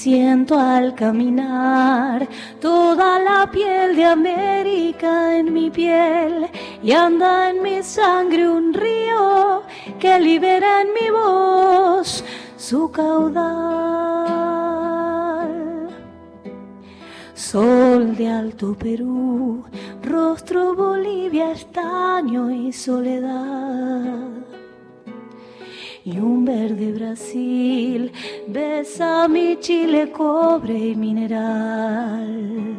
[0.01, 2.25] Siento al caminar
[2.61, 6.47] toda la piel de América en mi piel
[6.81, 9.63] y anda en mi sangre un río
[9.99, 12.23] que libera en mi voz
[12.55, 13.49] su caudal.
[17.33, 19.65] Sol de Alto Perú,
[20.01, 24.58] rostro Bolivia, estaño y soledad
[26.11, 28.11] y un verde Brasil
[28.47, 32.75] besa mi Chile, cobre y mineral.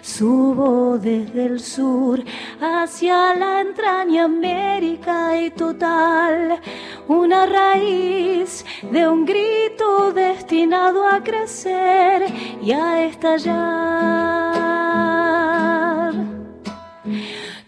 [0.00, 2.22] Subo desde el sur
[2.60, 6.60] hacia la entraña América y total,
[7.08, 12.24] una raíz de un grito destinado a crecer
[12.62, 14.54] y a estallar.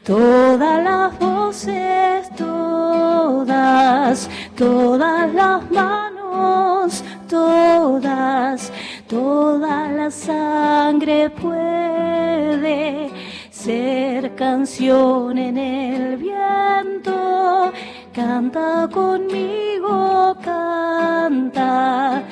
[0.07, 8.73] Todas las voces, todas, todas las manos, todas,
[9.09, 13.11] toda la sangre puede
[13.51, 17.73] ser canción en el viento.
[18.15, 22.23] Canta conmigo, canta,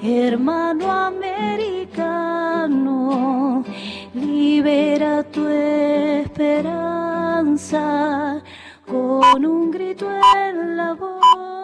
[0.00, 2.44] hermano americano,
[4.14, 6.66] libera tu esperanza
[8.86, 11.59] con un grito en la voz.